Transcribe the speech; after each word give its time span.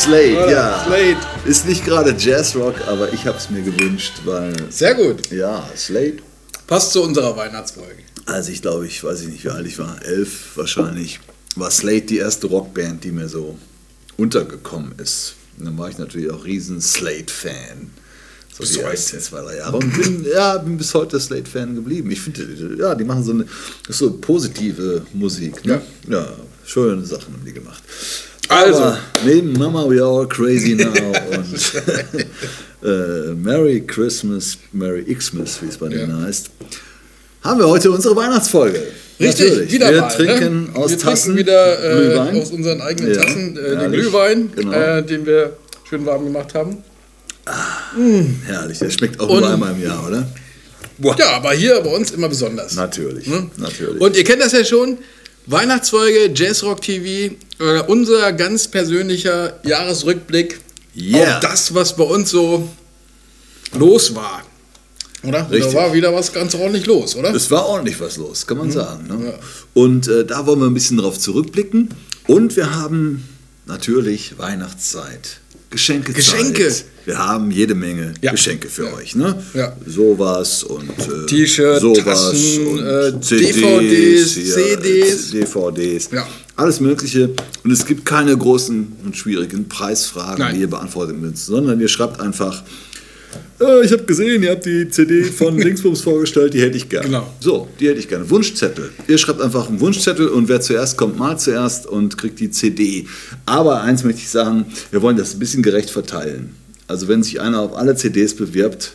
Slade, 0.00 0.36
Oder? 0.38 0.50
ja. 0.50 0.84
Slade. 0.86 1.16
Ist 1.44 1.66
nicht 1.66 1.84
gerade 1.84 2.14
Jazzrock, 2.18 2.74
aber 2.86 3.12
ich 3.12 3.26
habe 3.26 3.36
es 3.36 3.50
mir 3.50 3.60
gewünscht, 3.60 4.14
weil, 4.24 4.54
Sehr 4.70 4.94
gut. 4.94 5.30
ja, 5.30 5.68
Slade. 5.76 6.16
Passt 6.66 6.92
zu 6.92 7.02
unserer 7.02 7.36
Weihnachtsfolge. 7.36 8.02
Als 8.24 8.48
ich 8.48 8.62
glaube, 8.62 8.86
ich 8.86 9.02
weiß 9.04 9.22
ich 9.22 9.28
nicht, 9.28 9.44
wie 9.44 9.50
alt 9.50 9.66
ich 9.66 9.78
war, 9.78 10.02
elf 10.02 10.56
wahrscheinlich, 10.56 11.20
war 11.56 11.70
Slade 11.70 12.02
die 12.02 12.18
erste 12.18 12.46
Rockband, 12.46 13.04
die 13.04 13.10
mir 13.12 13.28
so 13.28 13.58
untergekommen 14.16 14.92
ist. 14.98 15.34
Und 15.58 15.66
dann 15.66 15.76
war 15.76 15.90
ich 15.90 15.98
natürlich 15.98 16.30
auch 16.30 16.44
riesen 16.44 16.80
Slade-Fan. 16.80 17.90
So 18.52 18.60
Bis 18.60 18.72
die 18.72 18.78
heute. 18.78 18.90
ersten 18.90 19.20
zwei, 19.20 19.42
drei 19.42 19.56
Jahre. 19.56 19.76
Und 19.76 19.92
bin, 20.02 20.24
ja, 20.32 20.56
bin 20.58 20.78
bis 20.78 20.94
heute 20.94 21.20
Slade-Fan 21.20 21.74
geblieben. 21.74 22.10
Ich 22.10 22.20
finde, 22.22 22.76
ja, 22.78 22.94
die 22.94 23.04
machen 23.04 23.22
so 23.22 23.32
eine 23.32 23.44
so 23.88 24.12
positive 24.18 25.02
Musik. 25.12 25.64
Ne? 25.66 25.82
Ja. 26.08 26.26
schöne 26.64 27.04
Sachen 27.04 27.34
haben 27.34 27.44
die 27.44 27.52
gemacht. 27.52 27.82
Also. 28.50 28.78
Aber 28.82 28.98
neben 29.24 29.52
Mama 29.54 29.88
We 29.88 30.02
Are 30.02 30.26
Crazy 30.28 30.74
Now 30.74 30.92
und 31.30 31.72
äh, 32.88 33.34
Merry 33.34 33.80
Christmas, 33.86 34.58
Merry 34.72 35.04
Xmas, 35.14 35.62
wie 35.62 35.66
es 35.68 35.76
bei 35.76 35.88
denen 35.88 36.10
Ja. 36.18 36.26
heißt, 36.26 36.50
haben 37.42 37.60
wir 37.60 37.68
heute 37.68 37.90
unsere 37.90 38.14
Weihnachtsfolge. 38.16 38.82
Richtig, 39.20 39.48
Natürlich. 39.50 39.72
wieder 39.72 39.92
wir 39.92 40.00
mal. 40.00 40.08
trinken 40.08 40.64
ne? 40.72 40.76
aus 40.78 40.90
wir 40.90 40.98
Tassen 40.98 41.34
trinken 41.36 41.38
wieder 41.38 41.84
äh, 41.84 41.96
Glühwein. 42.06 42.40
aus 42.42 42.50
unseren 42.50 42.80
eigenen 42.80 43.14
Ja, 43.14 43.20
Tassen 43.22 43.56
äh, 43.56 43.76
den. 43.76 43.92
Glühwein, 43.92 44.50
Genau. 44.56 44.72
äh, 44.72 45.02
den 45.04 45.26
wir 45.26 45.56
schön 45.88 46.04
warm 46.06 46.24
gemacht 46.24 46.54
haben. 46.54 46.78
Herrlich, 48.46 48.78
der 48.78 48.90
schmeckt 48.90 49.18
auch 49.20 49.28
Und- 49.28 49.40
nur 49.40 49.50
einmal 49.52 49.72
im 49.74 49.82
Jahr, 49.82 50.06
oder? 50.06 50.26
Ja, 51.18 51.30
aber 51.36 51.52
hier 51.52 51.80
bei 51.80 51.90
uns 51.94 52.10
immer 52.10 52.28
besonders. 52.28 52.74
Natürlich, 52.76 53.26
Hm? 53.26 53.50
natürlich. 53.56 54.00
Und 54.00 54.16
ihr 54.16 54.24
kennt 54.24 54.42
das 54.42 54.52
ja 54.52 54.62
schon. 54.64 54.98
Weihnachtsfolge, 55.50 56.30
Jazzrock 56.34 56.80
TV, 56.80 57.34
äh, 57.58 57.80
unser 57.88 58.32
ganz 58.32 58.68
persönlicher 58.68 59.58
Jahresrückblick 59.64 60.60
Yeah. 60.96 61.36
auf 61.36 61.40
das, 61.40 61.74
was 61.74 61.96
bei 61.96 62.04
uns 62.04 62.30
so 62.30 62.68
los 63.78 64.14
war. 64.14 64.42
Oder? 65.22 65.50
Richtig. 65.50 65.72
Da 65.72 65.78
war 65.78 65.92
wieder 65.92 66.14
was 66.14 66.32
ganz 66.32 66.54
ordentlich 66.54 66.86
los, 66.86 67.14
oder? 67.16 67.34
Es 67.34 67.50
war 67.50 67.66
ordentlich 67.66 68.00
was 68.00 68.16
los, 68.16 68.46
kann 68.46 68.58
man 68.58 68.68
Mhm. 68.68 68.72
sagen. 68.72 69.06
Ne? 69.06 69.34
Und 69.74 70.08
äh, 70.08 70.24
da 70.24 70.46
wollen 70.46 70.60
wir 70.60 70.66
ein 70.66 70.74
bisschen 70.74 70.96
drauf 70.96 71.18
zurückblicken. 71.18 71.90
Und 72.26 72.56
wir 72.56 72.74
haben 72.74 73.28
natürlich 73.66 74.38
Weihnachtszeit. 74.38 75.40
Geschenke. 75.70 76.12
Geschenke. 76.12 76.74
Wir 77.10 77.18
haben 77.18 77.50
jede 77.50 77.74
Menge 77.74 78.14
Ja. 78.22 78.30
Geschenke 78.30 78.68
für 78.68 78.84
Ja. 78.84 78.94
euch. 78.94 79.16
Ne? 79.16 79.34
Ja. 79.52 79.76
Sowas 79.84 80.62
und 80.62 80.88
äh, 80.90 81.26
T-Shirt, 81.26 81.80
sowas 81.80 82.04
Tassen, 82.04 82.66
und 82.68 82.78
äh, 82.86 83.20
CDs, 83.20 83.56
DVDs, 83.56 84.32
hier, 84.34 84.54
CDs. 84.54 85.34
äh, 85.34 85.40
DVDs. 85.40 86.08
Ja. 86.12 86.28
Alles 86.54 86.78
Mögliche. 86.78 87.30
Und 87.64 87.72
es 87.72 87.84
gibt 87.84 88.04
keine 88.04 88.36
großen 88.38 88.92
und 89.04 89.16
schwierigen 89.16 89.66
Preisfragen, 89.68 90.38
Nein. 90.38 90.54
die 90.54 90.60
ihr 90.60 90.70
beantworten 90.70 91.20
müsst, 91.20 91.46
sondern 91.46 91.80
ihr 91.80 91.88
schreibt 91.88 92.20
einfach, 92.20 92.62
äh, 93.60 93.84
ich 93.84 93.90
habe 93.90 94.04
gesehen, 94.04 94.40
ihr 94.44 94.50
habt 94.52 94.64
die 94.64 94.88
CD 94.88 95.24
von 95.24 95.56
Dingsbums 95.60 96.02
vorgestellt, 96.02 96.54
die 96.54 96.60
hätte 96.60 96.76
ich 96.76 96.88
gerne. 96.88 97.06
Genau. 97.06 97.34
So, 97.40 97.66
die 97.80 97.88
hätte 97.88 97.98
ich 97.98 98.06
gerne. 98.06 98.30
Wunschzettel. 98.30 98.90
Ihr 99.08 99.18
schreibt 99.18 99.40
einfach 99.40 99.68
einen 99.68 99.80
Wunschzettel 99.80 100.28
und 100.28 100.48
wer 100.48 100.60
zuerst 100.60 100.96
kommt, 100.96 101.18
mal 101.18 101.36
zuerst 101.40 101.86
und 101.88 102.16
kriegt 102.16 102.38
die 102.38 102.52
CD. 102.52 103.06
Aber 103.46 103.82
eins 103.82 104.04
möchte 104.04 104.20
ich 104.20 104.28
sagen, 104.28 104.66
wir 104.92 105.02
wollen 105.02 105.16
das 105.16 105.34
ein 105.34 105.40
bisschen 105.40 105.64
gerecht 105.64 105.90
verteilen. 105.90 106.54
Also 106.90 107.06
wenn 107.08 107.22
sich 107.22 107.40
einer 107.40 107.60
auf 107.60 107.76
alle 107.76 107.94
CDs 107.94 108.34
bewirbt, 108.34 108.94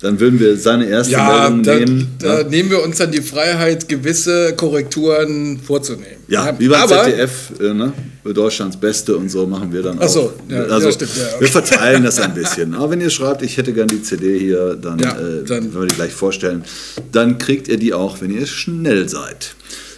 dann 0.00 0.20
würden 0.20 0.38
wir 0.38 0.58
seine 0.58 0.86
erste 0.86 1.12
Ja, 1.14 1.48
Meldung 1.48 1.62
da, 1.62 1.74
nehmen. 1.76 2.08
da 2.18 2.40
ja, 2.42 2.48
nehmen 2.48 2.68
wir 2.70 2.82
uns 2.82 2.98
dann 2.98 3.10
die 3.10 3.22
Freiheit, 3.22 3.88
gewisse 3.88 4.52
Korrekturen 4.54 5.58
vorzunehmen. 5.58 6.18
ja, 6.28 6.54
wie 6.58 6.68
beim 6.68 6.86
ZDF, 6.86 7.52
äh, 7.58 7.72
ne? 7.72 7.94
Deutschlands 8.22 8.76
Beste 8.76 9.16
und 9.16 9.30
so 9.30 9.46
machen 9.46 9.72
wir 9.72 9.82
dann 9.82 9.96
Ach 9.98 10.08
so, 10.08 10.20
auch. 10.24 10.32
ja, 10.50 10.64
also, 10.64 10.88
ja, 10.88 10.92
stimmt, 10.92 11.16
ja, 11.16 11.22
okay. 11.28 11.40
Wir 11.40 11.48
verteilen 11.48 12.02
das 12.04 12.18
ein 12.20 12.34
bisschen. 12.34 12.74
Aber 12.74 12.90
wenn 12.90 13.00
ihr 13.00 13.08
schreibt, 13.08 13.40
ich 13.42 13.56
hätte 13.56 13.72
gern 13.72 13.88
die 13.88 14.02
CD 14.02 14.38
hier, 14.38 14.74
dann, 14.74 14.98
Ja, 14.98 15.12
äh, 15.12 15.44
dann- 15.44 15.72
wenn 15.72 15.80
wir 15.80 15.86
die 15.86 15.94
gleich 15.94 16.12
vorstellen, 16.12 16.64
dann 17.12 17.38
kriegt 17.38 17.66
ihr 17.68 17.78
die 17.78 17.94
auch, 17.94 18.20
wenn 18.20 18.30
ihr 18.30 18.44
schnell 18.46 19.08
seid. 19.08 19.54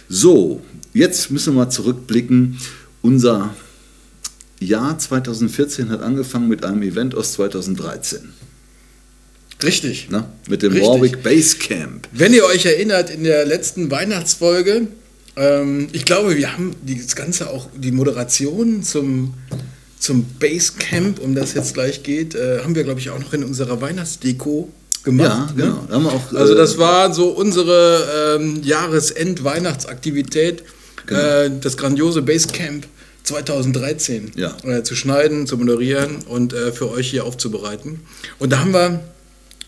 So, 0.07 0.61
jetzt 0.93 1.29
müssen 1.31 1.53
wir 1.55 1.65
mal 1.65 1.69
zurückblicken. 1.69 2.57
Unser 3.01 3.53
Jahr 4.59 4.97
2014 4.97 5.89
hat 5.89 6.01
angefangen 6.01 6.47
mit 6.47 6.65
einem 6.65 6.81
Event 6.81 7.15
aus 7.15 7.33
2013. 7.33 8.29
Richtig. 9.63 10.09
Ne? 10.09 10.25
Mit 10.47 10.61
dem 10.61 10.71
Richtig. 10.71 10.89
Warwick 10.89 11.23
Base 11.23 11.57
Camp. 11.57 12.07
Wenn 12.11 12.33
ihr 12.33 12.45
euch 12.45 12.65
erinnert, 12.65 13.09
in 13.09 13.23
der 13.23 13.45
letzten 13.45 13.91
Weihnachtsfolge, 13.91 14.87
ähm, 15.35 15.87
ich 15.91 16.05
glaube, 16.05 16.37
wir 16.37 16.53
haben 16.53 16.75
das 16.85 17.15
Ganze 17.15 17.49
auch, 17.49 17.67
die 17.75 17.91
Moderation 17.91 18.83
zum, 18.83 19.33
zum 19.99 20.25
Basecamp, 20.39 21.19
um 21.19 21.35
das 21.35 21.53
jetzt 21.53 21.73
gleich 21.73 22.03
geht, 22.03 22.35
äh, 22.35 22.59
haben 22.63 22.75
wir, 22.75 22.83
glaube 22.83 22.99
ich, 23.01 23.09
auch 23.09 23.19
noch 23.19 23.33
in 23.33 23.43
unserer 23.43 23.81
Weihnachtsdeko 23.81 24.69
gemacht. 25.03 25.53
Ja, 25.57 25.65
genau. 25.65 25.87
Haben 25.89 26.03
wir 26.03 26.13
auch, 26.13 26.33
Also 26.33 26.53
äh, 26.53 26.57
das 26.57 26.77
war 26.77 27.13
so 27.13 27.29
unsere 27.29 28.37
ähm, 28.39 28.61
Jahresend-Weihnachtsaktivität, 28.63 30.63
Genau. 31.05 31.21
äh, 31.21 31.51
das 31.61 31.75
grandiose 31.75 32.21
Basecamp 32.21 32.85
2013 33.23 34.31
Ja. 34.35 34.55
äh, 34.63 34.83
zu 34.83 34.95
schneiden, 34.95 35.47
zu 35.47 35.57
moderieren 35.57 36.17
und 36.27 36.53
äh, 36.53 36.71
für 36.71 36.89
euch 36.89 37.09
hier 37.09 37.25
aufzubereiten. 37.25 38.01
Und 38.39 38.51
da 38.51 38.59
haben 38.59 38.73
wir 38.73 38.99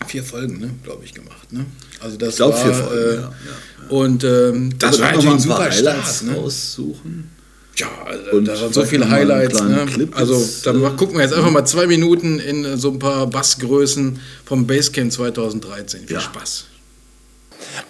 vier 0.06 0.24
Folgen, 0.24 0.58
ne, 0.58 0.70
glaube 0.82 1.04
ich, 1.04 1.14
gemacht. 1.14 1.52
Ne? 1.52 1.66
Also 2.00 2.16
das 2.16 2.30
Ich 2.30 2.36
glaube, 2.36 2.54
war, 2.54 2.64
vier 2.64 2.74
Folgen, 2.74 2.98
äh, 3.10 3.14
ja, 3.14 3.20
ja. 3.20 3.88
Und 3.88 4.24
ähm, 4.24 4.70
das 4.78 4.94
Aber 4.96 5.04
war 5.04 5.12
natürlich 5.12 5.30
ein 5.34 5.40
super 5.40 5.70
Highlights. 5.70 6.22
Ne? 6.22 6.34
raussuchen. 6.34 7.30
Ja, 7.76 7.88
also 8.04 8.30
Und 8.32 8.44
da 8.46 8.60
waren 8.60 8.72
so 8.72 8.84
viele 8.84 9.08
Highlights. 9.08 9.62
Ne? 9.62 9.86
Clip 9.86 10.14
Also 10.16 10.46
dann 10.64 10.84
äh, 10.84 10.90
gucken 10.96 11.16
wir 11.16 11.22
jetzt 11.22 11.32
einfach 11.34 11.50
mal 11.50 11.64
zwei 11.64 11.86
Minuten 11.86 12.38
in 12.38 12.76
so 12.78 12.90
ein 12.90 12.98
paar 12.98 13.26
Bassgrößen 13.28 14.18
vom 14.44 14.66
Basecamp 14.66 15.10
2013. 15.12 16.06
Viel. 16.06 16.20
Spaß. 16.20 16.64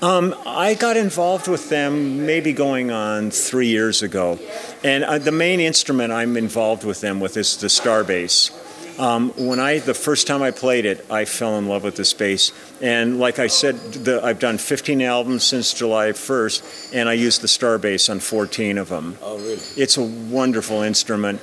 Um, 0.01 0.35
I 0.47 0.75
got 0.75 0.97
involved 0.97 1.49
with 1.49 1.69
them 1.69 2.27
maybe 2.27 2.53
going 2.53 2.91
on 2.91 3.31
three 3.31 3.69
years 3.69 4.03
ago, 4.03 4.39
and 4.85 5.05
uh, 5.05 5.19
the 5.19 5.33
main 5.33 5.61
instrument 5.61 6.13
I'm 6.13 6.37
involved 6.37 6.85
with 6.85 7.01
them 7.01 7.21
with 7.21 7.37
is 7.37 7.57
the 7.57 7.69
star 7.69 8.05
bass. 8.05 8.51
Um, 8.99 9.31
when 9.37 9.59
I 9.59 9.79
the 9.79 9.95
first 9.95 10.27
time 10.27 10.43
I 10.43 10.51
played 10.51 10.85
it, 10.85 11.05
I 11.11 11.25
fell 11.25 11.57
in 11.59 11.67
love 11.67 11.83
with 11.83 11.97
this 11.97 12.13
bass, 12.13 12.53
and 12.81 13.19
like 13.19 13.39
I 13.39 13.47
said, 13.49 13.77
the, 14.05 14.23
I've 14.23 14.39
done 14.39 14.59
15 14.59 15.01
albums 15.03 15.45
since 15.45 15.73
July 15.73 16.11
1st, 16.11 16.95
and 16.95 17.09
I 17.09 17.15
used 17.15 17.41
the 17.41 17.49
star 17.49 17.79
bass 17.79 18.09
on 18.09 18.21
14 18.21 18.79
of 18.79 18.89
them. 18.91 19.17
Oh, 19.23 19.39
really? 19.39 19.59
It's 19.77 19.97
a 19.97 20.03
wonderful 20.03 20.83
instrument. 20.83 21.41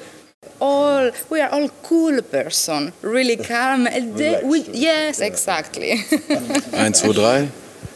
all 0.62 1.12
we 1.30 1.42
are 1.42 1.50
all 1.52 1.70
cool 1.84 2.22
person 2.22 2.92
really 3.02 3.38
calm 3.38 3.88
and 3.96 4.16
they, 4.16 4.42
we, 4.44 4.62
yes 4.72 5.19
exactly 5.22 5.92
Eins, 6.84 6.98
zwei, 7.02 7.13
drei. 7.13 7.50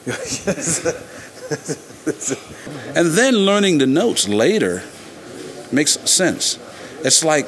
and 2.96 3.08
then 3.12 3.36
learning 3.36 3.78
the 3.78 3.88
notes 3.88 4.28
later 4.28 4.84
makes 5.72 5.92
sense. 6.10 6.60
It's 7.04 7.24
like 7.24 7.48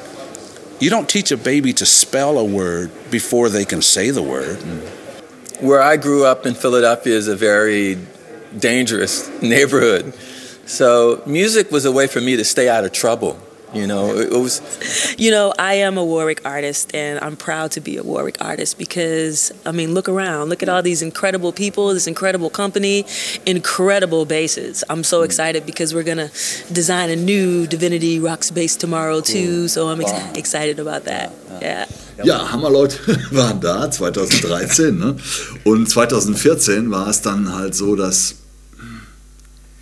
you 0.80 0.90
don't 0.90 1.08
teach 1.08 1.30
a 1.30 1.36
baby 1.36 1.72
to 1.74 1.86
spell 1.86 2.38
a 2.38 2.44
word 2.44 2.90
before 3.10 3.48
they 3.48 3.64
can 3.64 3.82
say 3.82 4.10
the 4.10 4.22
word. 4.22 4.56
where 5.60 5.82
I 5.82 5.96
grew 5.96 6.24
up 6.24 6.46
in 6.46 6.54
Philadelphia 6.54 7.14
is 7.14 7.28
a 7.28 7.36
very 7.36 7.98
dangerous 8.58 9.28
neighborhood. 9.42 10.14
So 10.66 11.22
music 11.26 11.70
was 11.70 11.84
a 11.84 11.92
way 11.92 12.06
for 12.06 12.20
me 12.20 12.36
to 12.36 12.44
stay 12.44 12.68
out 12.68 12.84
of 12.84 12.92
trouble. 12.92 13.38
You 13.76 13.86
know, 13.86 14.16
it 14.16 14.32
was 14.32 14.60
You 15.18 15.30
know, 15.30 15.52
I 15.58 15.74
am 15.74 15.98
a 15.98 16.04
Warwick 16.04 16.40
artist, 16.44 16.94
and 16.94 17.18
I'm 17.20 17.36
proud 17.36 17.72
to 17.72 17.80
be 17.80 17.96
a 17.96 18.02
Warwick 18.02 18.38
artist 18.40 18.78
because, 18.78 19.52
I 19.64 19.72
mean, 19.72 19.94
look 19.94 20.08
around. 20.08 20.48
Look 20.48 20.62
at 20.62 20.68
all 20.68 20.82
these 20.82 21.02
incredible 21.02 21.52
people, 21.52 21.94
this 21.94 22.06
incredible 22.06 22.50
company, 22.50 23.04
incredible 23.44 24.24
bases. 24.24 24.82
I'm 24.88 25.04
so 25.04 25.20
mm. 25.20 25.24
excited 25.26 25.66
because 25.66 25.94
we're 25.94 26.02
going 26.02 26.18
to 26.18 26.30
design 26.72 27.10
a 27.10 27.16
new 27.16 27.66
Divinity 27.66 28.18
Rocks 28.18 28.50
base 28.50 28.76
tomorrow, 28.76 29.20
too. 29.20 29.68
So 29.68 29.88
I'm 29.88 30.00
ex- 30.00 30.38
excited 30.38 30.78
about 30.78 31.04
that. 31.04 31.32
Yeah. 31.60 31.86
Ja, 32.24 32.50
Hammerleute 32.50 32.98
waren 33.30 33.60
da 33.60 33.90
2013 33.90 34.98
ne? 34.98 35.16
und 35.64 35.86
2014 35.86 36.90
war 36.90 37.08
es 37.08 37.20
dann 37.20 37.54
halt 37.54 37.74
so, 37.74 37.94
dass 37.94 38.36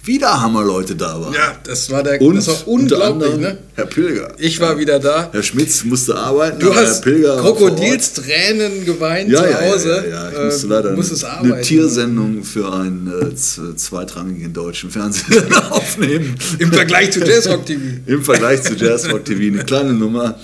wieder 0.06 0.40
Hammerleute 0.40 0.94
da 0.96 1.20
waren. 1.20 1.32
Ja, 1.32 1.56
das 1.64 1.90
war 1.90 2.02
der 2.02 2.20
Und 2.20 2.36
das 2.36 2.48
war 2.48 2.68
unter 2.68 2.96
unglaublich, 2.96 3.32
anderem 3.32 3.40
ne? 3.40 3.58
Herr 3.74 3.86
Pilger. 3.86 4.32
Ich 4.38 4.60
war 4.60 4.78
wieder 4.78 4.98
da. 4.98 5.28
Herr 5.32 5.42
Schmitz 5.42 5.84
musste 5.84 6.16
arbeiten. 6.16 6.60
Du 6.60 6.74
hast 6.74 7.04
Herr 7.04 7.12
Pilger. 7.12 7.36
Krokodilstränen 7.38 8.84
geweint 8.84 9.30
ja, 9.30 9.42
zu 9.42 9.50
ja, 9.50 9.60
Hause. 9.62 9.88
Ja, 9.88 10.04
ja, 10.04 10.30
ja. 10.30 10.38
Ich 10.38 10.44
musste 10.44 10.64
Ähm, 10.66 10.70
leider 10.70 10.88
eine, 10.90 10.98
arbeiten. 11.00 11.52
eine 11.52 11.62
Tiersendung 11.62 12.44
für 12.44 12.72
einen 12.72 13.12
äh, 13.32 13.34
zweitrangigen 13.76 14.52
deutschen 14.52 14.90
Fernsehsender 14.90 15.70
aufnehmen. 15.72 16.34
Im 16.58 16.72
Vergleich 16.72 17.10
zu 17.12 17.20
Jazzrock 17.20 17.66
TV. 17.66 17.80
Im 18.06 18.22
Vergleich 18.22 18.62
zu 18.62 18.74
Jazzrock 18.74 19.24
TV 19.24 19.54
eine 19.54 19.64
kleine 19.64 19.92
Nummer, 19.92 20.38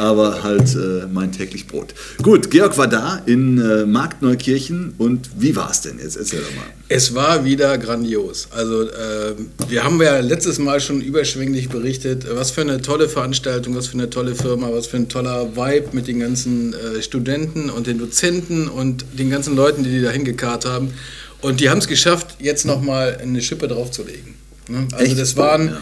aber 0.00 0.42
halt 0.42 0.74
äh, 0.74 1.06
mein 1.12 1.30
täglich 1.30 1.66
Brot. 1.66 1.94
Gut, 2.22 2.50
Georg 2.50 2.78
war 2.78 2.88
da 2.88 3.20
in 3.26 3.58
äh, 3.60 3.84
Marktneukirchen 3.84 4.94
und 4.96 5.28
wie 5.36 5.54
war 5.54 5.70
es 5.70 5.82
denn 5.82 5.98
jetzt? 6.02 6.16
Erzähl 6.16 6.40
doch 6.40 6.54
mal. 6.56 6.64
Es 6.88 7.14
war 7.14 7.44
wieder 7.44 7.76
grandios. 7.76 8.48
Also 8.50 8.84
äh, 8.84 9.34
wir 9.68 9.84
haben 9.84 10.00
ja 10.00 10.18
letztes 10.20 10.58
Mal 10.58 10.80
schon 10.80 11.02
überschwänglich 11.02 11.68
berichtet, 11.68 12.26
was 12.34 12.50
für 12.50 12.62
eine 12.62 12.80
tolle 12.80 13.10
Veranstaltung, 13.10 13.76
was 13.76 13.88
für 13.88 13.94
eine 13.94 14.08
tolle 14.08 14.34
Firma, 14.34 14.70
was 14.72 14.86
für 14.86 14.96
ein 14.96 15.08
toller 15.10 15.54
Vibe 15.54 15.88
mit 15.92 16.08
den 16.08 16.20
ganzen 16.20 16.72
äh, 16.72 17.02
Studenten 17.02 17.68
und 17.68 17.86
den 17.86 17.98
Dozenten 17.98 18.68
und 18.68 19.04
den 19.18 19.28
ganzen 19.28 19.54
Leuten, 19.54 19.84
die 19.84 19.90
die 19.90 20.02
da 20.02 20.10
hingekarrt 20.10 20.64
haben. 20.64 20.94
Und 21.42 21.60
die 21.60 21.68
haben 21.68 21.78
es 21.78 21.86
geschafft, 21.88 22.36
jetzt 22.38 22.64
nochmal 22.64 23.18
eine 23.20 23.42
Schippe 23.42 23.68
draufzulegen. 23.68 24.34
Ne? 24.68 24.88
Also 24.92 25.04
Echt? 25.04 25.18
das 25.18 25.36
waren, 25.36 25.68
Ja. 25.68 25.80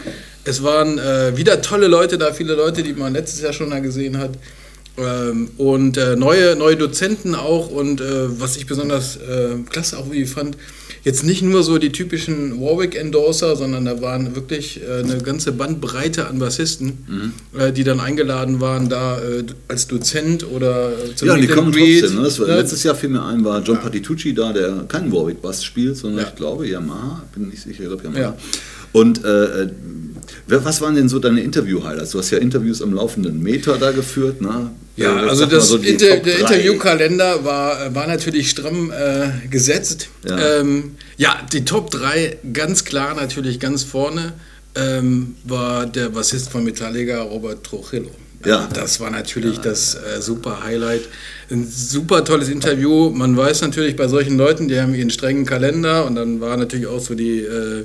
Es 0.49 0.63
waren 0.63 0.99
äh, 0.99 1.37
wieder 1.37 1.61
tolle 1.63 1.89
Leute 1.89 2.17
da, 2.19 2.33
viele 2.33 2.55
Leute, 2.55 2.83
die 2.83 2.95
man 2.95 3.13
letztes 3.13 3.41
Jahr 3.43 3.53
schon 3.53 3.69
mal 3.69 3.83
gesehen 3.83 4.19
hat. 4.19 4.31
Ähm, 4.97 5.51
und 5.59 5.97
äh, 5.97 6.17
neue, 6.17 6.57
neue 6.57 6.77
Dozenten 6.77 7.37
auch 7.37 7.71
und 7.71 8.01
äh, 8.01 8.41
was 8.41 8.57
ich 8.57 8.67
besonders 8.67 9.17
äh, 9.17 9.55
klasse 9.71 9.97
auch 9.97 10.11
wie 10.11 10.27
fand, 10.27 10.57
jetzt 11.05 11.23
nicht 11.23 11.41
nur 11.43 11.63
so 11.63 11.79
die 11.79 11.93
typischen 11.93 12.61
Warwick-Endorser, 12.61 13.55
sondern 13.55 13.85
da 13.85 14.01
waren 14.03 14.35
wirklich 14.35 14.81
äh, 14.83 15.05
eine 15.05 15.19
ganze 15.19 15.53
Bandbreite 15.53 16.27
an 16.27 16.41
Bassisten, 16.41 17.33
äh, 17.57 17.73
die 17.73 17.85
dann 17.85 18.01
eingeladen 18.01 18.61
waren, 18.61 18.89
da 18.89 19.21
als 19.69 19.87
Dozent 19.87 20.45
oder 20.51 20.91
zum 21.15 21.29
Ja, 21.29 21.35
die 21.35 21.43
Meet 21.43 21.51
and 21.51 21.59
kommen 21.61 21.73
Greet, 21.73 22.01
trotzdem. 22.01 22.23
Ne? 22.23 22.39
War, 22.39 22.47
ne? 22.49 22.57
Letztes 22.57 22.83
Jahr 22.83 22.95
fiel 22.97 23.11
mir 23.11 23.25
ein, 23.25 23.45
war 23.45 23.63
John 23.63 23.79
Patitucci 23.81 24.35
da, 24.35 24.53
der 24.53 24.85
keinen 24.89 25.13
Warwick-Bass 25.13 25.63
spielt, 25.63 25.97
sondern 25.97 26.23
Ja. 26.25 26.29
ich 26.31 26.35
glaube 26.35 26.67
Yamaha, 26.67 27.23
bin 27.33 27.49
nicht 27.51 27.63
sicher, 27.63 27.85
ich 27.85 27.89
glaube 27.89 28.03
Yamaha. 28.03 28.21
Ja. 28.21 28.37
Und 28.91 29.25
äh, 29.25 29.69
was 30.47 30.81
waren 30.81 30.95
denn 30.95 31.09
so 31.09 31.19
deine 31.19 31.41
Interview-Highlights? 31.43 32.11
Du 32.11 32.19
hast 32.19 32.31
ja 32.31 32.39
Interviews 32.39 32.83
am 32.83 32.93
laufenden 32.95 33.43
Meter 33.43 33.79
da 33.79 33.91
geführt, 33.93 34.41
ne? 34.41 34.71
Ja, 34.97 35.25
Äh, 35.25 35.29
also 35.29 35.43
sag 35.43 35.51
mal 35.51 35.57
das 35.57 35.69
so 35.69 35.77
Inter 35.77 36.17
der. 36.17 36.39
Interviewkalender 36.41 37.45
war, 37.45 37.95
war 37.95 38.07
natürlich 38.07 38.51
stramm 38.51 38.91
äh, 38.91 39.49
gesetzt. 39.49 40.09
Ja. 40.29 40.39
Ja. 40.39 40.61
Ähm, 40.61 40.97
ja, 41.17 41.37
die 41.53 41.65
Top 41.65 41.91
3 41.91 42.39
ganz 42.53 42.85
klar 42.85 43.15
natürlich 43.15 43.61
ganz 43.61 43.85
vorne 43.85 44.33
ähm, 44.75 45.37
war 45.45 45.87
der 45.87 46.09
Bassist 46.11 46.51
von 46.51 46.65
Metallica, 46.65 47.23
Robert 47.23 47.65
Trujillo. 47.65 48.11
Ja. 48.45 48.69
Das 48.73 49.01
war 49.01 49.11
natürlich 49.11 49.59
das 49.59 49.95
äh, 49.97 50.21
super 50.23 50.63
Highlight. 50.63 51.03
Ein 51.51 51.67
super 51.69 52.25
tolles 52.25 52.49
Interview. 52.49 53.11
Man 53.11 53.37
weiß 53.37 53.63
natürlich 53.63 53.97
bei 53.97 54.07
solchen 54.07 54.37
Leuten, 54.37 54.69
die 54.69 54.81
haben 54.81 54.95
ihren 54.95 55.11
strengen 55.11 55.45
Kalender 55.45 56.07
und 56.07 56.15
dann 56.15 56.41
war 56.41 56.57
natürlich 56.57 56.87
auch 56.87 57.01
so 57.01 57.15
die, 57.15 57.41
äh, 57.41 57.85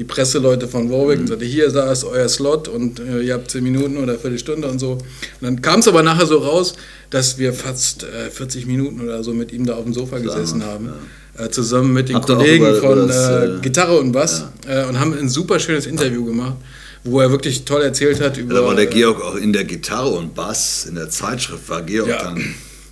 die 0.00 0.04
Presseleute 0.04 0.66
von 0.66 0.90
Warwick 0.90 1.18
Mhm. 1.18 1.24
und 1.24 1.28
sagte, 1.28 1.44
hier 1.44 1.70
da 1.70 1.92
ist 1.92 2.04
euer 2.04 2.26
Slot 2.26 2.68
und 2.68 3.00
äh, 3.00 3.20
ihr 3.20 3.34
habt 3.34 3.50
10 3.50 3.62
Minuten 3.62 3.98
oder 3.98 4.18
Viertelstunde 4.18 4.66
und 4.66 4.78
so. 4.78 4.92
Und 4.92 5.00
dann 5.42 5.60
kam 5.60 5.80
es 5.80 5.88
aber 5.88 6.02
nachher 6.02 6.24
so 6.24 6.38
raus, 6.38 6.72
dass 7.10 7.36
wir 7.38 7.52
fast 7.52 8.04
äh, 8.04 8.30
40 8.30 8.64
Minuten 8.66 9.02
oder 9.02 9.22
so 9.22 9.34
mit 9.34 9.52
ihm 9.52 9.66
da 9.66 9.74
auf 9.74 9.84
dem 9.84 9.92
Sofa 9.92 10.18
gesessen 10.18 10.64
haben. 10.64 10.88
Äh, 11.36 11.50
zusammen 11.50 11.92
mit 11.92 12.08
den 12.08 12.16
Habt 12.16 12.26
Kollegen 12.28 12.66
über- 12.66 12.80
von 12.80 13.08
das, 13.08 13.28
äh, 13.28 13.44
äh, 13.44 13.60
Gitarre 13.60 13.98
und 13.98 14.12
Bass 14.12 14.44
äh, 14.66 14.86
und 14.86 14.98
haben 14.98 15.12
ein 15.18 15.28
super 15.28 15.60
schönes 15.60 15.84
Interview 15.84 16.24
gemacht, 16.24 16.56
wo 17.04 17.20
er 17.20 17.30
wirklich 17.30 17.66
toll 17.66 17.82
erzählt 17.82 18.22
hat 18.22 18.38
über. 18.38 18.54
Da 18.54 18.64
war 18.64 18.74
der 18.74 18.84
äh, 18.90 18.94
Georg 18.94 19.22
auch 19.22 19.36
in 19.36 19.52
der 19.52 19.64
Gitarre 19.64 20.08
und 20.08 20.34
Bass, 20.34 20.86
in 20.88 20.94
der 20.94 21.10
Zeitschrift 21.10 21.68
war 21.68 21.82
Georg 21.82 22.08
Ja. 22.08 22.22
dann 22.24 22.42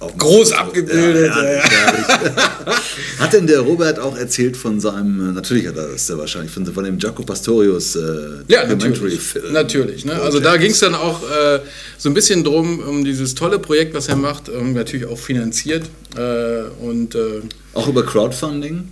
Groß 0.01 0.53
abgebildet, 0.53 1.27
Ja, 1.27 1.43
herrlich. 1.43 2.07
hat 3.19 3.33
denn 3.33 3.49
der 3.49 3.61
Robert 3.61 3.99
auch 3.99 4.17
erzählt 4.17 4.57
von 4.57 4.79
seinem, 4.79 5.31
äh, 5.31 5.33
natürlich 5.33 5.67
hat 5.67 5.77
er 5.77 5.89
das 5.89 6.07
ja 6.07 6.17
wahrscheinlich, 6.17 6.53
von, 6.53 6.65
von 6.67 6.85
dem 6.85 6.99
Jaco 6.99 7.25
Pastorius 7.25 7.97
äh, 7.97 8.01
Ja, 8.47 8.63
Documentary 8.65 8.91
natürlich. 8.91 9.21
Film. 9.21 9.53
natürlich 9.53 10.05
ne? 10.05 10.13
Also 10.21 10.39
da 10.39 10.57
ging 10.57 10.71
es 10.71 10.79
dann 10.79 10.95
auch 10.95 11.23
äh, 11.23 11.61
so 11.97 12.09
ein 12.09 12.15
bisschen 12.15 12.45
drum, 12.45 12.79
um 12.79 13.05
dieses 13.05 13.35
tolle 13.35 13.59
Projekt, 13.59 13.93
was 13.95 14.07
er 14.09 14.17
macht, 14.17 14.49
ähm, 14.49 14.73
natürlich 14.73 15.07
auch 15.07 15.19
finanziert. 15.19 15.85
Äh, 16.17 16.63
und 16.81 17.17
äh, 17.17 17.41
Auch 17.75 17.89
über 17.89 18.05
Crowdfunding, 18.07 18.89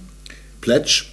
Pledge. 0.60 1.04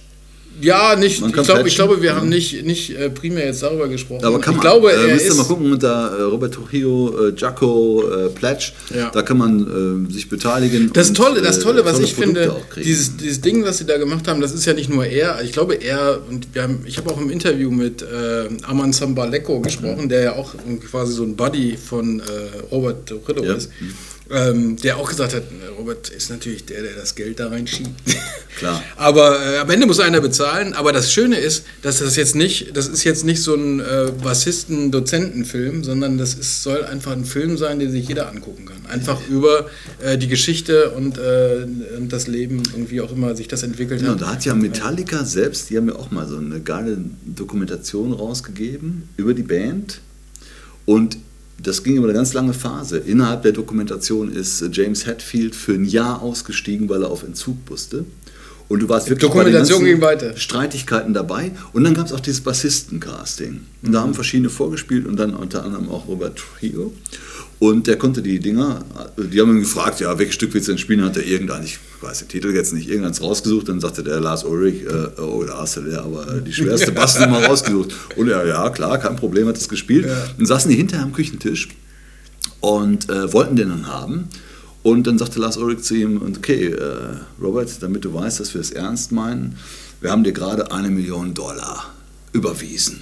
Ja, 0.60 0.96
nicht, 0.96 1.20
Man 1.20 1.30
ich, 1.30 1.36
kann 1.36 1.44
glaub, 1.44 1.66
ich 1.66 1.74
glaube, 1.74 2.00
wir 2.02 2.10
ja. 2.10 2.16
haben 2.16 2.28
nicht, 2.28 2.64
nicht 2.64 2.90
äh, 2.96 3.10
primär 3.10 3.46
jetzt 3.46 3.62
darüber 3.62 3.88
gesprochen. 3.88 4.24
Aber 4.24 4.40
kann 4.40 4.54
ich 4.54 4.58
man, 4.58 4.66
glaube, 4.66 4.92
äh, 4.92 5.08
er 5.10 5.14
ist, 5.16 5.36
mal 5.36 5.44
gucken 5.44 5.72
unter 5.72 6.16
äh, 6.18 6.22
Robert 6.22 6.54
Trujillo, 6.54 7.28
äh, 7.28 7.32
Jaco, 7.36 8.04
äh, 8.08 8.28
Pledge, 8.30 8.72
Ja. 8.94 9.10
da 9.10 9.22
kann 9.22 9.38
man 9.38 10.06
äh, 10.08 10.12
sich 10.12 10.28
beteiligen. 10.28 10.90
Das 10.92 11.08
und, 11.08 11.16
Tolle, 11.16 11.42
das 11.42 11.58
äh, 11.58 11.62
Tolle, 11.62 11.84
was 11.84 11.98
ich 11.98 12.14
Produkte 12.16 12.42
finde, 12.42 12.84
dieses, 12.84 13.16
dieses 13.16 13.40
Ding, 13.40 13.64
was 13.64 13.78
sie 13.78 13.86
da 13.86 13.98
gemacht 13.98 14.28
haben, 14.28 14.40
das 14.40 14.52
ist 14.52 14.64
ja 14.64 14.72
nicht 14.74 14.90
nur 14.90 15.04
er. 15.04 15.42
Ich 15.42 15.52
glaube, 15.52 15.74
er, 15.74 16.20
und 16.28 16.48
wir 16.54 16.62
haben, 16.62 16.80
ich 16.86 16.96
habe 16.98 17.10
auch 17.10 17.20
im 17.20 17.30
Interview 17.30 17.70
mit 17.70 18.02
äh, 18.02 18.48
Aman 18.62 18.92
Sambaleko 18.92 19.60
gesprochen, 19.60 20.08
der 20.08 20.22
ja 20.22 20.32
auch 20.36 20.54
quasi 20.90 21.12
so 21.14 21.24
ein 21.24 21.36
Buddy 21.36 21.76
von 21.76 22.22
Robert 22.70 23.06
Trujillo 23.06 23.44
Ja. 23.44 23.54
ist. 23.54 23.70
Ähm, 24.30 24.76
der 24.76 24.96
auch 24.96 25.10
gesagt 25.10 25.34
hat, 25.34 25.42
Robert 25.78 26.08
ist 26.08 26.30
natürlich 26.30 26.64
der, 26.64 26.82
der 26.82 26.94
das 26.94 27.14
Geld 27.14 27.40
da 27.40 27.48
reinschiebt. 27.48 27.90
Klar. 28.56 28.82
Aber 28.96 29.38
äh, 29.44 29.58
am 29.58 29.68
Ende 29.68 29.86
muss 29.86 30.00
einer 30.00 30.22
bezahlen. 30.22 30.72
Aber 30.72 30.92
das 30.92 31.12
Schöne 31.12 31.36
ist, 31.36 31.64
dass 31.82 31.98
das 31.98 32.16
jetzt 32.16 32.34
nicht, 32.34 32.74
das 32.74 32.88
ist 32.88 33.04
jetzt 33.04 33.24
nicht 33.26 33.42
so 33.42 33.54
ein 33.54 33.80
äh, 33.80 34.12
Bassisten-Dozenten-Film, 34.22 35.84
sondern 35.84 36.16
das 36.16 36.34
ist, 36.34 36.62
soll 36.62 36.84
einfach 36.84 37.12
ein 37.12 37.26
Film 37.26 37.58
sein, 37.58 37.78
den 37.78 37.90
sich 37.90 38.08
jeder 38.08 38.30
angucken 38.30 38.64
kann. 38.64 38.86
Einfach 38.90 39.20
über 39.28 39.66
äh, 40.02 40.16
die 40.16 40.28
Geschichte 40.28 40.90
und, 40.92 41.18
äh, 41.18 41.66
und 41.98 42.10
das 42.10 42.26
Leben 42.26 42.62
und 42.74 42.90
wie 42.90 43.02
auch 43.02 43.12
immer 43.12 43.36
sich 43.36 43.48
das 43.48 43.62
entwickelt 43.62 44.00
Genau, 44.00 44.12
hat. 44.12 44.22
da 44.22 44.32
hat 44.32 44.44
ja 44.46 44.54
Metallica 44.54 45.24
selbst, 45.24 45.68
die 45.68 45.76
haben 45.76 45.88
ja 45.88 45.96
auch 45.96 46.10
mal 46.10 46.26
so 46.26 46.38
eine 46.38 46.60
geile 46.60 46.96
Dokumentation 47.26 48.12
rausgegeben 48.14 49.08
über 49.18 49.34
die 49.34 49.42
Band. 49.42 50.00
Und 50.86 51.18
das 51.58 51.82
ging 51.82 51.96
über 51.96 52.06
eine 52.06 52.14
ganz 52.14 52.32
lange 52.32 52.52
Phase. 52.52 52.98
Innerhalb 52.98 53.42
der 53.42 53.52
Dokumentation 53.52 54.32
ist 54.32 54.60
äh, 54.62 54.68
James 54.72 55.06
Hetfield 55.06 55.54
für 55.54 55.72
ein 55.72 55.84
Jahr 55.84 56.22
ausgestiegen, 56.22 56.88
weil 56.88 57.02
er 57.02 57.10
auf 57.10 57.22
Entzug 57.22 57.56
musste. 57.68 58.04
Und 58.66 58.80
du 58.80 58.88
warst 58.88 59.10
wirklich 59.10 59.28
Dokumentation 59.30 59.82
bei 59.82 59.90
den 59.90 60.00
weiter. 60.00 60.36
Streitigkeiten 60.36 61.12
dabei. 61.12 61.52
Und 61.72 61.84
dann 61.84 61.94
gab 61.94 62.06
es 62.06 62.12
auch 62.12 62.20
dieses 62.20 62.40
Bassisten-Casting. 62.40 63.60
Und 63.82 63.92
da 63.92 64.00
haben 64.00 64.14
verschiedene 64.14 64.48
vorgespielt 64.48 65.06
und 65.06 65.16
dann 65.16 65.34
unter 65.34 65.64
anderem 65.64 65.90
auch 65.90 66.08
Robert 66.08 66.38
Trujillo. 66.38 66.92
Und 67.60 67.86
der 67.86 67.96
konnte 67.96 68.20
die 68.20 68.40
Dinger, 68.40 68.84
die 69.16 69.40
haben 69.40 69.56
ihn 69.56 69.60
gefragt, 69.60 70.00
ja, 70.00 70.18
welches 70.18 70.34
Stück 70.34 70.52
willst 70.54 70.68
du 70.68 70.72
denn 70.72 70.78
spielen? 70.78 71.04
Hat 71.04 71.16
er 71.16 71.24
irgendein, 71.24 71.62
ich 71.62 71.78
weiß 72.00 72.18
den 72.18 72.28
Titel 72.28 72.54
jetzt 72.54 72.72
nicht, 72.74 72.88
irgendeins 72.88 73.22
rausgesucht. 73.22 73.68
Dann 73.68 73.80
sagte 73.80 74.02
der 74.02 74.20
Lars 74.20 74.44
Ulrich, 74.44 74.82
äh, 74.82 75.20
oh, 75.20 75.44
da 75.44 75.60
hast 75.60 75.76
du 75.76 75.82
der 75.82 76.02
aber 76.02 76.40
die 76.40 76.52
schwerste 76.52 76.92
Bassnummer 76.92 77.44
rausgesucht. 77.44 77.94
Und 78.16 78.28
er, 78.28 78.46
ja, 78.46 78.68
klar, 78.70 78.98
kein 78.98 79.16
Problem, 79.16 79.48
hat 79.48 79.56
das 79.56 79.68
gespielt. 79.68 80.06
Dann 80.36 80.46
saßen 80.46 80.70
die 80.70 80.76
hinterher 80.76 81.04
am 81.04 81.12
Küchentisch 81.12 81.68
und 82.60 83.08
äh, 83.08 83.32
wollten 83.32 83.56
den 83.56 83.68
dann 83.68 83.86
haben. 83.86 84.28
Und 84.82 85.06
dann 85.06 85.16
sagte 85.16 85.40
Lars 85.40 85.56
Ulrich 85.56 85.82
zu 85.82 85.94
ihm, 85.94 86.18
und 86.18 86.38
okay, 86.38 86.66
äh, 86.66 87.16
Robert, 87.40 87.82
damit 87.82 88.04
du 88.04 88.12
weißt, 88.12 88.40
dass 88.40 88.52
wir 88.52 88.60
es 88.60 88.70
ernst 88.70 89.12
meinen, 89.12 89.56
wir 90.02 90.10
haben 90.10 90.24
dir 90.24 90.32
gerade 90.32 90.70
eine 90.70 90.90
Million 90.90 91.32
Dollar 91.32 91.94
überwiesen. 92.32 93.00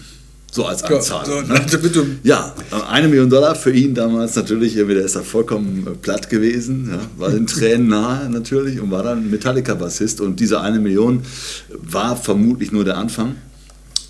So 0.54 0.66
als 0.66 0.82
Ja, 0.82 0.88
Anzahlung. 0.88 1.46
so, 1.46 2.02
ne? 2.02 2.18
Ja, 2.24 2.54
eine 2.90 3.08
Million 3.08 3.30
Dollar 3.30 3.54
für 3.54 3.72
ihn 3.72 3.94
damals 3.94 4.36
natürlich, 4.36 4.76
irgendwie, 4.76 4.96
der 4.96 5.06
ist 5.06 5.16
da 5.16 5.22
vollkommen 5.22 5.86
äh, 5.86 5.90
platt 5.96 6.28
gewesen, 6.28 6.90
ja, 6.92 7.00
war 7.16 7.30
den 7.30 7.46
Tränen 7.46 7.88
nahe 7.88 8.28
natürlich 8.28 8.78
und 8.78 8.90
war 8.90 9.02
dann 9.02 9.30
Metallica-Bassist 9.30 10.20
und 10.20 10.38
diese 10.40 10.60
eine 10.60 10.78
Million 10.78 11.22
war 11.70 12.16
vermutlich 12.16 12.70
nur 12.70 12.84
der 12.84 12.98
Anfang 12.98 13.36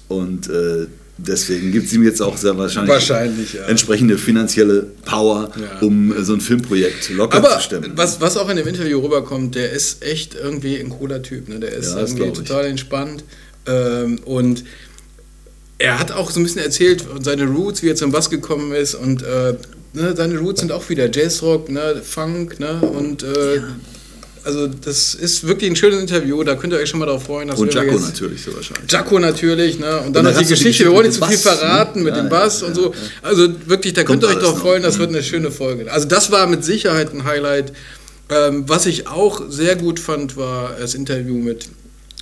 und 0.08 0.48
äh, 0.50 0.86
deswegen 1.16 1.70
gibt 1.70 1.86
es 1.86 1.92
ihm 1.92 2.02
jetzt 2.02 2.20
auch 2.20 2.36
sehr 2.36 2.58
wahrscheinlich, 2.58 2.92
Wahrscheinlich, 2.92 3.52
ja. 3.54 3.62
entsprechende 3.66 4.18
finanzielle 4.18 4.88
Power, 5.04 5.48
Ja. 5.56 5.78
um 5.86 6.12
äh, 6.12 6.24
so 6.24 6.34
ein 6.34 6.40
Filmprojekt 6.40 7.10
locker 7.10 7.38
Aber 7.38 7.50
zu 7.58 7.60
stemmen. 7.62 7.92
was, 7.94 8.20
was 8.20 8.36
auch 8.36 8.48
in 8.48 8.56
dem 8.56 8.66
Interview 8.66 8.98
rüberkommt, 8.98 9.54
der 9.54 9.70
ist 9.70 10.02
echt 10.04 10.34
irgendwie 10.34 10.76
ein 10.80 10.90
cooler 10.90 11.22
Typ. 11.22 11.48
Ne? 11.48 11.60
Der 11.60 11.72
ist 11.72 11.92
Ja, 11.94 12.00
irgendwie 12.00 12.32
total 12.32 12.64
entspannt. 12.64 13.22
Ähm, 13.64 14.18
und 14.24 14.64
er 15.82 15.98
hat 15.98 16.12
auch 16.12 16.30
so 16.30 16.40
ein 16.40 16.44
bisschen 16.44 16.62
erzählt, 16.62 17.04
seine 17.22 17.44
Roots, 17.44 17.82
wie 17.82 17.88
er 17.88 17.96
zum 17.96 18.12
Bass 18.12 18.30
gekommen 18.30 18.72
ist. 18.72 18.94
Und 18.94 19.22
äh, 19.22 19.54
ne, 19.92 20.14
seine 20.16 20.38
Roots 20.38 20.60
sind 20.60 20.72
auch 20.72 20.88
wieder 20.88 21.10
Jazzrock, 21.12 21.68
ne, 21.68 22.00
Funk. 22.04 22.60
Ne, 22.60 22.80
und 22.80 23.22
äh, 23.24 23.60
also 24.44 24.66
das 24.66 25.14
ist 25.14 25.46
wirklich 25.46 25.70
ein 25.70 25.76
schönes 25.76 26.00
Interview. 26.00 26.42
Da 26.44 26.54
könnt 26.54 26.72
ihr 26.72 26.78
euch 26.78 26.88
schon 26.88 27.00
mal 27.00 27.06
darauf 27.06 27.24
freuen. 27.24 27.48
Dass 27.48 27.58
und 27.58 27.72
Jaco 27.74 27.98
natürlich 27.98 28.42
so 28.42 28.54
wahrscheinlich. 28.54 28.90
Jaco 28.90 29.18
natürlich, 29.18 29.78
ne? 29.78 30.00
Und 30.00 30.14
dann 30.14 30.24
da 30.24 30.32
noch 30.32 30.38
die 30.38 30.46
Geschichte, 30.46 30.84
wir 30.84 30.92
wollen 30.92 31.06
nicht 31.06 31.18
zu 31.18 31.24
viel 31.26 31.36
Bass, 31.36 31.58
verraten 31.58 32.00
ne? 32.00 32.04
mit 32.06 32.16
Ja, 32.16 32.22
dem 32.22 32.30
ja, 32.30 32.38
Bass 32.38 32.60
ja, 32.60 32.66
und 32.68 32.74
so. 32.74 32.86
ja. 32.86 32.98
Also 33.22 33.48
wirklich, 33.66 33.92
da 33.94 34.04
könnt 34.04 34.22
ihr 34.22 34.28
euch 34.28 34.38
darauf 34.38 34.58
freuen, 34.58 34.82
das 34.82 34.98
wird 34.98 35.10
eine 35.10 35.22
schöne 35.22 35.50
Folge. 35.50 35.90
Also 35.90 36.06
das 36.06 36.30
war 36.30 36.46
mit 36.46 36.64
Sicherheit 36.64 37.12
ein 37.12 37.24
Highlight. 37.24 37.72
Ähm, 38.30 38.64
was 38.66 38.86
ich 38.86 39.08
auch 39.08 39.42
sehr 39.48 39.76
gut 39.76 40.00
fand, 40.00 40.36
war 40.36 40.76
das 40.78 40.94
Interview 40.94 41.34
mit 41.36 41.68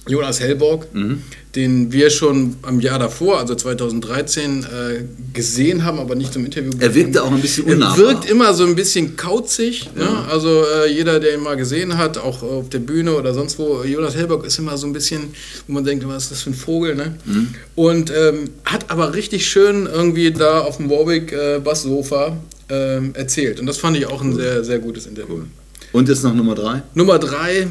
Jonas 0.09 0.41
Hellborg, 0.41 0.93
Mhm. 0.95 1.23
den 1.55 1.93
wir 1.93 2.09
schon 2.11 2.57
am 2.63 2.81
Jahr 2.81 2.99
davor, 2.99 3.39
also 3.39 3.55
2013, 3.55 4.65
äh, 4.65 5.05
gesehen 5.35 5.85
haben, 5.85 5.99
aber 5.99 6.15
nicht 6.15 6.33
zum 6.33 6.45
Interview. 6.47 6.71
Er 6.79 6.95
wirkte 6.95 7.23
auch 7.23 7.31
ein 7.31 7.41
bisschen 7.41 7.67
Er 7.69 7.75
unnahbar. 7.75 7.99
wirkt 7.99 8.25
immer 8.31 8.55
so 8.55 8.65
ein 8.65 8.75
bisschen 8.75 9.17
kauzig. 9.17 9.91
Ne? 9.95 10.09
Also 10.31 10.65
äh, 10.65 10.91
jeder, 10.91 11.21
der 11.21 11.35
ihn 11.35 11.43
mal 11.43 11.57
gesehen 11.57 11.99
hat, 11.99 12.17
auch 12.17 12.43
auf 12.43 12.71
der 12.71 12.79
Bühne 12.79 13.15
oder 13.15 13.35
sonst 13.35 13.59
wo, 13.59 13.83
Jonas 13.85 14.17
Hellborg 14.17 14.47
ist 14.47 14.59
immer 14.59 14.77
so 14.79 14.87
ein 14.87 14.93
bisschen, 14.95 15.35
wo 15.67 15.75
man 15.75 15.85
denkt, 15.85 16.07
was 16.09 16.25
ist 16.25 16.33
das 16.33 16.43
für 16.43 16.51
ein 16.51 16.55
Vogel, 16.55 16.95
ne? 16.95 17.17
Mhm. 17.27 17.55
Und 17.75 18.11
ähm, 18.17 18.51
hat 18.65 18.91
aber 18.91 19.13
richtig 19.15 19.47
schön 19.47 19.87
irgendwie 19.87 20.33
da 20.33 20.61
auf 20.63 20.79
dem 20.79 20.89
Warwick 20.89 21.31
äh, 21.33 21.61
Basssofa 21.63 22.39
ähm, 22.71 23.11
erzählt. 23.15 23.61
Und 23.61 23.67
das 23.67 23.77
fand 23.79 23.97
ich 23.99 24.07
auch 24.07 24.23
ein 24.23 24.35
sehr, 24.35 24.65
sehr 24.65 24.79
gutes 24.79 25.07
Interview. 25.07 25.41
Und 25.93 26.09
jetzt 26.09 26.25
noch 26.25 26.35
Nummer 26.35 26.55
drei. 26.55 26.83
Nummer 26.95 27.19
drei, 27.19 27.67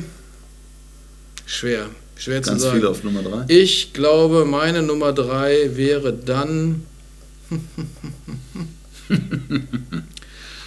schwer, 1.46 1.88
schwer 2.20 2.42
Ganz 2.42 2.62
zu 2.62 2.68
sagen. 2.68 2.78
viele 2.78 2.90
auf 2.90 3.04
Nummer 3.04 3.24
drei. 3.24 3.46
Ich 3.48 3.94
glaube, 3.94 4.46
meine 4.46 4.82
Nummer 4.84 5.14
drei 5.14 5.76
wäre 5.76 6.14
dann 6.14 6.84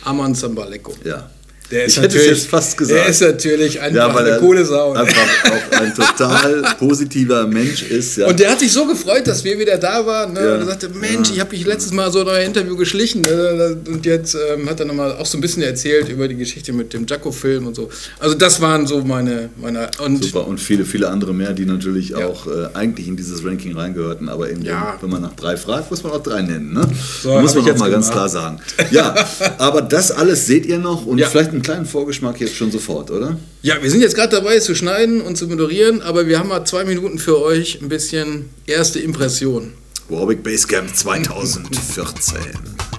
Aman 0.04 0.35
Sambaleko. 0.35 0.94
Ja. 1.04 1.30
Der 1.72 1.84
ist 1.86 1.96
ich 1.96 2.02
hätte 2.02 2.08
es 2.08 2.14
natürlich- 2.14 2.38
jetzt 2.42 2.50
fast 2.50 2.76
gesagt. 2.76 2.98
Der 3.00 3.06
ist 3.08 3.20
natürlich 3.22 3.80
einfach 3.80 3.96
ja, 3.96 4.16
eine 4.16 4.28
er 4.28 4.38
coole 4.38 4.64
Sau. 4.64 4.92
einfach 4.92 5.16
auch 5.50 5.80
ein 5.80 5.94
total 5.94 6.62
positiver 6.78 7.46
Mensch 7.46 7.82
ist. 7.82 8.18
Ja. 8.18 8.26
Und 8.28 8.38
der 8.38 8.50
hat 8.52 8.60
sich 8.60 8.70
so 8.72 8.86
gefreut, 8.86 9.26
dass 9.26 9.42
wir 9.42 9.58
wieder 9.58 9.78
da 9.78 10.04
waren. 10.06 10.34
Ne? 10.34 10.40
Ja. 10.40 10.54
Und 10.54 10.60
er 10.60 10.66
sagte, 10.66 10.90
Mensch, 10.90 11.30
ich 11.32 11.40
habe 11.40 11.50
mich 11.56 11.64
letztes 11.66 11.92
Mal 11.92 12.12
so 12.12 12.20
in 12.20 12.28
euer 12.28 12.40
Interview 12.40 12.76
geschlichen. 12.76 13.22
Ne? 13.22 13.76
Und 13.88 14.04
jetzt 14.06 14.36
ähm, 14.54 14.68
hat 14.68 14.78
er 14.80 14.86
nochmal 14.86 15.12
auch 15.16 15.26
so 15.26 15.38
ein 15.38 15.40
bisschen 15.40 15.62
erzählt 15.62 16.08
über 16.10 16.28
die 16.28 16.36
Geschichte 16.36 16.72
mit 16.72 16.92
dem 16.92 17.06
Jacko-Film 17.06 17.66
und 17.66 17.74
so. 17.74 17.88
Also 18.18 18.34
das 18.36 18.60
waren 18.60 18.86
so 18.86 19.00
meine... 19.02 19.48
meine 19.56 19.88
und 19.98 20.22
Super, 20.22 20.46
und 20.46 20.60
viele, 20.60 20.84
viele 20.84 21.08
andere 21.08 21.32
mehr, 21.32 21.52
die 21.54 21.64
natürlich 21.64 22.14
auch 22.14 22.46
äh, 22.46 22.68
eigentlich 22.74 23.08
in 23.08 23.16
dieses 23.16 23.44
Ranking 23.44 23.74
reingehörten, 23.76 24.28
aber 24.28 24.50
Ja. 24.50 24.54
dem, 24.54 25.02
wenn 25.02 25.10
man 25.10 25.22
nach 25.22 25.34
drei 25.34 25.56
fragt, 25.56 25.90
muss 25.90 26.02
man 26.02 26.12
auch 26.12 26.22
drei 26.22 26.42
nennen. 26.42 26.72
Ne? 26.74 26.86
So, 27.22 27.40
muss 27.40 27.54
man 27.54 27.64
auch 27.64 27.78
mal 27.78 27.90
jetzt 27.90 27.92
ganz 27.92 28.06
gemacht. 28.08 28.12
klar 28.12 28.28
sagen. 28.28 28.60
Ja, 28.90 29.14
aber 29.58 29.80
das 29.82 30.10
alles 30.12 30.46
seht 30.46 30.66
ihr 30.66 30.78
noch 30.78 31.06
und 31.06 31.18
vielleicht 31.24 31.62
einen 31.62 31.75
kleinen 31.75 31.87
Vorgeschmack 31.87 32.40
jetzt 32.40 32.57
schon 32.57 32.73
sofort, 32.73 33.11
oder? 33.11 33.38
Ja, 33.62 33.81
wir 33.81 33.90
sind 33.90 34.00
jetzt 34.00 34.16
gerade 34.16 34.37
dabei 34.37 34.59
zu 34.59 34.75
schneiden 34.75 35.21
und 35.21 35.37
zu 35.37 35.47
moderieren, 35.47 36.02
aber 36.02 36.26
wir 36.26 36.38
haben 36.38 36.49
mal 36.49 36.64
zwei 36.64 36.85
Minuten 36.85 37.19
für 37.19 37.40
euch 37.40 37.81
ein 37.81 37.88
bisschen 37.88 38.50
erste 38.66 38.99
Impression. 38.99 39.73
Warwick 40.09 40.42
Basecamp 40.42 40.95
2014. 40.95 42.91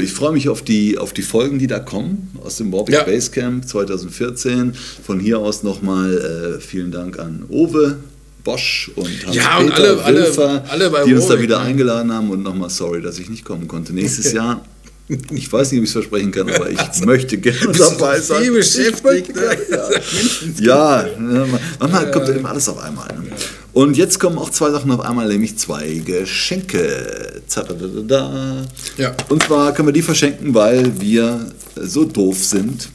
Cool. 0.00 0.04
Ich 0.04 0.12
freue 0.12 0.32
mich 0.32 0.48
auf 0.48 0.62
die, 0.62 0.98
auf 0.98 1.12
die 1.12 1.22
Folgen, 1.22 1.58
die 1.58 1.66
da 1.66 1.78
kommen 1.78 2.30
aus 2.42 2.56
dem 2.56 2.72
Warwick 2.72 2.94
Ja. 2.94 3.04
Basecamp 3.04 3.66
2014. 3.68 4.72
Von 5.04 5.20
hier 5.20 5.38
aus 5.38 5.62
nochmal 5.62 6.56
äh, 6.58 6.60
vielen 6.60 6.90
Dank 6.90 7.18
an 7.18 7.44
Owe. 7.48 7.96
Bosch 8.42 8.90
und 8.96 9.26
Hans 9.26 9.36
Ja, 9.36 9.58
und 9.58 9.66
Peter 9.68 9.82
alle- 9.82 10.02
alle- 10.04 10.16
Wilfer, 10.22 10.64
alle 10.70 10.88
bei 10.90 11.04
die 11.04 11.12
uns 11.12 11.24
da 11.24 11.30
Warwick, 11.34 11.42
wieder 11.42 11.58
ne? 11.58 11.64
eingeladen 11.66 12.10
haben 12.10 12.30
und 12.30 12.42
nochmal 12.42 12.70
sorry, 12.70 13.02
dass 13.02 13.18
ich 13.18 13.28
nicht 13.28 13.44
kommen 13.44 13.68
konnte. 13.68 13.92
Nächstes 13.92 14.32
Jahr, 14.32 14.64
ich 15.08 15.52
weiß 15.52 15.72
nicht, 15.72 15.80
ob 15.80 15.84
ich 15.84 15.90
es 15.90 15.92
versprechen 15.92 16.30
kann, 16.32 16.48
aber 16.48 16.70
ich 16.70 16.78
möchte 17.04 17.36
gerne 17.36 17.70
dabei 17.76 18.18
sein. 18.18 18.40
viel 18.42 18.52
beschäftigt, 18.52 19.04
möchte 19.04 19.32
gerne, 19.34 19.58
ja. 20.58 21.02
ja, 21.04 21.18
ne, 21.18 21.46
manchmal 21.78 22.10
kommt 22.10 22.30
eben 22.30 22.46
alles 22.46 22.66
auf 22.70 22.78
einmal. 22.82 23.08
Ne? 23.08 23.24
Und 23.72 23.96
jetzt 23.96 24.18
kommen 24.18 24.36
auch 24.38 24.50
zwei 24.50 24.70
Sachen 24.70 24.90
auf 24.90 25.00
einmal, 25.00 25.28
nämlich 25.28 25.56
zwei 25.58 26.02
Geschenke. 26.04 27.40
Ja. 28.96 29.16
Und 29.28 29.42
zwar 29.44 29.72
können 29.74 29.88
wir 29.88 29.92
die 29.92 30.02
verschenken, 30.02 30.54
weil 30.54 31.00
wir 31.00 31.46
so 31.76 32.04
doof 32.04 32.42
sind, 32.44 32.88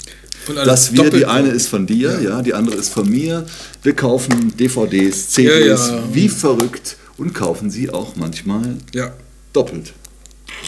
dass 0.66 0.94
wir, 0.94 1.10
die 1.10 1.26
eine 1.26 1.50
ist 1.50 1.68
von 1.70 1.88
dir, 1.88 2.20
ja. 2.22 2.42
die 2.42 2.54
andere 2.54 2.76
ist 2.76 2.90
von 2.90 3.10
mir. 3.10 3.46
Wir 3.84 3.94
kaufen 3.96 4.54
DVDs, 4.58 5.30
CDs, 5.30 5.88
Ja, 5.90 5.96
ja. 5.96 6.04
wie 6.12 6.30
verrückt 6.30 6.98
und 7.18 7.34
kaufen 7.34 7.70
sie 7.72 7.90
auch 7.90 8.16
manchmal 8.16 8.76
Ja, 8.94 9.14
doppelt. 9.54 9.94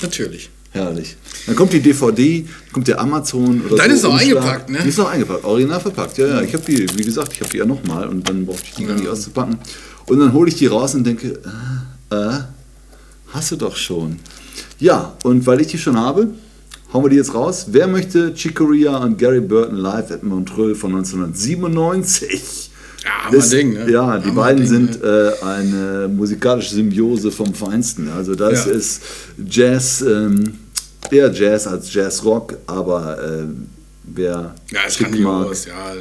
natürlich. 0.01 0.49
Herrlich. 0.71 1.15
Dann 1.47 1.55
kommt 1.55 1.73
die 1.73 1.79
DVD, 1.79 2.45
kommt 2.71 2.87
der 2.87 2.99
Amazon 2.99 3.61
oder 3.65 3.77
Deine 3.77 3.97
so. 3.97 3.97
ist 3.97 4.03
noch 4.03 4.11
Umschlag. 4.21 4.43
eingepackt, 4.43 4.69
ne? 4.69 4.79
Die 4.83 4.89
ist 4.89 4.97
noch 4.97 5.09
eingepackt, 5.09 5.43
original 5.45 5.79
verpackt. 5.79 6.17
Ja, 6.17 6.27
ja. 6.27 6.41
Ich 6.41 6.53
habe 6.53 6.63
die, 6.65 6.85
wie 6.97 7.03
gesagt, 7.03 7.33
ich 7.33 7.39
habe 7.39 7.49
die 7.49 7.57
ja 7.57 7.65
nochmal 7.65 8.07
und 8.07 8.27
dann 8.27 8.45
brauchte 8.45 8.63
ich 8.65 8.75
die 8.75 8.85
gar 8.85 8.95
nicht 8.95 9.07
auszupacken. 9.07 9.57
Und 10.07 10.19
dann 10.19 10.33
hole 10.33 10.49
ich 10.49 10.55
die 10.55 10.67
raus 10.67 10.95
und 10.95 11.03
denke, 11.05 11.39
äh, 12.11 12.15
äh, 12.15 12.39
hast 13.33 13.51
du 13.51 13.55
doch 13.55 13.75
schon. 13.75 14.17
Ja, 14.79 15.13
und 15.23 15.45
weil 15.45 15.61
ich 15.61 15.67
die 15.67 15.77
schon 15.77 15.97
habe, 15.97 16.29
hauen 16.93 17.03
wir 17.03 17.09
die 17.09 17.17
jetzt 17.17 17.33
raus. 17.33 17.65
Wer 17.71 17.87
möchte 17.87 18.33
Chicoria 18.33 18.97
und 18.97 19.17
Gary 19.17 19.41
Burton 19.41 19.75
live 19.77 20.11
at 20.11 20.23
Montreux 20.23 20.77
von 20.77 20.91
1997? 20.95 22.71
Ja, 23.03 23.37
Ist- 23.37 23.53
Ding, 23.53 23.73
ne? 23.73 23.89
Ja, 23.91 24.17
die 24.17 24.29
Hammer 24.29 24.41
beiden 24.43 24.61
Ding, 24.63 24.67
sind 24.69 25.03
äh, 25.03 25.31
eine 25.43 26.07
musikalische 26.07 26.75
Symbiose 26.75 27.31
vom 27.31 27.53
Feinsten. 27.53 28.09
Also 28.09 28.35
das 28.35 28.65
Ja. 28.65 28.71
ist 28.71 29.01
Jazz, 29.49 30.01
ähm, 30.01 30.53
eher 31.11 31.31
Jazz 31.31 31.67
als 31.67 31.93
Jazzrock, 31.93 32.57
aber 32.65 33.17
ähm, 33.23 33.67
wer 34.03 34.55
Ja, 34.71 34.79
es 34.87 34.97
kann 34.97 35.11
mag 35.21 35.47
ja. 35.65 35.93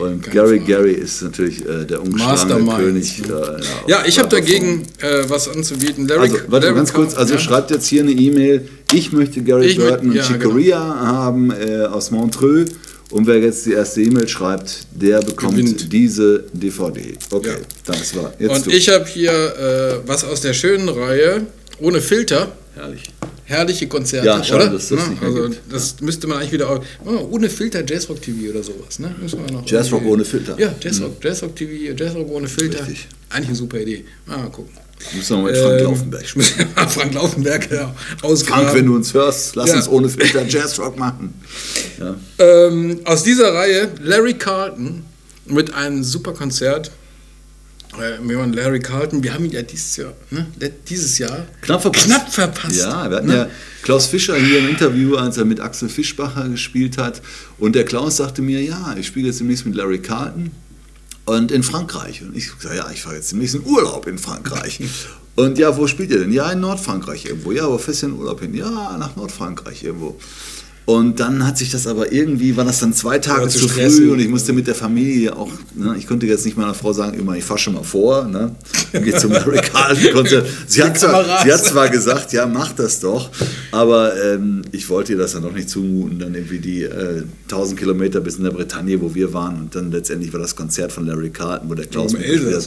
Und 0.00 0.22
keine 0.22 0.34
Gary 0.34 0.58
Frage. 0.58 0.72
Gary 0.72 0.92
ist 0.92 1.22
natürlich 1.22 1.64
äh, 1.66 1.84
der 1.84 2.02
ungeschlagene. 2.02 2.76
König. 2.76 3.22
äh, 3.26 3.30
ja, 3.30 3.58
Ja, 3.86 4.04
ich 4.06 4.18
habe 4.18 4.28
dagegen 4.28 4.82
äh, 5.00 5.24
was 5.28 5.48
anzubieten. 5.48 6.06
Larry, 6.08 6.22
also, 6.30 6.36
warte 6.48 6.66
mal 6.68 6.74
ganz 6.74 6.92
kurz, 6.92 7.14
also 7.14 7.34
ja. 7.34 7.40
schreibt 7.40 7.70
jetzt 7.70 7.86
hier 7.86 8.02
eine 8.02 8.12
E-Mail. 8.12 8.68
Ich 8.92 9.12
möchte 9.12 9.42
Gary 9.42 9.66
Ich 9.66 9.76
Burton 9.76 10.10
und 10.10 10.16
ja, 10.16 10.26
genau. 10.26 10.38
Chicoria 10.38 10.78
haben 10.78 11.50
äh, 11.50 11.84
aus 11.86 12.10
Montreux. 12.10 12.70
Und 13.10 13.26
wer 13.26 13.38
jetzt 13.38 13.64
die 13.64 13.72
erste 13.72 14.02
E-Mail 14.02 14.28
schreibt, 14.28 14.86
der 14.92 15.20
bekommt 15.22 15.56
Gewinnt. 15.56 15.90
diese 15.90 16.44
DVD. 16.52 17.16
Okay, 17.30 17.56
das 17.86 18.14
war 18.14 18.34
jetzt 18.38 18.50
Und 18.50 18.66
du. 18.66 18.70
ich 18.70 18.88
habe 18.90 19.06
hier 19.06 19.32
äh, 19.32 20.06
was 20.06 20.24
aus 20.24 20.42
der 20.42 20.52
schönen 20.52 20.90
Reihe, 20.90 21.46
ohne 21.80 22.02
Filter. 22.02 22.52
Herrlich. 22.74 23.04
Herrliche 23.48 23.88
Konzerte, 23.88 24.26
Ja, 24.26 24.44
schade, 24.44 24.64
oder? 24.64 24.72
dass 24.74 24.88
das 24.88 24.98
Ne? 25.04 25.08
nicht 25.08 25.20
mehr 25.22 25.30
also, 25.30 25.48
gibt. 25.48 25.72
das 25.72 26.00
müsste 26.02 26.26
man 26.26 26.36
eigentlich 26.38 26.52
wieder. 26.52 26.80
Oh, 27.04 27.28
ohne 27.30 27.48
Filter 27.48 27.82
Jazzrock 27.84 28.20
TV 28.20 28.50
oder 28.50 28.62
sowas. 28.62 28.98
Ne? 28.98 29.14
Jazzrock 29.64 30.04
ohne 30.04 30.24
Filter. 30.24 30.54
Ja, 30.58 30.74
Jazzrock, 30.80 31.22
Jazzrock 31.24 31.56
TV, 31.56 31.94
Jazzrock 31.96 32.28
ohne 32.30 32.46
Filter. 32.46 32.80
Richtig. 32.80 33.08
Eigentlich 33.30 33.48
eine 33.48 33.56
super 33.56 33.80
Idee. 33.80 34.04
Mal 34.26 34.50
gucken. 34.50 34.72
Müssen 35.14 35.36
wir 35.36 35.42
mal 35.44 35.52
mit 35.52 35.60
Frank 35.60 35.78
Ähm, 35.80 35.84
Laufenberg 35.86 36.36
muss 36.36 36.50
Frank 36.88 37.14
Laufenberg 37.14 37.70
ja, 37.70 37.94
ausgraben. 38.22 38.64
Frank, 38.64 38.76
wenn 38.78 38.86
du 38.86 38.96
uns 38.96 39.14
hörst, 39.14 39.56
lass 39.56 39.70
Ja. 39.70 39.76
uns 39.76 39.88
ohne 39.88 40.08
Filter 40.10 40.44
Jazzrock 40.46 40.98
machen. 40.98 41.32
Ja. 41.98 42.16
Ähm, 42.38 43.00
aus 43.04 43.22
dieser 43.22 43.54
Reihe 43.54 43.88
Larry 44.02 44.34
Carlton 44.34 45.04
mit 45.46 45.72
einem 45.72 46.04
super 46.04 46.32
Konzert. 46.34 46.90
Wir 48.22 48.38
waren 48.38 48.52
Larry 48.52 48.80
Carlton, 48.80 49.22
wir 49.22 49.34
haben 49.34 49.44
ihn 49.44 49.52
ja 49.52 49.62
dieses 49.62 49.96
Jahr, 49.96 50.14
ne? 50.30 50.46
dieses 50.88 51.18
Jahr 51.18 51.46
Knapp 51.62 51.82
verpasst. 51.82 52.06
knapp 52.06 52.32
verpasst. 52.32 52.76
Ja, 52.76 53.10
wir 53.10 53.16
hatten 53.16 53.26
ne? 53.26 53.36
ja 53.36 53.50
Klaus 53.82 54.06
Fischer 54.06 54.36
hier 54.36 54.60
im 54.60 54.68
Interview, 54.68 55.16
als 55.16 55.36
er 55.36 55.44
mit 55.44 55.60
Axel 55.60 55.88
Fischbacher 55.88 56.48
gespielt 56.48 56.98
hat. 56.98 57.22
Und 57.58 57.74
der 57.74 57.84
Klaus 57.84 58.16
sagte 58.18 58.42
mir, 58.42 58.62
ja, 58.62 58.94
ich 58.98 59.06
spiele 59.06 59.28
jetzt 59.28 59.40
demnächst 59.40 59.66
mit 59.66 59.74
Larry 59.74 59.98
Carlton 59.98 60.50
und 61.24 61.52
in 61.52 61.62
Frankreich. 61.62 62.22
Und 62.22 62.36
ich 62.36 62.50
sagte, 62.50 62.76
ja, 62.76 62.90
ich 62.90 63.02
fahre 63.02 63.16
jetzt 63.16 63.32
demnächst 63.32 63.54
in 63.54 63.64
Urlaub 63.64 64.06
in 64.06 64.18
Frankreich. 64.18 64.80
Und 65.36 65.56
ja, 65.56 65.76
wo 65.76 65.86
spielt 65.86 66.10
ihr 66.10 66.18
denn? 66.18 66.32
Ja, 66.32 66.50
in 66.50 66.58
Nordfrankreich 66.58 67.26
irgendwo. 67.26 67.52
Ja, 67.52 67.66
aber 67.66 67.78
fest 67.78 68.02
in 68.02 68.12
Urlaub 68.12 68.40
hin. 68.40 68.54
Ja, 68.54 68.96
nach 68.98 69.14
Nordfrankreich 69.14 69.84
irgendwo. 69.84 70.18
Und 70.88 71.20
dann 71.20 71.46
hat 71.46 71.58
sich 71.58 71.70
das 71.70 71.86
aber 71.86 72.12
irgendwie, 72.12 72.56
war 72.56 72.64
das 72.64 72.80
dann 72.80 72.94
zwei 72.94 73.18
Tage 73.18 73.46
zu 73.48 73.58
zu 73.58 73.68
früh 73.68 74.10
und 74.10 74.20
ich 74.20 74.28
musste 74.28 74.54
mit 74.54 74.66
der 74.66 74.74
Familie 74.74 75.36
auch, 75.36 75.52
ne, 75.74 75.94
ich 75.98 76.06
konnte 76.06 76.24
jetzt 76.24 76.46
nicht 76.46 76.56
meiner 76.56 76.72
Frau 76.72 76.94
sagen, 76.94 77.18
immer, 77.18 77.36
ich 77.36 77.44
fahr 77.44 77.58
schon 77.58 77.74
mal 77.74 77.82
vor, 77.82 78.24
ne, 78.24 78.54
gehe 78.94 79.14
zum 79.14 79.32
Larry 79.32 79.58
Carlton 79.58 80.14
Konzert. 80.14 80.46
Sie 80.66 80.82
hat, 80.82 80.98
zwar, 80.98 81.42
sie 81.44 81.52
hat 81.52 81.62
zwar 81.62 81.90
gesagt, 81.90 82.32
ja, 82.32 82.46
mach 82.46 82.72
das 82.72 83.00
doch, 83.00 83.30
aber 83.70 84.14
ähm, 84.18 84.62
ich 84.72 84.88
wollte 84.88 85.12
ihr 85.12 85.18
das 85.18 85.32
dann 85.32 85.42
doch 85.42 85.52
nicht 85.52 85.68
zumuten, 85.68 86.20
dann 86.20 86.34
irgendwie 86.34 86.58
die 86.58 86.84
äh, 86.84 87.22
1000 87.42 87.78
Kilometer 87.78 88.20
bis 88.20 88.36
in 88.36 88.44
der 88.44 88.52
Bretagne, 88.52 88.98
wo 89.02 89.14
wir 89.14 89.34
waren 89.34 89.60
und 89.60 89.74
dann 89.74 89.92
letztendlich 89.92 90.32
war 90.32 90.40
das 90.40 90.56
Konzert 90.56 90.90
von 90.90 91.06
Larry 91.06 91.28
Carlton, 91.28 91.68
wo 91.68 91.74
der 91.74 91.84
Klaus 91.84 92.14
Im 92.14 92.22
Elsass? 92.22 92.66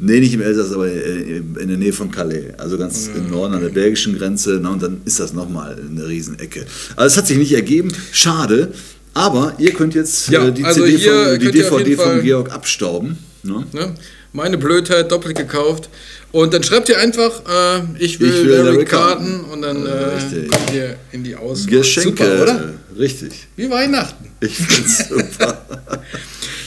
Nee, 0.00 0.20
nicht 0.20 0.32
im 0.32 0.42
Elsass, 0.42 0.72
aber 0.72 0.86
äh, 0.86 1.38
in 1.38 1.68
der 1.68 1.76
Nähe 1.76 1.92
von 1.92 2.10
Calais, 2.10 2.54
also 2.56 2.78
ganz 2.78 3.10
im 3.14 3.30
Norden 3.30 3.54
an 3.54 3.60
der 3.60 3.70
belgischen 3.70 4.16
Grenze. 4.16 4.60
Na, 4.62 4.70
und 4.70 4.82
dann 4.82 5.00
ist 5.04 5.18
das 5.18 5.32
nochmal 5.32 5.76
eine 5.76 6.06
Riesenecke. 6.06 6.64
Also 6.94 7.06
es 7.06 7.16
hat 7.16 7.26
sich 7.26 7.36
nicht 7.36 7.57
ergeben, 7.58 7.92
schade. 8.12 8.72
Aber 9.14 9.54
ihr 9.58 9.72
könnt 9.72 9.94
jetzt 9.94 10.28
Ja, 10.28 10.46
äh, 10.46 10.52
die, 10.52 10.64
also 10.64 10.84
CD 10.84 10.98
von, 10.98 11.38
die 11.40 11.50
DVD 11.50 11.96
von 11.96 12.22
Georg 12.22 12.52
abstauben. 12.52 13.18
Ne? 13.42 13.66
Ne? 13.72 13.94
Meine 14.32 14.58
Blödheit 14.58 15.10
doppelt 15.10 15.36
gekauft. 15.36 15.88
Und 16.30 16.52
dann 16.52 16.62
schreibt 16.62 16.88
ihr 16.90 16.98
einfach, 16.98 17.40
äh, 17.48 17.80
ich 17.98 18.20
will, 18.20 18.28
Ich 18.28 18.44
will 18.46 18.56
Larry 18.58 18.84
Carton 18.84 19.44
und 19.44 19.62
dann 19.62 19.86
Äh, 19.86 20.46
kommt 20.50 20.72
ihr 20.74 20.96
in 21.12 21.24
die 21.24 21.34
Auswahl. 21.34 21.70
Geschenke, 21.78 22.10
Super, 22.24 22.42
oder? 22.42 22.74
richtig. 22.98 23.32
Wie 23.56 23.68
Weihnachten. 23.70 24.26
Ich 24.40 24.56
find's 24.56 24.98
super. 25.08 25.64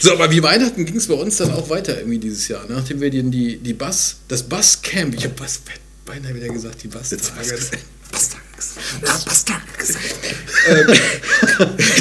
So, 0.02 0.14
aber 0.14 0.32
wie 0.32 0.42
Weihnachten 0.42 0.84
ging 0.84 0.96
es 0.98 1.06
bei 1.08 1.14
uns 1.14 1.38
dann 1.38 1.52
auch 1.52 1.70
weiter 1.70 1.96
irgendwie 2.00 2.18
dieses 2.18 2.48
Jahr, 2.48 2.66
ne? 2.68 2.74
nachdem 2.74 3.00
wir 3.00 3.12
die, 3.12 3.22
die, 3.30 3.58
die 3.58 3.74
Bass, 3.74 4.16
das 4.28 4.42
Basscamp, 4.42 5.14
ich 5.16 5.24
habe 5.26 5.36
Bass, 5.36 5.62
beinahe 6.06 6.34
wieder 6.34 6.50
gesagt, 6.50 6.82
die 6.84 6.88
Basstage. 6.88 7.56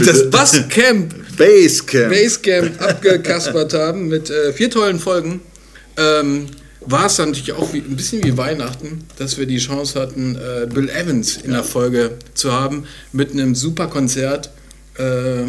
Das 0.04 0.30
Basscamp, 0.30 1.14
Basecamp. 1.36 2.10
Basecamp 2.10 2.82
abgekaspert 2.82 3.74
haben 3.74 4.08
mit 4.08 4.30
äh, 4.30 4.52
vier 4.52 4.70
tollen 4.70 4.98
Folgen, 4.98 5.40
ähm, 5.96 6.46
war 6.80 7.06
es 7.06 7.16
dann 7.16 7.30
natürlich 7.30 7.52
auch 7.52 7.72
wie, 7.72 7.78
ein 7.78 7.96
bisschen 7.96 8.24
wie 8.24 8.36
Weihnachten, 8.36 9.04
dass 9.18 9.38
wir 9.38 9.46
die 9.46 9.58
Chance 9.58 10.00
hatten, 10.00 10.36
äh, 10.36 10.66
Bill 10.66 10.88
Evans 10.88 11.36
in 11.38 11.52
der 11.52 11.64
Folge 11.64 12.12
zu 12.34 12.52
haben 12.52 12.84
mit 13.12 13.32
einem 13.32 13.54
super 13.54 13.86
Konzert, 13.86 14.50
äh, 14.96 15.44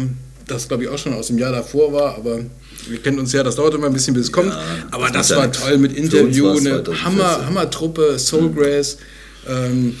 das 0.46 0.68
glaube 0.68 0.84
ich 0.84 0.88
auch 0.88 0.98
schon 0.98 1.14
aus 1.14 1.28
dem 1.28 1.38
Jahr 1.38 1.52
davor 1.52 1.92
war, 1.92 2.16
aber 2.16 2.40
wir 2.88 2.98
kennen 2.98 3.18
uns 3.18 3.32
ja, 3.32 3.42
das 3.42 3.56
dauert 3.56 3.74
immer 3.74 3.86
ein 3.86 3.92
bisschen, 3.92 4.14
bis 4.14 4.24
es 4.24 4.32
kommt. 4.32 4.52
Aber 4.90 5.08
das 5.08 5.28
das 5.28 5.36
war 5.36 5.44
ja 5.46 5.50
toll 5.50 5.78
mit 5.78 5.92
Interview, 5.92 6.48
eine 6.50 6.82
2014. 6.82 7.04
Hammer, 7.04 7.46
Hammer-Truppe, 7.46 8.18
Soulgrass. 8.18 8.98
Ähm, 9.48 9.96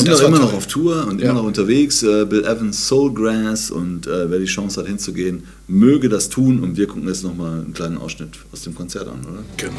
sind 0.00 0.08
das 0.08 0.20
auch 0.22 0.28
immer 0.28 0.38
toll. 0.38 0.46
noch 0.46 0.54
auf 0.54 0.66
Tour 0.66 1.06
und 1.08 1.20
Ja. 1.20 1.30
immer 1.30 1.40
noch 1.40 1.46
unterwegs. 1.46 2.02
Äh, 2.02 2.24
Bill 2.24 2.44
Evans, 2.44 2.88
Soulgrass 2.88 3.70
und 3.70 4.06
äh, 4.06 4.30
wer 4.30 4.38
die 4.38 4.46
Chance 4.46 4.80
hat 4.80 4.86
hinzugehen, 4.86 5.44
möge 5.68 6.08
das 6.08 6.28
tun. 6.28 6.60
Und 6.60 6.76
wir 6.76 6.86
gucken 6.86 7.06
jetzt 7.08 7.24
nochmal 7.24 7.60
einen 7.60 7.74
kleinen 7.74 7.98
Ausschnitt 7.98 8.30
aus 8.52 8.62
dem 8.62 8.74
Konzert 8.74 9.08
an, 9.08 9.20
oder? 9.24 9.42
Genau. 9.58 9.72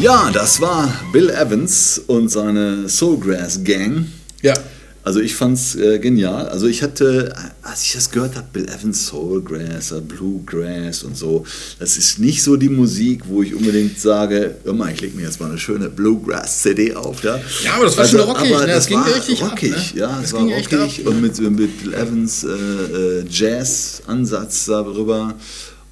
Ja, 0.00 0.30
das 0.32 0.60
war 0.60 0.92
Bill 1.12 1.28
Evans 1.30 2.00
und 2.06 2.28
seine 2.30 2.88
Soulgrass 2.88 3.62
Gang. 3.62 4.06
Ja, 4.42 4.54
Also 5.02 5.20
ich 5.20 5.34
fand's 5.34 5.74
äh, 5.76 5.98
genial. 5.98 6.48
Also 6.48 6.66
ich 6.66 6.82
hatte, 6.82 7.34
als 7.62 7.82
ich 7.84 7.92
das 7.92 8.10
gehört 8.10 8.34
habe, 8.36 8.46
Bill 8.52 8.66
Evans 8.66 9.06
Soulgrass, 9.08 9.92
äh, 9.92 10.00
Bluegrass 10.00 11.02
und 11.02 11.16
so, 11.18 11.44
das 11.78 11.98
ist 11.98 12.18
nicht 12.18 12.42
so 12.42 12.56
die 12.56 12.70
Musik, 12.70 13.22
wo 13.26 13.42
ich 13.42 13.54
unbedingt 13.54 13.98
sage, 14.00 14.56
mal, 14.72 14.90
ich 14.92 15.00
leg 15.02 15.14
mir 15.14 15.22
jetzt 15.22 15.38
mal 15.40 15.50
eine 15.50 15.58
schöne 15.58 15.90
Bluegrass-CD 15.90 16.94
auf. 16.94 17.22
Ja, 17.22 17.38
Ja, 17.62 17.74
aber 17.74 17.84
das 17.84 17.96
war 17.98 18.06
schon 18.06 18.20
rockig, 18.20 18.54
aber 18.54 18.66
ne? 18.66 18.72
Das 18.72 18.86
ging 18.86 18.98
war 18.98 19.14
richtig 19.14 19.42
ab, 19.42 19.50
rockig, 19.52 19.94
ne? 19.94 20.00
ja, 20.00 20.16
Das 20.16 20.26
es 20.28 20.32
war 20.32 20.42
rockig 20.42 21.00
ab. 21.00 21.06
und 21.12 21.20
mit, 21.20 21.38
mit 21.40 21.56
Bill 21.82 21.92
Evans 21.94 22.44
äh, 22.44 22.48
äh, 22.48 23.24
Jazz-Ansatz 23.28 24.64
darüber. 24.66 25.34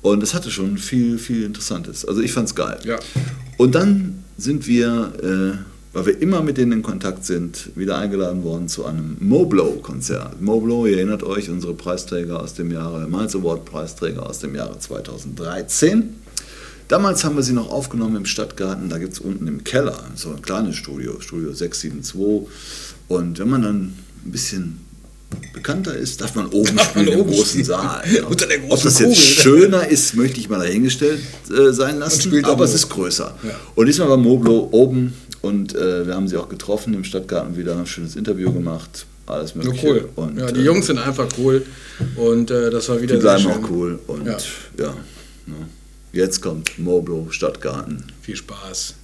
Und 0.01 0.23
es 0.23 0.33
hatte 0.33 0.51
schon 0.51 0.79
viel, 0.79 1.19
viel 1.19 1.43
Interessantes. 1.45 2.05
Also 2.07 2.21
ich 2.23 2.33
fand's 2.33 2.55
geil. 2.55 2.79
Ja. 2.85 2.97
Und 3.59 3.75
dann 3.75 4.25
sind 4.37 4.69
wir, 4.69 5.13
äh, 5.21 5.59
weil 5.93 6.07
wir 6.07 6.23
immer 6.23 6.43
mit 6.43 6.59
denen 6.59 6.73
in 6.73 6.83
Kontakt 6.83 7.25
sind, 7.25 7.71
wieder 7.75 7.99
eingeladen 7.99 8.45
worden 8.45 8.69
zu 8.69 8.87
einem 8.87 9.17
Moblow-Konzert. 9.19 10.41
Moblow, 10.41 10.87
ihr 10.87 10.99
erinnert 10.99 11.25
euch, 11.25 11.51
unsere 11.51 11.75
Preisträger 11.75 12.41
aus 12.41 12.55
dem 12.55 12.71
Jahre, 12.71 13.09
Miles 13.09 13.35
Award-Preisträger 13.35 14.25
aus 14.25 14.39
dem 14.39 14.55
Jahre 14.55 14.79
2013. 14.79 16.15
Damals 16.87 17.25
haben 17.25 17.35
wir 17.35 17.43
sie 17.43 17.53
noch 17.53 17.71
aufgenommen 17.71 18.17
im 18.17 18.27
Stadtgarten, 18.27 18.89
da 18.89 18.99
gibt 18.99 19.15
es 19.15 19.19
unten 19.19 19.49
im 19.49 19.65
Keller 19.65 20.05
so 20.15 20.31
ein 20.31 20.41
kleines 20.41 20.77
Studio, 20.77 21.21
Studio 21.21 21.53
672. 21.53 22.49
Und 23.09 23.41
wenn 23.41 23.51
man 23.51 23.63
dann 23.63 23.95
ein 24.25 24.31
bisschen 24.31 24.88
bekannter 25.53 25.95
ist, 25.95 26.21
darf 26.21 26.35
man 26.35 26.47
oben 26.47 26.77
Darf 26.77 26.95
man 26.95 27.05
spielen 27.05 27.19
im 27.19 27.21
oben 27.25 27.31
großen 27.33 27.49
spielen. 27.51 27.65
Saal. 27.65 28.03
Unter 28.29 28.47
der 28.47 28.59
Ob 28.63 28.69
großen 28.71 28.85
das 28.85 28.99
jetzt 28.99 29.09
Kugel. 29.09 29.15
schöner 29.17 29.87
ist, 29.89 30.15
möchte 30.15 30.41
ich 30.41 30.49
mal 30.49 30.59
dahingestellt 30.61 31.21
äh, 31.51 31.73
sein 31.73 31.99
lassen, 31.99 32.45
aber 32.45 32.65
es 32.65 32.75
ist 32.75 32.89
größer. 32.89 33.35
Ja. 33.43 33.51
Und 33.75 33.87
diesmal 33.87 34.09
war 34.09 34.17
Moblo 34.17 34.69
oben 34.71 35.15
und 35.43 35.75
äh, 35.75 36.07
wir 36.07 36.15
haben 36.15 36.29
sie 36.29 36.37
auch 36.37 36.49
getroffen 36.49 36.95
im 36.95 37.05
Stadtgarten, 37.05 37.57
wieder 37.57 37.77
ein 37.77 37.87
schönes 37.87 38.17
Interview 38.17 38.53
gemacht, 38.53 39.07
alles 39.27 39.53
Ja, 39.55 39.63
mögliche. 39.65 39.87
cool. 39.89 40.09
Und, 40.17 40.39
ja, 40.39 40.51
die 40.51 40.61
äh, 40.61 40.65
Jungs 40.65 40.87
sind 40.87 40.99
einfach 40.99 41.29
cool 41.39 41.65
und 42.17 42.51
äh, 42.51 42.71
das 42.71 42.89
war 42.89 43.01
wieder 43.01 43.17
die 43.17 43.21
bleiben 43.21 43.47
auch 43.47 43.71
cool 43.71 43.99
und 44.07 44.27
Ja. 44.27 44.37
ja, 44.79 44.95
ne. 45.47 45.55
jetzt 46.13 46.41
kommt 46.41 46.79
Moblo 46.79 47.27
Stadtgarten. 47.31 48.05
Viel 48.23 48.37
Spaß. 48.37 48.95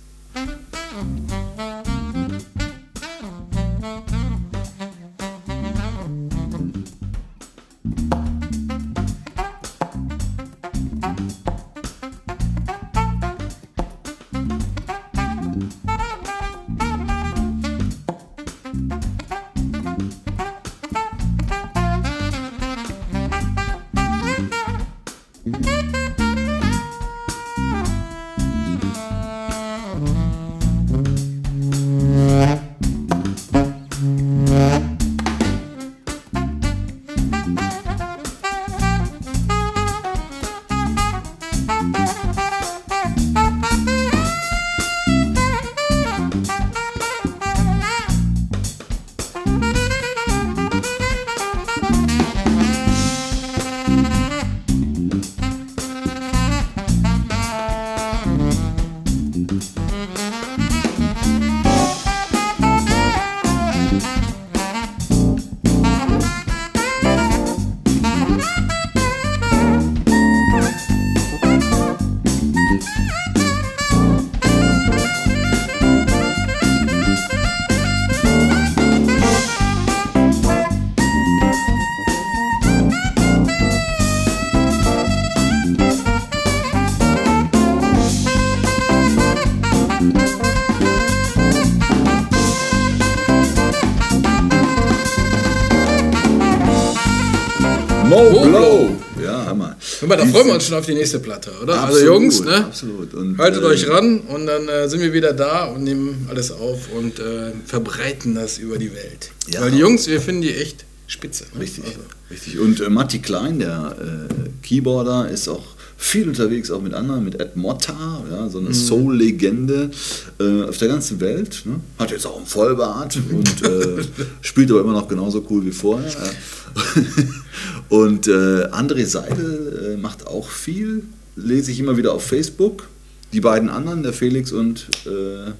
Hör 100.04 100.08
mal, 100.08 100.16
da 100.18 100.26
freuen 100.26 100.48
wir 100.48 100.54
uns 100.54 100.66
schon 100.66 100.76
auf 100.76 100.84
die 100.84 100.92
nächste 100.92 101.18
Platte, 101.18 101.50
oder? 101.62 101.80
Absolut, 101.80 101.94
also 102.02 102.12
Jungs, 102.12 102.40
ne? 102.44 102.56
absolut. 102.66 103.14
Und, 103.14 103.38
Haltet 103.38 103.62
äh, 103.62 103.66
euch 103.66 103.88
ran 103.88 104.20
und 104.20 104.46
dann 104.46 104.68
äh, 104.68 104.86
sind 104.86 105.00
wir 105.00 105.14
wieder 105.14 105.32
da 105.32 105.64
und 105.64 105.82
nehmen 105.82 106.26
alles 106.28 106.50
auf 106.50 106.90
und 106.94 107.18
äh, 107.20 107.52
verbreiten 107.64 108.34
das 108.34 108.58
über 108.58 108.76
die 108.76 108.92
Welt. 108.92 109.30
Ja. 109.50 109.62
Weil 109.62 109.70
die 109.70 109.78
Jungs, 109.78 110.06
wir 110.06 110.20
finden 110.20 110.42
die 110.42 110.52
echt 110.54 110.84
spitze. 111.06 111.44
Ne? 111.54 111.60
Richtig, 111.62 111.84
Also, 111.84 112.00
richtig. 112.30 112.58
Und 112.58 112.80
äh, 112.82 112.90
Matti 112.90 113.20
Klein, 113.20 113.58
der 113.60 113.96
äh, 113.98 114.66
Keyboarder, 114.66 115.30
ist 115.30 115.48
auch 115.48 115.64
viel 115.96 116.28
unterwegs, 116.28 116.70
auch 116.70 116.82
mit 116.82 116.92
anderen, 116.92 117.24
mit 117.24 117.40
Ed 117.40 117.56
Motta, 117.56 118.22
ja, 118.30 118.46
so 118.50 118.58
eine 118.58 118.68
Mhm. 118.68 118.74
Soul-Legende 118.74 119.90
äh, 120.38 120.64
auf 120.64 120.76
der 120.76 120.88
ganzen 120.88 121.18
Welt. 121.20 121.62
Ne? 121.64 121.80
Hat 121.98 122.10
jetzt 122.10 122.26
auch 122.26 122.36
einen 122.36 122.44
Vollbart 122.46 123.16
und 123.30 123.62
äh, 123.62 124.02
spielt 124.42 124.70
aber 124.70 124.82
immer 124.82 124.92
noch 124.92 125.08
genauso 125.08 125.46
cool 125.48 125.64
wie 125.64 125.72
vorher. 125.72 126.12
und 127.88 128.28
äh, 128.28 128.66
André 128.70 129.06
Seidel 129.06 129.94
äh, 129.94 129.96
macht 129.96 130.26
auch 130.26 130.48
viel, 130.48 131.04
lese 131.36 131.70
ich 131.70 131.80
immer 131.80 131.96
wieder 131.96 132.12
auf 132.12 132.26
Facebook. 132.26 132.88
Die 133.32 133.40
beiden 133.40 133.68
anderen, 133.68 134.02
der 134.02 134.12
Felix 134.12 134.52
und 134.52 134.88
äh, 135.06 135.52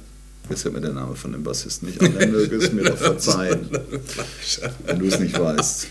Jetzt 0.50 0.62
fällt 0.62 0.74
mir 0.74 0.80
der 0.82 0.92
Name 0.92 1.16
von 1.16 1.32
dem 1.32 1.42
Bassisten 1.42 1.88
nicht 1.88 2.02
an. 2.02 2.14
Er 2.18 2.26
möge 2.26 2.58
mir 2.70 2.84
doch 2.84 2.98
verzeihen, 2.98 3.66
wenn 4.84 4.98
du 4.98 5.06
es 5.06 5.18
nicht 5.18 5.38
weißt. 5.38 5.86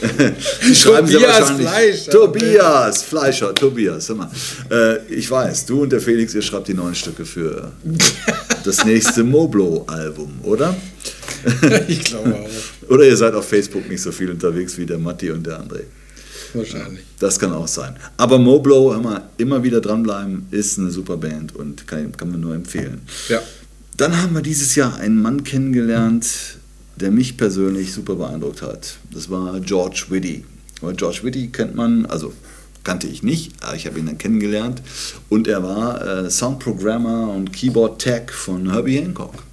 Schreiben 0.74 1.06
sie 1.06 1.14
Tobias 1.14 1.40
wahrscheinlich. 1.40 1.68
Fleischer. 1.68 2.10
Tobias 2.10 3.02
Fleischer, 3.02 3.54
Tobias, 3.54 4.08
hör 4.08 4.16
mal. 4.16 4.30
Äh, 4.70 5.12
ich 5.12 5.30
weiß, 5.30 5.66
du 5.66 5.82
und 5.82 5.92
der 5.92 6.00
Felix, 6.00 6.34
ihr 6.34 6.40
schreibt 6.40 6.68
die 6.68 6.74
neuen 6.74 6.94
Stücke 6.94 7.26
für 7.26 7.70
das 8.64 8.84
nächste 8.86 9.24
Moblo-Album, 9.24 10.40
oder? 10.42 10.74
ich 11.86 12.04
glaube 12.04 12.34
auch. 12.34 12.79
Oder 12.90 13.06
ihr 13.06 13.16
seid 13.16 13.34
auf 13.34 13.48
Facebook 13.48 13.88
nicht 13.88 14.02
so 14.02 14.10
viel 14.10 14.30
unterwegs 14.30 14.76
wie 14.76 14.84
der 14.84 14.98
Matti 14.98 15.30
und 15.30 15.46
der 15.46 15.62
André. 15.62 15.84
Wahrscheinlich. 16.52 17.04
Das 17.20 17.38
kann 17.38 17.52
auch 17.52 17.68
sein. 17.68 17.94
Aber 18.16 18.38
Moblo, 18.38 18.92
hör 18.92 19.00
mal, 19.00 19.22
immer 19.36 19.62
wieder 19.62 19.80
dranbleiben, 19.80 20.46
ist 20.50 20.78
eine 20.78 20.90
super 20.90 21.16
Band 21.16 21.54
und 21.54 21.86
kann, 21.86 22.10
kann 22.16 22.32
man 22.32 22.40
nur 22.40 22.54
empfehlen. 22.54 23.02
Ja. 23.28 23.40
Dann 23.96 24.20
haben 24.20 24.34
wir 24.34 24.42
dieses 24.42 24.74
Jahr 24.74 24.96
einen 24.96 25.22
Mann 25.22 25.44
kennengelernt, 25.44 26.58
der 26.96 27.12
mich 27.12 27.36
persönlich 27.36 27.92
super 27.92 28.16
beeindruckt 28.16 28.62
hat. 28.62 28.96
Das 29.14 29.30
war 29.30 29.60
George 29.60 30.06
Whitty. 30.08 30.44
Weil 30.80 30.94
George 30.94 31.20
Whitty 31.22 31.48
kennt 31.48 31.76
man, 31.76 32.06
also 32.06 32.32
kannte 32.82 33.06
ich 33.06 33.22
nicht, 33.22 33.52
aber 33.60 33.76
ich 33.76 33.86
habe 33.86 34.00
ihn 34.00 34.06
dann 34.06 34.18
kennengelernt. 34.18 34.82
Und 35.28 35.46
er 35.46 35.62
war 35.62 36.24
äh, 36.24 36.30
Soundprogrammer 36.30 37.30
und 37.30 37.52
Keyboard 37.52 38.00
Tech 38.00 38.30
von 38.32 38.72
Herbie 38.72 38.98
Hancock. 38.98 39.44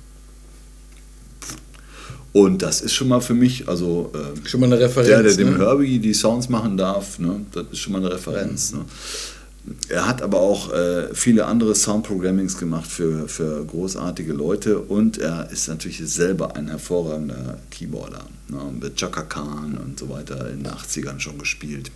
Und 2.37 2.61
das 2.61 2.81
ist 2.81 2.93
schon 2.93 3.07
mal 3.07 3.19
für 3.19 3.33
mich, 3.33 3.67
also 3.67 4.11
äh, 4.13 4.47
Schon 4.47 4.59
mal 4.59 4.67
eine 4.67 4.79
Referenz. 4.79 5.07
der, 5.07 5.23
der 5.23 5.33
dem 5.33 5.53
ne? 5.53 5.57
Herbie 5.57 5.97
die 5.97 6.13
Sounds 6.13 6.49
machen 6.49 6.77
darf, 6.77 7.17
ne, 7.17 7.43
das 7.51 7.65
ist 7.71 7.79
schon 7.79 7.93
mal 7.93 7.99
eine 7.99 8.11
Referenz. 8.11 8.73
Ne. 8.73 8.85
Er 9.89 10.07
hat 10.07 10.21
aber 10.21 10.39
auch 10.39 10.71
äh, 10.71 11.15
viele 11.15 11.47
andere 11.47 11.73
Soundprogrammings 11.73 12.59
gemacht 12.59 12.87
für, 12.91 13.27
für 13.27 13.65
großartige 13.65 14.33
Leute 14.33 14.77
und 14.77 15.17
er 15.17 15.49
ist 15.49 15.67
natürlich 15.67 15.97
selber 16.07 16.55
ein 16.55 16.67
hervorragender 16.67 17.57
Keyboarder. 17.71 18.27
Ne, 18.49 18.59
mit 18.81 18.95
Chaka 18.97 19.23
Khan 19.23 19.75
und 19.83 19.97
so 19.97 20.07
weiter 20.09 20.51
in 20.51 20.61
den 20.61 20.71
80ern 20.71 21.19
schon 21.19 21.39
gespielt. 21.39 21.89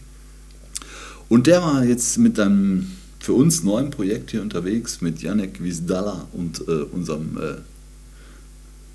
Und 1.30 1.46
der 1.46 1.62
war 1.62 1.84
jetzt 1.84 2.18
mit 2.18 2.40
einem 2.40 2.88
für 3.20 3.34
uns 3.34 3.64
neuen 3.64 3.92
Projekt 3.92 4.32
hier 4.32 4.42
unterwegs 4.42 5.02
mit 5.02 5.22
Janek 5.22 5.62
Wisdala 5.64 6.26
und 6.34 6.68
äh, 6.68 6.82
unserem 6.92 7.38
äh, 7.38 7.58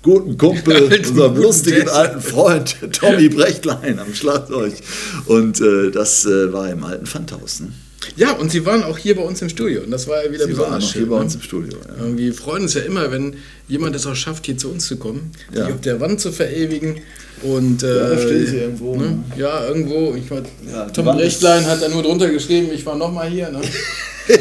guten 0.07 0.37
Kumpel, 0.37 0.75
Alten 0.89 1.09
unserem 1.09 1.35
lustigen 1.35 1.77
Jazz. 1.79 1.89
alten 1.89 2.21
Freund 2.21 2.75
Tommy 2.93 3.29
Brechtlein 3.29 3.99
am 3.99 4.13
Schlagzeug. 4.13 4.73
Und 5.25 5.59
äh, 5.61 5.91
das 5.91 6.25
äh, 6.25 6.51
war 6.53 6.69
im 6.69 6.83
alten 6.83 7.05
Pfandhaus. 7.05 7.59
Ne? 7.59 7.71
Ja, 8.15 8.31
und 8.31 8.49
sie 8.51 8.65
waren 8.65 8.83
auch 8.83 8.97
hier 8.97 9.15
bei 9.15 9.21
uns 9.23 9.41
im 9.41 9.49
Studio 9.49 9.81
und 9.81 9.91
das 9.91 10.07
war 10.07 10.23
ja 10.23 10.31
wieder 10.31 10.45
Sie 10.45 10.57
waren 10.57 10.79
besonders 10.79 10.83
noch 10.83 10.91
schön. 10.91 11.01
hier 11.01 11.09
bei 11.09 11.15
ne? 11.17 11.21
uns 11.23 11.35
im 11.35 11.41
Studio. 11.41 11.77
Ja. 11.99 12.17
Wir 12.17 12.33
freuen 12.33 12.63
uns 12.63 12.73
ja 12.75 12.81
immer, 12.81 13.11
wenn 13.11 13.35
jemand 13.67 13.95
es 13.95 14.05
auch 14.05 14.15
schafft, 14.15 14.45
hier 14.45 14.57
zu 14.57 14.69
uns 14.69 14.87
zu 14.87 14.95
kommen, 14.97 15.31
Ja. 15.53 15.65
sich 15.65 15.73
auf 15.73 15.81
der 15.81 15.99
Wand 15.99 16.21
zu 16.21 16.31
verewigen. 16.31 17.01
Und, 17.43 17.83
äh, 17.83 17.99
da 18.09 18.17
steht 18.17 18.47
sie 18.47 18.57
irgendwo, 18.57 18.95
Ne? 18.95 19.19
Ja, 19.37 19.67
irgendwo. 19.67 20.15
Ich 20.15 20.29
war, 20.31 20.41
Ja, 20.71 20.85
Tom 20.85 21.05
Wand 21.05 21.19
Rechtlein 21.19 21.65
hat 21.65 21.81
da 21.81 21.87
nur 21.89 22.01
drunter 22.03 22.29
geschrieben, 22.29 22.69
ich 22.73 22.85
war 22.85 22.95
nochmal 22.95 23.29
hier. 23.29 23.49
Ne? 23.49 23.61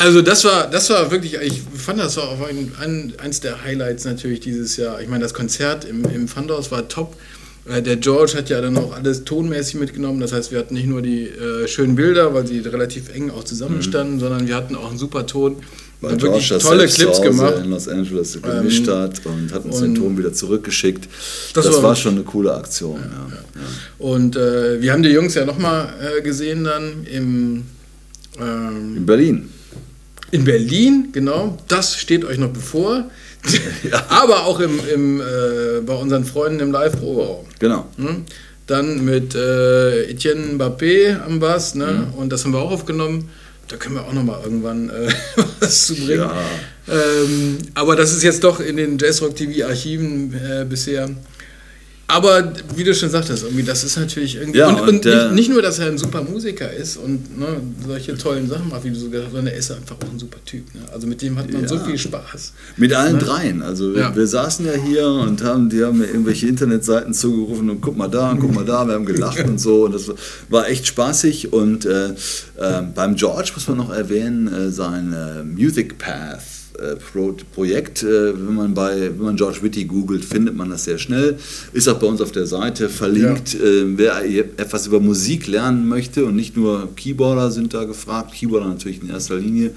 also 0.00 0.22
das 0.22 0.44
war, 0.44 0.68
das 0.68 0.90
war 0.90 1.10
wirklich, 1.10 1.34
ich 1.34 1.62
fand 1.76 2.00
das 2.00 2.16
war 2.16 2.24
auch 2.24 2.48
ein, 2.48 2.72
ein, 2.80 3.12
eins 3.18 3.40
der 3.40 3.62
Highlights 3.62 4.04
natürlich 4.04 4.40
dieses 4.40 4.76
Jahr. 4.76 5.00
Ich 5.00 5.08
meine, 5.08 5.22
das 5.22 5.34
Konzert 5.34 5.84
im, 5.84 6.04
im 6.04 6.28
Pfandhaus 6.28 6.70
war 6.70 6.88
top. 6.88 7.16
Äh, 7.68 7.82
Der 7.82 7.96
George 7.96 8.32
hat 8.36 8.48
ja 8.48 8.60
dann 8.60 8.76
auch 8.76 8.94
alles 8.94 9.24
tonmäßig 9.24 9.76
mitgenommen. 9.76 10.20
Das 10.20 10.32
heißt, 10.32 10.50
wir 10.50 10.58
hatten 10.58 10.74
nicht 10.74 10.86
nur 10.86 11.02
die 11.02 11.24
äh, 11.28 11.68
schönen 11.68 11.94
Bilder, 11.96 12.34
weil 12.34 12.46
sie 12.46 12.60
relativ 12.60 13.14
eng 13.14 13.30
auch 13.30 13.44
zusammenstanden, 13.44 14.18
sondern 14.20 14.46
wir 14.48 14.56
hatten 14.56 14.74
auch 14.74 14.88
einen 14.90 14.98
super 14.98 15.26
Ton. 15.26 15.56
Weil 16.00 16.12
Haben 16.12 16.22
wirklich 16.22 16.46
George 16.46 16.62
das 16.62 16.70
tolle 16.70 16.86
Clips 16.86 17.20
gemacht. 17.22 17.54
in 17.64 17.70
Los 17.70 17.88
Angeles 17.88 18.38
gemischt 18.40 18.86
hat 18.86 19.20
und 19.26 19.52
hat 19.52 19.64
uns 19.64 19.80
den 19.80 19.90
und- 19.90 19.94
Ton 19.96 20.18
wieder 20.18 20.32
zurückgeschickt. 20.32 21.08
Das 21.54 21.64
Das, 21.64 21.74
war- 21.76 21.82
war 21.82 21.96
schon 21.96 22.14
eine 22.14 22.22
coole 22.22 22.54
Aktion. 22.54 23.00
Ja, 23.00 23.60
ja. 23.60 23.66
Und 23.98 24.36
äh, 24.36 24.80
wir 24.80 24.92
haben 24.92 25.02
die 25.02 25.08
Jungs 25.08 25.34
ja 25.34 25.44
nochmal 25.44 25.88
äh, 26.18 26.22
gesehen 26.22 26.62
dann 26.64 27.04
im, 27.04 27.64
ähm, 28.38 28.96
In 28.96 29.06
Berlin. 29.06 29.48
in 30.30 30.44
Berlin, 30.44 31.08
genau. 31.12 31.58
Das 31.66 31.96
steht 31.96 32.24
euch 32.24 32.38
noch 32.38 32.50
bevor. 32.50 33.10
Aber 34.08 34.44
auch 34.46 34.60
im, 34.60 34.78
im, 34.92 35.20
äh, 35.20 35.80
bei 35.84 35.94
unseren 35.94 36.24
Freunden 36.24 36.60
im 36.60 36.70
Live-Proberaum. 36.72 37.46
Genau. 37.58 37.86
Ne? 37.96 38.22
Dann 38.66 39.04
mit 39.04 39.34
äh, 39.34 40.10
Etienne 40.10 40.52
Mbappé 40.54 41.20
am 41.24 41.40
Bass, 41.40 41.74
ne? 41.74 42.06
Mhm. 42.12 42.14
und 42.18 42.30
das 42.30 42.44
haben 42.44 42.52
wir 42.52 42.58
auch 42.60 42.70
aufgenommen. 42.70 43.30
Da 43.68 43.76
können 43.76 43.96
wir 43.96 44.04
auch 44.04 44.12
nochmal 44.12 44.40
irgendwann 44.42 44.88
äh, 44.88 45.08
was 45.60 45.86
zu 45.86 45.94
bringen. 45.94 46.20
Ja. 46.20 46.32
Ähm, 46.88 47.58
aber 47.74 47.96
das 47.96 48.12
ist 48.12 48.22
jetzt 48.22 48.42
doch 48.42 48.60
in 48.60 48.76
den 48.76 48.98
Jazzrock 48.98 49.36
TV-Archiven 49.36 50.32
äh, 50.34 50.64
bisher. 50.64 51.10
Aber 52.10 52.52
wie 52.74 52.84
du 52.84 52.94
schon 52.94 53.10
sagtest, 53.10 53.42
irgendwie, 53.42 53.62
das 53.64 53.84
ist 53.84 53.98
natürlich 53.98 54.36
irgendwie. 54.36 54.58
Ja, 54.60 54.68
und 54.68 54.80
und 54.80 54.88
und 54.88 55.04
nicht, 55.04 55.32
nicht 55.32 55.50
nur, 55.50 55.60
dass 55.60 55.78
er 55.78 55.88
ein 55.88 55.98
super 55.98 56.22
Musiker 56.22 56.72
ist 56.72 56.96
und 56.96 57.38
ne, 57.38 57.60
solche 57.86 58.16
tollen 58.16 58.48
Sachen 58.48 58.70
macht, 58.70 58.84
wie 58.84 58.88
du 58.90 58.96
so 58.96 59.10
gesagt 59.10 59.26
hast, 59.26 59.32
sondern 59.34 59.52
er 59.52 59.58
ist 59.58 59.70
einfach 59.70 59.96
auch 60.02 60.10
ein 60.10 60.18
super 60.18 60.38
Typ. 60.46 60.74
Ne? 60.74 60.80
Also 60.90 61.06
mit 61.06 61.20
dem 61.20 61.38
hat 61.38 61.52
man 61.52 61.62
Ja. 61.62 61.68
so 61.68 61.78
viel 61.78 61.98
Spaß. 61.98 62.54
Mit 62.78 62.94
allen 62.94 63.18
dreien. 63.18 63.60
Also 63.60 63.94
Ja. 63.94 64.16
wir 64.16 64.26
saßen 64.26 64.64
ja 64.64 64.72
hier 64.72 65.06
und 65.06 65.44
haben, 65.44 65.68
die 65.68 65.84
haben 65.84 65.98
mir 65.98 66.06
irgendwelche 66.06 66.46
Internetseiten 66.48 67.12
zugerufen 67.12 67.68
und 67.68 67.82
guck 67.82 67.98
mal 67.98 68.08
da 68.08 68.30
und 68.30 68.40
guck 68.40 68.54
mal 68.54 68.64
da, 68.64 68.86
wir 68.86 68.94
haben 68.94 69.04
gelacht 69.04 69.44
und 69.44 69.60
so. 69.60 69.84
Und 69.84 69.94
das 69.94 70.10
war 70.48 70.66
echt 70.66 70.86
spaßig. 70.86 71.52
Und 71.52 71.84
äh, 71.84 72.08
äh, 72.08 72.82
beim 72.94 73.16
George 73.16 73.50
muss 73.54 73.68
man 73.68 73.76
noch 73.76 73.90
erwähnen, 73.92 74.48
äh, 74.50 74.70
sein 74.70 75.14
Music 75.54 75.98
Path. 75.98 76.40
Pro 77.12 77.34
Projekt, 77.54 78.02
äh, 78.02 78.34
wenn 78.34 78.54
man 78.54 78.74
bei 78.74 79.10
wenn 79.16 79.24
man 79.24 79.36
George 79.36 79.58
Whitty 79.62 79.84
googelt, 79.84 80.24
findet 80.24 80.56
man 80.56 80.70
das 80.70 80.84
sehr 80.84 80.98
schnell. 80.98 81.36
Ist 81.72 81.88
auch 81.88 81.98
bei 81.98 82.06
uns 82.06 82.20
auf 82.20 82.32
der 82.32 82.46
Seite 82.46 82.88
verlinkt. 82.88 83.54
Äh, 83.54 83.98
wer 83.98 84.24
etwas 84.24 84.86
über 84.86 85.00
Musik 85.00 85.46
lernen 85.46 85.88
möchte 85.88 86.24
und 86.24 86.36
nicht 86.36 86.56
nur 86.56 86.94
Keyboarder 86.94 87.50
sind 87.50 87.74
da 87.74 87.84
gefragt, 87.84 88.32
Keyboarder 88.32 88.68
natürlich 88.68 89.02
in 89.02 89.10
erster 89.10 89.36
Linie, 89.36 89.72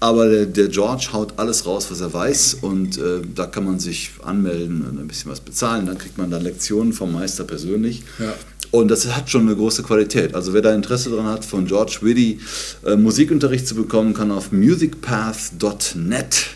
aber 0.00 0.28
der, 0.28 0.46
der 0.46 0.68
George 0.68 1.10
haut 1.12 1.34
alles 1.36 1.66
raus, 1.66 1.86
was 1.90 2.00
er 2.00 2.12
weiß 2.12 2.54
und 2.62 2.98
äh, 2.98 3.20
da 3.34 3.46
kann 3.46 3.64
man 3.64 3.78
sich 3.78 4.10
anmelden 4.22 4.82
und 4.82 4.98
ein 4.98 5.06
bisschen 5.06 5.30
was 5.30 5.40
bezahlen. 5.40 5.86
Dann 5.86 5.98
kriegt 5.98 6.16
man 6.16 6.30
dann 6.30 6.42
Lektionen 6.42 6.94
vom 6.94 7.12
Meister 7.12 7.44
persönlich. 7.44 8.02
Ja. 8.18 8.34
Und 8.70 8.88
das 8.88 9.06
hat 9.14 9.28
schon 9.28 9.42
eine 9.42 9.56
große 9.56 9.82
Qualität. 9.82 10.34
Also 10.34 10.54
wer 10.54 10.62
da 10.62 10.74
Interesse 10.74 11.10
daran 11.10 11.26
hat, 11.26 11.44
von 11.44 11.66
George 11.66 11.98
Whitty 12.02 12.40
äh, 12.86 12.96
Musikunterricht 12.96 13.66
zu 13.66 13.74
bekommen, 13.74 14.14
kann 14.14 14.30
auf 14.30 14.52
musicpath.net 14.52 16.46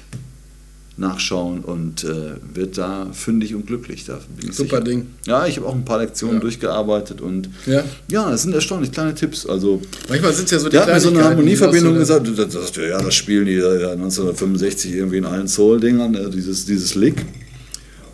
nachschauen 0.97 1.61
und 1.61 2.05
äh, 2.05 2.35
wird 2.55 2.79
da 2.79 3.09
fündig 3.13 3.55
und 3.55 3.67
glücklich. 3.67 4.05
Da 4.05 4.21
bin 4.39 4.51
ich 4.51 4.57
Super 4.57 4.77
sicher. 4.77 4.81
Ding. 4.83 5.07
Ja, 5.27 5.47
ich 5.47 5.57
habe 5.57 5.67
auch 5.67 5.75
ein 5.75 5.85
paar 5.85 5.99
Lektionen 5.99 6.37
Ja. 6.37 6.41
durchgearbeitet 6.41 7.21
und 7.21 7.49
Ja. 7.67 7.83
ja, 8.09 8.33
es 8.33 8.43
sind 8.43 8.55
erstaunlich 8.55 8.93
kleine 8.93 9.15
Tipps. 9.15 9.45
Also 9.45 9.83
Manchmal 10.09 10.33
sind 10.33 10.45
es 10.45 10.51
ja 10.53 10.59
so 10.61 10.67
die 10.69 10.73
der 10.73 10.83
hat 10.87 10.95
mir 10.95 11.01
so 11.01 11.09
eine 11.09 11.25
Harmonieverbindung 11.25 11.95
gesagt, 11.95 12.29
das, 12.39 12.49
das, 12.49 12.77
ja, 12.77 13.03
das 13.03 13.15
spielen 13.15 13.47
die 13.47 13.55
ja 13.55 13.91
1965 13.93 14.93
irgendwie 14.95 15.17
in 15.19 15.25
allen 15.25 15.49
Soul-Dingern, 15.49 16.15
äh, 16.15 16.31
dieses, 16.31 16.65
dieses 16.65 16.95
Lick. 16.95 17.25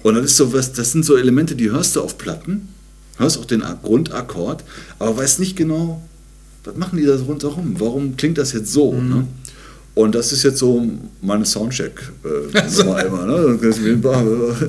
Und 0.03 0.14
das 0.14 0.25
ist 0.27 0.37
so 0.38 0.53
was, 0.53 0.73
das 0.73 0.93
sind 0.93 1.05
so 1.05 1.16
Elemente, 1.16 1.55
die 1.55 1.71
hörst 1.71 1.97
du 1.97 2.01
auf 2.01 2.16
Platten, 2.16 2.69
hörst 3.19 3.37
auch 3.38 3.45
den 3.45 3.62
Grundakkord, 3.83 4.64
aber 4.99 5.19
weißt 5.19 5.40
nicht 5.40 5.57
genau, 5.57 6.01
was 6.64 6.77
machen 6.77 6.99
die 6.99 7.05
da 7.07 7.16
rundherum? 7.16 7.75
Warum 7.79 8.16
klingt 8.16 8.38
das 8.38 8.53
jetzt 8.53 8.73
so? 8.73 8.93
Mhm. 8.93 9.09
Ne? 9.09 9.27
Und 9.94 10.14
das 10.14 10.33
ist 10.33 10.44
jetzt 10.44 10.59
so 10.59 10.87
meine 11.20 11.44
Soundcheck 11.44 12.00
äh, 12.24 12.61
Nummer 12.79 13.05
immer. 13.05 13.26
Ne? 13.26 13.59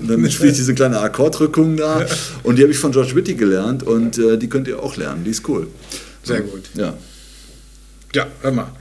Dann 0.07 0.31
spiele 0.31 0.49
ich 0.51 0.57
diese 0.57 0.73
kleine 0.73 0.99
Akkordrückung 0.99 1.77
da 1.77 2.05
und 2.43 2.57
die 2.57 2.63
habe 2.63 2.71
ich 2.71 2.77
von 2.79 2.91
George 2.91 3.15
Whitty 3.15 3.35
gelernt 3.35 3.83
und 3.83 4.17
äh, 4.17 4.37
die 4.37 4.49
könnt 4.49 4.67
ihr 4.67 4.81
auch 4.81 4.97
lernen, 4.97 5.23
die 5.23 5.31
ist 5.31 5.47
cool. 5.47 5.67
Sehr 6.23 6.41
gut. 6.41 6.63
Ja. 6.73 6.95
Ja, 8.13 8.27
hör 8.41 8.51
mal. 8.51 8.71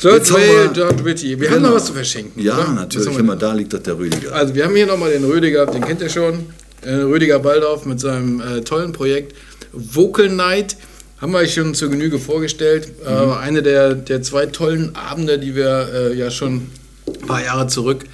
Third 0.00 0.14
Jetzt 0.18 0.30
haben 0.30 0.36
Rail, 0.42 0.64
wir- 0.66 0.72
George 0.72 1.04
Whitty. 1.04 1.40
Wir 1.40 1.48
haben 1.50 1.56
Genau. 1.56 1.68
noch 1.70 1.76
was 1.76 1.86
zu 1.86 1.92
verschenken. 1.92 2.40
Ja, 2.40 2.56
oder? 2.56 2.72
natürlich. 2.72 3.08
Haben 3.08 3.18
Immer 3.18 3.36
da 3.36 3.52
liegt 3.52 3.72
doch 3.74 3.80
der 3.82 3.98
Rüdiger. 3.98 4.32
Also 4.34 4.54
wir 4.54 4.64
haben 4.64 4.76
hier 4.76 4.86
nochmal 4.86 5.10
den 5.10 5.24
Rüdiger, 5.24 5.66
den 5.66 5.82
kennt 5.82 6.00
ihr 6.00 6.08
schon. 6.08 6.46
Äh, 6.82 6.92
Rüdiger 6.94 7.40
Baldauf 7.40 7.84
mit 7.84 7.98
seinem 7.98 8.40
äh, 8.40 8.60
tollen 8.60 8.92
Projekt 8.92 9.34
Vocal 9.72 10.28
Night. 10.28 10.76
Haben 11.20 11.32
wir 11.32 11.38
euch 11.38 11.54
schon 11.54 11.74
zur 11.74 11.90
Genüge 11.90 12.18
vorgestellt. 12.18 12.92
Äh, 13.04 13.08
eine 13.08 13.62
der, 13.62 13.94
der 13.94 14.22
zwei 14.22 14.46
tollen 14.46 14.94
Abende, 14.94 15.38
die 15.38 15.56
wir 15.56 15.88
äh, 15.92 16.14
ja 16.16 16.30
schon 16.30 16.68
ein 17.06 17.26
paar 17.26 17.42
Jahre 17.42 17.66
zurück 17.66 18.04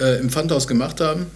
äh, 0.00 0.18
im 0.18 0.30
Pfandhaus 0.30 0.66
gemacht 0.66 1.00
haben. 1.00 1.26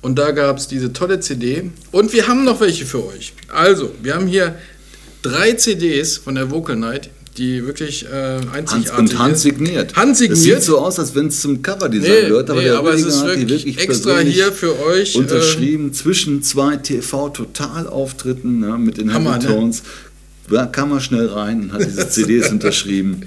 Und 0.00 0.16
da 0.16 0.30
gab 0.30 0.58
es 0.58 0.68
diese 0.68 0.92
tolle 0.92 1.18
CD. 1.18 1.70
Und 1.90 2.12
wir 2.12 2.28
haben 2.28 2.44
noch 2.44 2.60
welche 2.60 2.86
für 2.86 3.04
euch. 3.04 3.32
Also, 3.48 3.92
wir 4.00 4.14
haben 4.14 4.28
hier 4.28 4.54
drei 5.22 5.54
CDs 5.54 6.18
von 6.18 6.36
der 6.36 6.52
Vocal 6.52 6.76
Night, 6.76 7.10
die 7.36 7.66
wirklich 7.66 8.04
äh, 8.06 8.38
Hans, 8.52 8.72
einzigartig 8.72 8.98
und 8.98 9.18
Hans 9.18 9.42
sind. 9.42 9.58
signiert. 9.58 9.96
Handsigniert. 9.96 10.38
Es 10.38 10.44
sieht 10.44 10.62
so 10.62 10.78
aus, 10.78 10.98
als 10.98 11.14
wenn 11.14 11.26
es 11.26 11.40
zum 11.40 11.60
Coverdesign 11.62 12.10
Nee, 12.10 12.28
gehört, 12.28 12.48
aber 12.48 12.60
nee, 12.60 12.66
der 12.66 12.78
aber 12.78 12.94
es 12.94 13.02
ist 13.02 13.24
wirklich 13.24 13.64
wirklich 13.64 13.78
extra 13.78 14.20
hier 14.20 14.52
für 14.52 14.78
euch, 14.80 15.16
äh, 15.16 15.18
Unterschrieben 15.18 15.92
zwischen 15.92 16.42
zwei 16.42 16.76
TV-Totalauftritten 16.76 18.60
ne, 18.60 18.78
mit 18.78 18.98
den 18.98 19.12
Hammer, 19.12 19.34
Happy 19.34 19.48
ne? 19.48 19.72
Da 20.50 20.66
kam 20.66 20.92
er 20.92 21.00
schnell 21.00 21.26
rein 21.26 21.62
und 21.62 21.72
hat 21.72 21.84
diese 21.84 22.08
CDs 22.10 22.50
unterschrieben. 22.50 23.22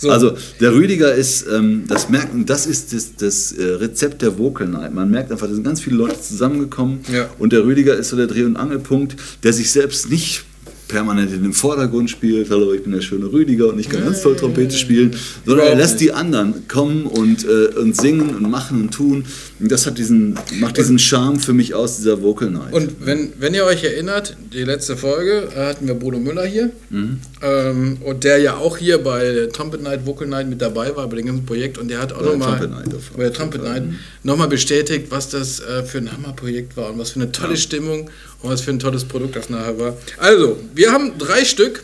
So. 0.00 0.10
Also 0.10 0.36
der 0.60 0.72
Rüdiger 0.74 1.12
ist, 1.12 1.46
ähm, 1.52 1.84
das 1.88 2.08
merken, 2.08 2.46
das 2.46 2.66
ist 2.66 2.92
das, 2.92 3.16
das 3.16 3.50
äh, 3.52 3.64
Rezept 3.64 4.22
der 4.22 4.38
Vocal 4.38 4.68
Night. 4.68 4.94
Man 4.94 5.10
merkt 5.10 5.32
einfach, 5.32 5.48
da 5.48 5.54
sind 5.54 5.64
ganz 5.64 5.80
viele 5.80 5.96
Leute 5.96 6.20
zusammengekommen 6.20 7.00
Ja. 7.12 7.28
und 7.40 7.52
der 7.52 7.64
Rüdiger 7.64 7.96
ist 7.96 8.10
so 8.10 8.16
der 8.16 8.28
Dreh- 8.28 8.44
und 8.44 8.56
Angelpunkt, 8.56 9.16
der 9.42 9.52
sich 9.52 9.72
selbst 9.72 10.08
nicht 10.08 10.44
permanent 10.86 11.32
in 11.34 11.42
den 11.42 11.52
Vordergrund 11.52 12.08
spielt, 12.10 12.48
hallo, 12.48 12.72
ich 12.72 12.82
bin 12.82 12.92
der 12.92 13.02
schöne 13.02 13.26
Rüdiger 13.30 13.68
und 13.68 13.78
ich 13.78 13.88
kann 13.90 14.02
ganz 14.04 14.22
toll 14.22 14.36
Trompete 14.36 14.74
spielen, 14.74 15.14
sondern 15.44 15.66
er 15.66 15.74
lässt 15.74 16.00
die 16.00 16.12
anderen 16.12 16.66
kommen 16.66 17.02
und, 17.04 17.44
äh, 17.44 17.78
und 17.78 17.94
singen 17.94 18.34
und 18.36 18.48
machen 18.50 18.80
und 18.82 18.94
tun. 18.94 19.24
Das 19.60 19.86
hat 19.86 19.98
diesen, 19.98 20.38
macht 20.60 20.76
diesen 20.76 20.98
Charme 20.98 21.40
für 21.40 21.52
mich 21.52 21.74
aus, 21.74 21.96
dieser 21.96 22.22
Vocal 22.22 22.50
Night. 22.50 22.72
Und 22.72 23.04
wenn, 23.04 23.32
wenn 23.38 23.54
ihr 23.54 23.64
euch 23.64 23.82
erinnert, 23.82 24.36
die 24.52 24.62
letzte 24.62 24.96
Folge 24.96 25.48
äh, 25.54 25.66
hatten 25.66 25.86
wir 25.86 25.94
Bodo 25.94 26.18
Müller 26.18 26.44
hier. 26.44 26.70
Mhm. 26.90 27.20
Ähm, 27.42 27.96
und 28.04 28.24
der 28.24 28.38
ja 28.38 28.56
auch 28.56 28.76
hier 28.76 28.98
bei 28.98 29.48
Trumpet 29.52 29.82
Night, 29.82 30.06
Vocal 30.06 30.28
Night 30.28 30.48
mit 30.48 30.62
dabei 30.62 30.94
war, 30.94 31.08
bei 31.08 31.16
dem 31.16 31.26
ganzen 31.26 31.46
Projekt. 31.46 31.78
Und 31.78 31.88
der 31.88 32.00
hat 32.00 32.12
auch 32.12 32.22
nochmal 32.22 32.68
bei 33.16 33.22
der 33.24 33.32
Trumpet 33.32 33.62
Night 33.62 33.82
nochmal 34.22 34.48
bestätigt, 34.48 35.06
was 35.10 35.28
das 35.30 35.60
äh, 35.60 35.82
für 35.82 35.98
ein 35.98 36.12
Hammerprojekt 36.12 36.76
war 36.76 36.90
und 36.90 36.98
was 36.98 37.10
für 37.10 37.20
eine 37.20 37.32
tolle 37.32 37.56
Stimmung 37.56 38.10
und 38.42 38.50
was 38.50 38.60
für 38.60 38.70
ein 38.70 38.78
tolles 38.78 39.04
Produkt 39.04 39.34
das 39.34 39.50
nachher 39.50 39.78
war. 39.78 39.96
Also, 40.18 40.58
wir 40.74 40.92
haben 40.92 41.18
drei 41.18 41.44
Stück. 41.44 41.82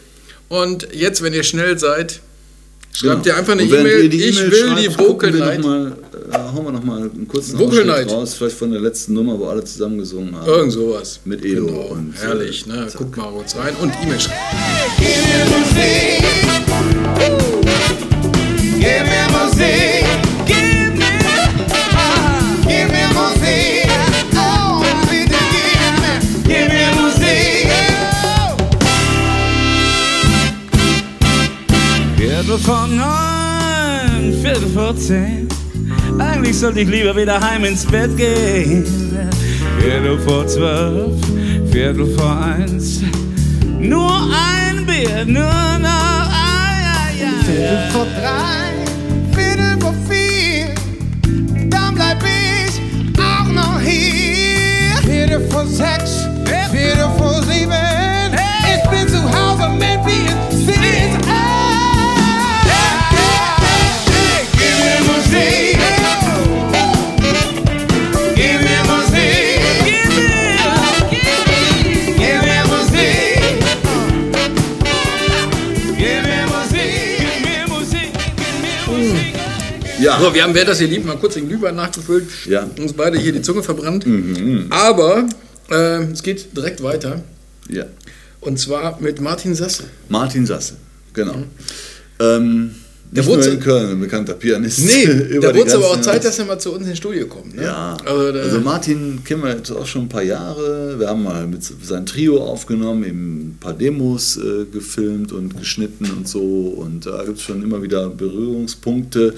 Und 0.49 0.89
jetzt, 0.93 1.23
wenn 1.23 1.33
ihr 1.33 1.43
schnell 1.43 1.79
seid, 1.79 2.21
schreibt 2.95 3.27
ihr 3.27 3.37
einfach 3.37 3.53
eine 3.53 3.67
Genau. 3.67 3.81
E-Mail. 3.81 4.09
die 4.09 4.23
Ich 4.25 4.39
E-Mail 4.41 4.51
will 4.53 4.75
die 4.77 4.99
Vocal 4.99 5.33
wir 5.33 5.41
Night. 5.45 5.61
Noch 5.61 5.67
mal, 5.69 5.93
äh, 6.33 6.39
hauen 6.55 6.65
wir 6.65 6.73
nochmal 6.73 6.99
einen 7.03 7.29
kurzen 7.29 7.59
Vocal 7.59 7.69
Ausschnitt 7.69 7.87
Night. 7.87 8.11
raus, 8.13 8.35
vielleicht 8.35 8.57
von 8.57 8.71
der 8.71 8.81
letzten 8.81 9.13
Nummer, 9.15 9.39
wo 9.39 9.47
alle 9.47 9.65
zusammen 9.65 9.99
gesungen 9.99 10.35
haben. 10.37 10.47
Irgend 10.49 10.73
sowas. 10.73 11.21
Mit 11.25 11.45
Edo 11.45 11.67
Genau. 11.67 11.81
und, 11.89 12.15
Herrlich, 12.21 12.67
ne? 12.67 12.87
zack. 12.89 12.99
Guckt 13.01 13.17
mal 13.17 13.31
kurz 13.33 13.57
rein 13.57 13.75
und 13.81 13.93
E-Mail 14.03 14.21
schreiben. 14.21 14.41
Viertel 32.45 32.63
vor 32.63 32.87
neun, 32.89 34.35
Viertel 34.43 34.69
vor 34.75 34.95
zehn. 34.95 35.49
Eigentlich 36.19 36.59
sollte 36.59 36.81
ich 36.81 36.89
lieber 36.91 37.17
wieder 37.17 37.41
heim 37.41 37.65
ins 37.65 37.87
Bett 37.87 38.15
gehen. 38.19 38.85
Viertel 39.81 40.19
vor 40.19 40.47
zwölf, 40.47 41.15
Viertel 41.73 42.07
vor 42.15 42.39
eins. 42.39 43.01
Nur 43.79 44.13
ein 44.13 44.85
Bier, 44.85 45.25
nur 45.25 45.79
noch 45.81 46.29
ein. 46.29 47.45
Viertel 47.47 47.91
vor 47.93 48.07
drei, 48.21 48.44
So, 80.25 80.33
wir 80.33 80.43
haben, 80.43 80.55
wer 80.55 80.65
das 80.65 80.79
hier 80.79 80.89
liebt, 80.89 81.05
mal 81.05 81.19
kurz 81.19 81.35
den 81.35 81.49
Glühwein 81.51 81.75
nachgefüllt. 81.77 82.27
Ja. 82.47 82.65
Mhm, 82.65 82.85
Uns 82.85 82.95
beide 82.95 83.19
hier 83.19 83.31
die 83.33 83.43
Zunge 83.43 83.63
verbrannt. 83.63 84.07
Aber 84.71 85.29
äh, 85.71 86.05
es 86.05 86.23
geht 86.23 86.57
direkt 86.57 86.83
weiter. 86.83 87.23
ja. 87.69 87.85
Und 88.41 88.59
zwar 88.59 88.99
mit 89.03 89.21
Martin 89.21 89.55
Sasse. 89.55 89.85
Martin 90.09 90.47
Sasse, 90.47 90.77
genau. 91.13 91.45
Ähm, 92.21 92.75
Der 93.11 93.25
wurde- 93.27 93.47
in 93.49 93.61
Köln, 93.61 93.91
ein 93.91 94.01
bekannter 94.01 94.35
Pianist. 94.35 94.81
Nee, 94.81 95.05
über 95.37 95.49
da 95.49 95.55
wurde 95.55 95.69
es 95.69 95.75
aber 95.75 95.87
auch 95.87 96.01
Zeit, 96.01 96.25
dass 96.25 96.39
er 96.41 96.47
mal 96.47 96.59
zu 96.59 96.73
uns 96.73 96.87
ins 96.89 96.99
Studio 96.99 97.27
kommt. 97.29 97.55
Ne? 97.55 97.63
Ja, 97.63 97.97
Also, 98.05 98.39
also 98.39 98.61
Martin 98.61 99.23
kennen 99.25 99.43
wir 99.45 99.51
jetzt 99.57 99.71
auch 99.71 99.87
schon 99.87 100.03
ein 100.03 100.09
paar 100.09 100.23
Jahre. 100.25 100.99
Wir 100.99 101.09
haben 101.09 101.23
mal 101.23 101.47
mit 101.47 101.63
seinem 101.63 102.07
Trio 102.07 102.43
aufgenommen, 102.43 103.05
eben 103.05 103.41
ein 103.51 103.59
paar 103.61 103.73
Demos 103.75 104.37
äh, 104.37 104.65
gefilmt 104.73 105.31
und 105.31 105.57
geschnitten 105.57 106.11
und 106.17 106.27
so. 106.29 106.41
Und 106.41 107.07
da 107.07 107.23
gibt 107.25 107.39
es 107.39 107.45
schon 107.45 107.63
immer 107.63 107.81
wieder 107.83 108.09
Berührungspunkte. 108.11 109.35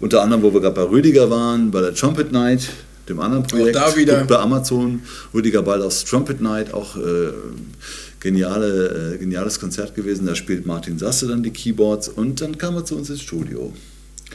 Unter 0.00 0.22
anderem, 0.22 0.42
wo 0.42 0.52
wir 0.52 0.60
gerade 0.60 0.74
bei 0.74 0.82
Rüdiger 0.90 1.30
waren, 1.30 1.70
bei 1.70 1.80
der 1.80 1.94
Trumpet 1.94 2.30
Night, 2.32 2.68
dem 3.08 3.20
anderen 3.20 3.44
Projekt. 3.44 3.76
da 3.76 3.96
wieder. 3.96 4.16
Guckt 4.16 4.28
bei 4.28 4.38
Amazon. 4.38 5.00
Rüdiger 5.32 5.62
Ball 5.62 5.82
aus 5.82 6.04
Trumpet 6.04 6.40
Night, 6.40 6.74
auch 6.74 6.96
äh, 6.96 7.00
geniale, 8.24 9.14
äh, 9.14 9.18
geniales 9.18 9.60
Konzert 9.60 9.94
gewesen. 9.94 10.26
Da 10.26 10.34
spielt 10.34 10.66
Martin 10.66 10.98
Sasse 10.98 11.28
dann 11.28 11.42
die 11.44 11.50
Keyboards. 11.52 12.08
Und 12.08 12.40
dann 12.40 12.58
kam 12.58 12.74
er 12.74 12.84
zu 12.84 12.96
uns 12.96 13.08
ins 13.10 13.20
Studio. 13.22 13.72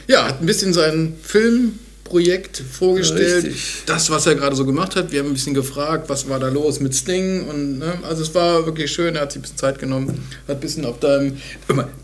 ja, 0.08 0.26
hat 0.28 0.40
ein 0.40 0.46
bisschen 0.46 0.72
sein 0.72 1.14
Filmprojekt 1.22 2.62
vorgestellt. 2.72 3.44
Richtig. 3.44 3.82
Das, 3.86 4.08
was 4.10 4.26
er 4.26 4.34
gerade 4.36 4.56
so 4.56 4.64
gemacht 4.64 4.96
hat. 4.96 5.12
Wir 5.12 5.20
haben 5.20 5.26
ein 5.28 5.34
bisschen 5.34 5.54
gefragt, 5.54 6.08
was 6.08 6.28
war 6.28 6.38
da 6.40 6.48
los 6.48 6.80
mit 6.80 6.94
Sting. 6.94 7.46
Und, 7.48 7.78
ne? 7.78 7.94
Also 8.08 8.22
es 8.22 8.34
war 8.34 8.64
wirklich 8.64 8.90
schön. 8.90 9.14
Er 9.16 9.22
hat 9.22 9.32
sich 9.32 9.40
ein 9.40 9.42
bisschen 9.42 9.58
Zeit 9.58 9.78
genommen. 9.78 10.08
Hat 10.48 10.56
ein 10.56 10.60
bisschen 10.60 10.84
auf 10.86 10.98
deinem... 11.00 11.36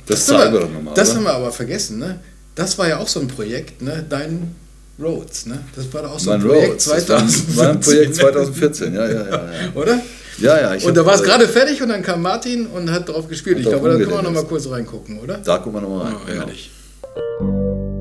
Das 0.07 0.29
haben 0.29 0.39
zeigen 0.39 0.53
wir 0.55 0.61
doch 0.61 0.71
noch 0.73 0.83
mal, 0.83 0.95
Das 0.95 1.09
oder? 1.11 1.17
haben 1.19 1.25
wir 1.25 1.33
aber 1.35 1.53
vergessen. 1.53 1.99
Ne? 1.99 2.21
Das 2.55 2.77
war 2.79 2.89
ja 2.89 2.99
auch 2.99 3.09
so 3.09 3.21
ein 3.21 3.29
Projekt. 3.29 3.81
Ne? 3.83 4.05
Dein 4.09 4.55
Roads. 5.01 5.47
Ne? 5.47 5.61
Das 5.75 5.93
war 5.93 6.03
doch 6.03 6.13
auch 6.13 6.19
so 6.21 6.31
Mein 6.31 6.41
ein 6.41 6.47
Projekt 6.49 6.71
Rhodes, 6.73 6.85
das 6.85 7.09
war 7.09 7.19
ein- 7.19 7.29
2014. 7.29 7.57
war 7.57 7.69
ein 7.71 7.81
Projekt 7.81 8.15
2014, 8.17 8.95
ja, 9.01 9.07
ja, 9.07 9.13
ja. 9.13 9.29
ja. 9.31 9.73
Oder? 9.75 10.01
Ja, 10.39 10.61
ja. 10.61 10.75
Ich 10.75 10.85
Und 10.85 10.97
da 10.97 11.05
war 11.07 11.15
es 11.15 11.21
äh, 11.23 11.25
gerade 11.25 11.49
fertig 11.49 11.83
und 11.83 11.89
dann 11.89 12.03
kam 12.03 12.23
Martin 12.23 12.67
und 12.67 12.91
hat 12.91 13.09
drauf 13.09 13.29
gespielt. 13.29 13.57
Hat 13.57 13.65
Ich 13.65 13.69
glaube, 13.69 13.89
da 13.89 13.97
können 13.97 14.11
wir 14.11 14.23
noch 14.23 14.33
mal 14.33 14.45
kurz 14.45 14.69
reingucken, 14.69 15.21
oder? 15.21 15.39
Da 15.39 15.59
gucken 15.59 15.81
wir 15.81 15.89
nochmal 15.89 16.07
rein. 16.07 16.17
Oh, 16.17 16.27
genau. 16.27 17.96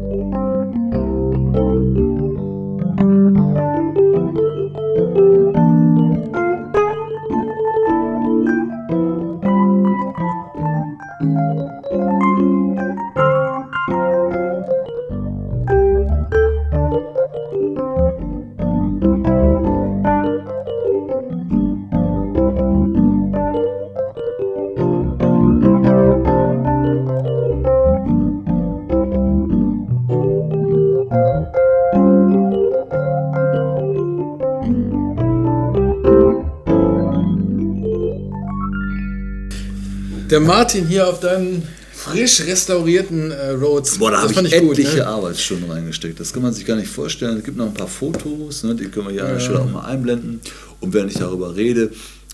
Der 40.36 40.42
Martin 40.42 40.86
hier 40.86 41.08
auf 41.08 41.22
deinen 41.22 41.64
frisch 41.94 42.42
restaurierten 42.42 43.32
äh, 43.32 43.52
Rhodes. 43.52 43.98
Boah, 43.98 44.12
da 44.12 44.22
habe 44.22 44.34
ich 44.34 44.38
gut, 44.60 44.78
etliche 44.78 44.98
ne? 44.98 45.08
Arbeitsstunden 45.08 45.72
reingesteckt. 45.72 46.20
Das 46.20 46.34
kann 46.34 46.44
man 46.44 46.52
sich 46.52 46.66
gar 46.66 46.76
nicht 46.76 46.90
vorstellen. 46.90 47.38
Es 47.38 47.46
gibt 47.46 47.56
noch 47.56 47.68
ein 47.68 47.74
paar 47.74 47.88
Fotos, 47.88 48.64
ne, 48.66 48.76
die 48.76 48.90
können 48.90 49.08
wir 49.08 49.14
hier 49.14 49.24
an 49.24 49.36
der 49.36 49.40
Stelle 49.40 49.62
auch 49.62 49.72
mal 49.72 49.86
einblenden. 49.86 50.42
Und 50.82 50.94
während 50.94 51.14
ich 51.14 51.20
darüber 51.20 51.56
rede, 51.56 51.92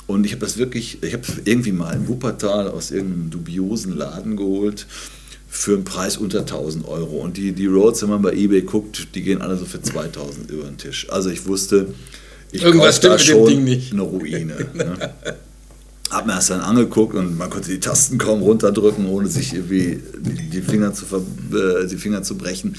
und 0.08 0.26
ich 0.26 0.32
habe 0.32 0.44
das 0.44 0.58
wirklich, 0.58 1.04
ich 1.04 1.14
habe 1.14 1.22
irgendwie 1.46 1.74
mal 1.74 1.94
in 1.94 2.08
Wuppertal 2.08 2.70
aus 2.70 2.90
irgendeinem 2.90 3.30
dubiosen 3.30 3.96
Laden 3.96 4.36
geholt 4.36 4.88
für 5.48 5.76
einen 5.76 5.84
Preis 5.84 6.18
unter 6.18 6.40
1000 6.40 6.88
Euro. 6.88 7.18
Und 7.18 7.38
die, 7.38 7.52
die 7.52 7.68
Rhodes, 7.68 8.02
wenn 8.02 8.10
man 8.10 8.24
bei 8.24 8.34
eBay 8.34 8.64
guckt, 8.64 9.10
die 9.14 9.22
gehen 9.22 9.44
alle 9.44 9.58
so 9.58 9.66
für 9.66 9.80
2000 9.80 10.50
über 10.50 10.64
den 10.64 10.80
Tisch. 10.80 11.06
Also 11.12 11.30
ich 11.30 11.46
wusste, 11.46 11.94
ich 12.52 12.64
Irgendwas 12.64 13.00
kauf 13.00 13.12
da 13.12 13.20
schon 13.20 13.48
eine 13.48 14.02
Ruine. 14.02 14.56
ne? 14.74 15.14
Hab 16.12 16.26
mir 16.26 16.34
das 16.34 16.48
dann 16.48 16.62
angeguckt 16.62 17.16
und 17.16 17.38
man 17.38 17.50
konnte 17.50 17.70
die 17.70 17.80
Tasten 17.80 18.18
kaum 18.18 18.42
runterdrücken, 18.42 19.08
ohne 19.08 19.28
sich 19.28 19.54
irgendwie 19.54 20.00
die, 20.18 20.62
Finger, 20.62 20.94
zu 20.94 21.06
äh, 21.06 21.88
die 21.88 21.98
Finger 21.98 22.22
zu 22.22 22.38
brechen. 22.38 22.76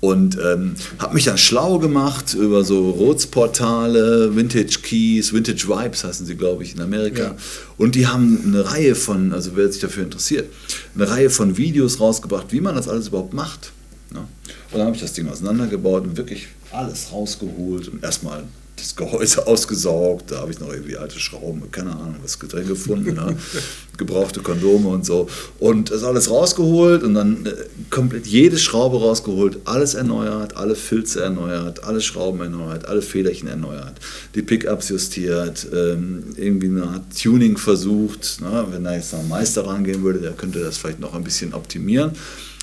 Und 0.00 0.38
ähm, 0.38 0.74
habe 1.00 1.14
mich 1.14 1.24
dann 1.24 1.38
schlau 1.38 1.80
gemacht 1.80 2.34
über 2.34 2.62
so 2.62 2.90
Rotsportale, 2.90 4.36
Vintage 4.36 4.78
Keys, 4.80 5.32
Vintage 5.32 5.66
Vibes 5.66 6.04
heißen 6.04 6.24
sie, 6.24 6.36
glaube 6.36 6.62
ich, 6.62 6.76
in 6.76 6.80
Amerika. 6.80 7.22
Ja. 7.22 7.36
Und 7.78 7.96
die 7.96 8.06
haben 8.06 8.40
eine 8.46 8.70
Reihe 8.70 8.94
von, 8.94 9.32
also 9.32 9.56
wer 9.56 9.70
sich 9.72 9.80
dafür 9.80 10.04
interessiert, 10.04 10.48
eine 10.94 11.10
Reihe 11.10 11.30
von 11.30 11.56
Videos 11.56 11.98
rausgebracht, 11.98 12.46
wie 12.50 12.60
man 12.60 12.76
das 12.76 12.86
alles 12.86 13.08
überhaupt 13.08 13.34
macht. 13.34 13.72
Ne? 14.12 14.20
Und 14.20 14.78
dann 14.78 14.86
habe 14.86 14.94
ich 14.94 15.02
das 15.02 15.14
Ding 15.14 15.28
auseinandergebaut 15.28 16.04
und 16.04 16.16
wirklich 16.16 16.46
alles 16.70 17.10
rausgeholt 17.10 17.88
und 17.88 18.04
erstmal 18.04 18.44
das 18.78 18.96
Gehäuse 18.96 19.46
ausgesaugt. 19.46 20.30
Da 20.30 20.38
habe 20.40 20.52
ich 20.52 20.60
noch 20.60 20.72
irgendwie 20.72 20.96
alte 20.96 21.18
Schrauben, 21.18 21.70
keine 21.70 21.90
Ahnung, 21.92 22.16
was 22.22 22.38
drin 22.38 22.66
gefunden, 22.66 23.14
ne? 23.14 23.36
gebrauchte 23.98 24.40
Kondome 24.40 24.88
und 24.88 25.04
so. 25.04 25.28
Und 25.58 25.90
das 25.90 26.04
alles 26.04 26.30
rausgeholt 26.30 27.02
und 27.02 27.14
dann 27.14 27.44
äh, 27.46 27.52
komplett 27.90 28.26
jede 28.26 28.56
Schraube 28.56 28.98
rausgeholt, 28.98 29.58
alles 29.64 29.94
erneuert, 29.94 30.56
alle 30.56 30.76
Filze 30.76 31.22
erneuert, 31.22 31.82
alle 31.82 32.00
Schrauben 32.00 32.40
erneuert, 32.40 32.86
alle 32.86 33.02
Federchen 33.02 33.48
erneuert, 33.48 33.94
die 34.36 34.42
Pickups 34.42 34.88
justiert, 34.88 35.66
ähm, 35.74 36.24
irgendwie 36.36 36.68
eine 36.68 36.84
Art 36.84 37.20
Tuning 37.20 37.58
versucht. 37.58 38.40
Ne? 38.40 38.66
Wenn 38.70 38.84
da 38.84 38.94
jetzt 38.94 39.12
noch 39.12 39.20
ein 39.20 39.28
Meister 39.28 39.66
rangehen 39.66 40.02
würde, 40.02 40.20
der 40.20 40.32
könnte 40.32 40.60
das 40.60 40.78
vielleicht 40.78 41.00
noch 41.00 41.14
ein 41.14 41.24
bisschen 41.24 41.52
optimieren. 41.52 42.12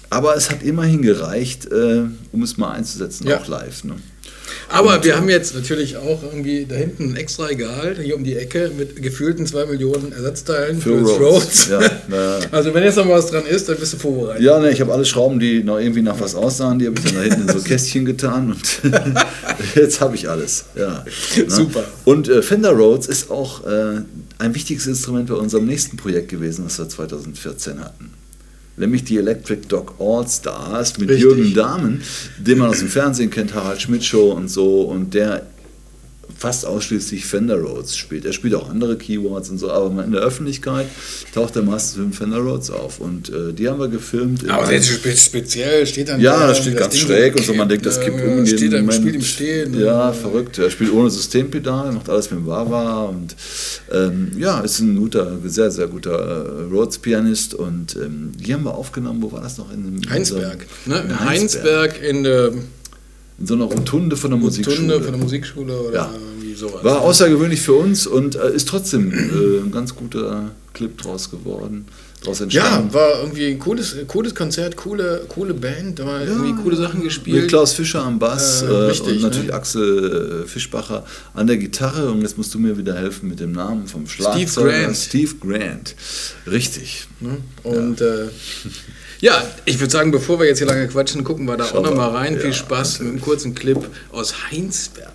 Aber 0.10 0.38
es 0.38 0.50
hat 0.50 0.64
immerhin 0.64 1.02
gereicht, 1.02 1.66
äh, 1.66 2.04
um 2.32 2.44
es 2.44 2.58
mal 2.58 2.72
einzusetzen, 2.72 3.28
Ja. 3.28 3.40
auch 3.42 3.48
live. 3.48 3.84
Ne? 3.84 3.96
Aber 4.70 5.04
wir 5.04 5.16
haben 5.16 5.30
jetzt 5.30 5.56
natürlich 5.56 5.98
auch 5.98 6.24
irgendwie 6.24 6.66
da 6.66 6.76
hinten 6.76 7.12
ein 7.12 7.16
extra 7.16 7.46
Regal, 7.46 7.96
hier 8.02 8.16
um 8.16 8.24
die 8.24 8.36
Ecke, 8.36 8.72
mit 8.78 9.02
gefühlten 9.02 9.46
2 9.46 9.68
Millionen 9.68 10.12
Ersatzteilen 10.12 10.82
Für 10.82 11.06
für. 11.06 11.24
Rhodes. 11.24 11.70
Ja, 11.70 11.82
ja. 12.12 12.40
Also 12.52 12.74
wenn 12.74 12.84
jetzt 12.84 12.98
noch 12.98 13.08
was 13.08 13.28
dran 13.28 13.46
ist, 13.46 13.70
dann 13.70 13.78
bist 13.78 13.94
du 13.94 13.98
vorbereitet. 13.98 14.44
Ja, 14.44 14.60
ne, 14.60 14.72
ich 14.72 14.82
habe 14.82 14.92
alle 14.92 15.06
Schrauben, 15.06 15.40
die 15.40 15.64
noch 15.64 15.80
irgendwie 15.80 16.02
nach 16.02 16.20
was 16.20 16.36
aussahen, 16.36 16.80
die 16.80 16.88
habe 16.88 16.98
ich 16.98 17.06
dann 17.06 17.16
da 17.16 17.22
hinten 17.22 17.48
in 17.48 17.60
so 17.60 17.64
Kästchen 17.64 18.06
getan 18.06 18.52
und 18.52 18.94
jetzt 19.76 20.02
habe 20.02 20.16
ich 20.16 20.30
alles. 20.30 20.66
Ja. 20.76 21.06
Ne? 21.38 21.50
Super. 21.50 21.84
Und 22.04 22.28
äh, 22.28 22.42
Fender 22.42 22.72
Rhodes 22.72 23.08
ist 23.08 23.30
auch 23.30 23.66
äh, 23.66 24.02
ein 24.40 24.56
wichtiges 24.56 24.88
Instrument 24.88 25.30
bei 25.30 25.36
unserem 25.36 25.66
nächsten 25.66 25.98
Projekt 25.98 26.30
gewesen, 26.30 26.66
was 26.66 26.80
wir 26.80 26.90
2014 26.90 27.80
hatten. 27.80 28.12
Nämlich 28.78 29.06
die 29.06 29.18
Electric 29.18 29.68
Dog 29.68 29.96
All 30.00 30.28
Stars 30.28 30.98
mit 30.98 31.10
Richtig. 31.10 31.24
Jürgen 31.24 31.54
Dahmen, 31.54 32.02
den 32.38 32.58
man 32.58 32.70
aus 32.70 32.80
dem 32.80 32.90
Fernsehen 32.90 33.30
kennt, 33.30 33.54
Harald 33.54 33.82
Schmidt 33.82 34.04
Show 34.04 34.32
und 34.32 34.50
so. 34.50 34.82
Und 34.82 35.14
der 35.14 35.46
fast 36.38 36.66
ausschließlich 36.66 37.26
Fender 37.26 37.58
Rhodes 37.60 37.96
spielt. 37.98 38.26
Er 38.26 38.34
spielt 38.34 38.54
auch 38.56 38.70
andere 38.70 38.98
Keyboards 38.98 39.50
und 39.50 39.58
so, 39.58 39.72
aber 39.72 40.04
in 40.04 40.12
der 40.12 40.22
Öffentlichkeit 40.22 40.88
taucht 41.34 41.56
er 41.56 41.64
meistens 41.64 42.04
mit 42.04 42.16
Fender 42.16 42.38
Rhodes 42.40 42.70
auf. 42.72 43.00
Und 43.00 43.30
äh, 43.30 43.54
die 43.54 43.68
haben 43.70 43.80
wir 43.80 43.88
gefilmt. 43.88 44.50
Aber 44.50 44.66
spe- 44.82 45.16
speziell 45.16 45.86
steht 45.86 46.10
dann 46.10 46.20
ja, 46.22 46.40
da, 46.40 46.48
das 46.48 46.60
steht 46.60 46.74
das 46.76 46.82
ganz 46.82 46.94
Ding 46.94 47.04
schräg 47.04 47.36
und 47.36 47.46
so, 47.46 47.54
man 47.54 47.70
denkt, 47.70 47.86
das 47.86 48.00
kippt 48.00 48.20
äh, 48.20 48.24
um 48.24 48.46
jeden 48.46 48.58
steht 48.58 48.74
im. 48.74 48.92
Spiel 48.92 49.16
im 49.16 49.22
Stehen. 49.22 49.80
Ja, 49.80 50.14
verrückt. 50.14 50.58
Er 50.58 50.70
spielt 50.70 50.92
ohne 50.92 51.10
Systempedal, 51.10 51.92
macht 51.92 52.10
alles 52.10 52.30
mit 52.32 52.40
dem 52.42 52.48
Wawa 52.48 53.04
und 53.06 53.36
ähm, 53.92 54.32
ja, 54.38 54.60
ist 54.62 54.80
ein 54.80 54.96
guter, 54.96 55.38
sehr, 55.46 55.72
sehr 55.72 55.88
guter 55.88 56.12
äh, 56.12 56.74
Rhodes-Pianist 56.74 57.54
und 57.54 57.96
ähm, 57.96 58.32
die 58.38 58.54
haben 58.54 58.64
wir 58.64 58.74
aufgenommen, 58.76 59.22
wo 59.22 59.32
war 59.32 59.42
das 59.42 59.58
noch? 59.58 59.72
In, 59.72 60.02
in 60.04 60.10
Heinsberg. 60.10 60.66
Ne? 60.86 61.00
In 61.00 61.10
In 61.10 61.20
Heinsberg 61.20 62.02
in 62.02 62.24
der 62.24 62.52
In 63.38 63.48
so 63.48 63.54
einer 63.56 63.66
Rotunde 63.66 64.16
von 64.16 64.32
der 64.32 64.40
Musikschule. 64.40 64.76
Stunde 64.78 65.02
von 65.02 65.12
der 65.12 65.22
Musikschule 65.22 65.78
oder 65.80 65.94
Ja. 65.96 66.12
irgendwie 66.14 66.54
sowas. 66.56 66.84
War 66.84 67.02
außergewöhnlich 67.02 67.62
für 67.62 67.74
uns 67.74 68.08
und 68.08 68.36
äh, 68.36 68.54
ist 68.54 68.68
trotzdem 68.70 69.12
äh, 69.12 69.60
ein 69.66 69.72
ganz 69.72 69.94
guter 69.96 70.52
Clip 70.74 70.98
draus 70.98 71.30
geworden, 71.32 71.86
draus 72.24 72.40
ja, 72.40 72.44
entstanden. 72.46 72.94
war 72.94 73.20
irgendwie 73.22 73.48
ein 73.48 73.60
cooles, 73.60 73.96
cooles 74.08 74.34
Konzert, 74.36 74.76
coole, 74.78 75.26
coole 75.30 75.54
Band, 75.54 76.00
da 76.00 76.06
war 76.06 76.22
irgendwie 76.22 76.54
coole 76.62 76.76
Sachen 76.78 76.98
Mit 77.00 77.06
gespielt. 77.08 77.48
Klaus 77.50 77.74
Fischer 77.74 78.04
am 78.04 78.20
Bass 78.20 78.62
Äh, 78.62 78.66
äh, 78.66 78.70
richtig, 78.88 79.16
und 79.18 79.22
natürlich 79.22 79.48
ne? 79.48 79.54
Axel 79.54 80.44
äh, 80.44 80.48
Fischbacher 80.48 81.06
an 81.34 81.48
der 81.48 81.58
Gitarre. 81.58 82.10
Und 82.12 82.22
jetzt 82.22 82.38
musst 82.38 82.54
du 82.54 82.60
mir 82.60 82.78
wieder 82.78 82.96
helfen 82.96 83.30
mit 83.30 83.40
dem 83.42 83.52
Namen 83.54 83.88
vom 83.88 84.06
Steve 84.08 84.24
Schlagzeuger. 84.32 84.70
Grant. 84.84 84.98
Steve 84.98 85.36
Grant. 85.42 85.96
Richtig. 86.50 87.08
Ne? 87.22 87.38
Und 87.64 88.00
ja. 88.00 88.06
Ja, 89.22 89.44
ich 89.66 89.80
würde 89.80 89.92
sagen, 89.92 90.12
bevor 90.12 90.40
wir 90.40 90.46
jetzt 90.48 90.58
hier 90.60 90.68
lange 90.68 90.88
quatschen, 90.88 91.24
gucken 91.24 91.46
wir 91.48 91.58
da 91.58 91.66
Schau 91.66 91.80
auch 91.80 91.84
noch 91.84 91.96
mal 91.96 92.12
mal. 92.12 92.18
rein. 92.18 92.36
Ja, 92.36 92.40
Viel 92.42 92.54
Spaß 92.54 93.00
mit 93.00 93.10
einem 93.10 93.22
kurzen 93.22 93.56
Clip 93.56 93.80
aus 94.12 94.34
Heinsberg. 94.52 95.12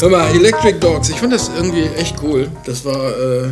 Hör 0.00 0.10
mal, 0.10 0.28
Electric 0.34 0.78
Dogs, 0.78 1.10
ich 1.10 1.16
fand 1.16 1.32
das 1.32 1.50
irgendwie 1.56 1.82
echt 1.96 2.16
cool. 2.22 2.48
Das 2.64 2.84
war 2.84 3.10
äh, 3.18 3.48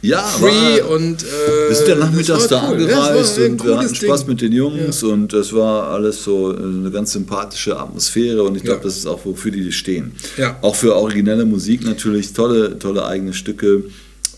Ja, 0.00 0.22
free 0.22 0.80
war, 0.80 0.90
und. 0.92 1.22
Äh, 1.22 1.68
wir 1.68 1.74
sind 1.76 1.88
ja 1.88 1.94
nachmittags 1.96 2.46
da 2.48 2.70
cool. 2.70 2.80
Ja, 2.88 2.98
angereist 3.02 3.38
ein 3.38 3.52
und 3.52 3.64
wir 3.66 3.76
hatten 3.78 3.94
Spaß 3.94 4.20
Ding. 4.20 4.28
mit 4.30 4.40
den 4.40 4.52
Jungs 4.52 5.02
und 5.02 5.32
das 5.34 5.52
war 5.52 5.88
alles 5.88 6.24
so 6.24 6.54
eine 6.56 6.90
ganz 6.90 7.12
sympathische 7.12 7.78
Atmosphäre 7.78 8.42
und 8.44 8.56
ich 8.56 8.62
glaube, 8.62 8.78
Ja. 8.80 8.84
das 8.84 8.96
ist 8.96 9.06
auch, 9.06 9.20
wofür 9.26 9.50
die 9.50 9.70
stehen. 9.72 10.12
Ja. 10.38 10.56
Auch 10.62 10.74
für 10.74 10.94
originelle 10.96 11.44
Musik 11.44 11.84
natürlich, 11.84 12.32
tolle, 12.32 12.78
tolle 12.78 13.04
eigene 13.04 13.34
Stücke 13.34 13.84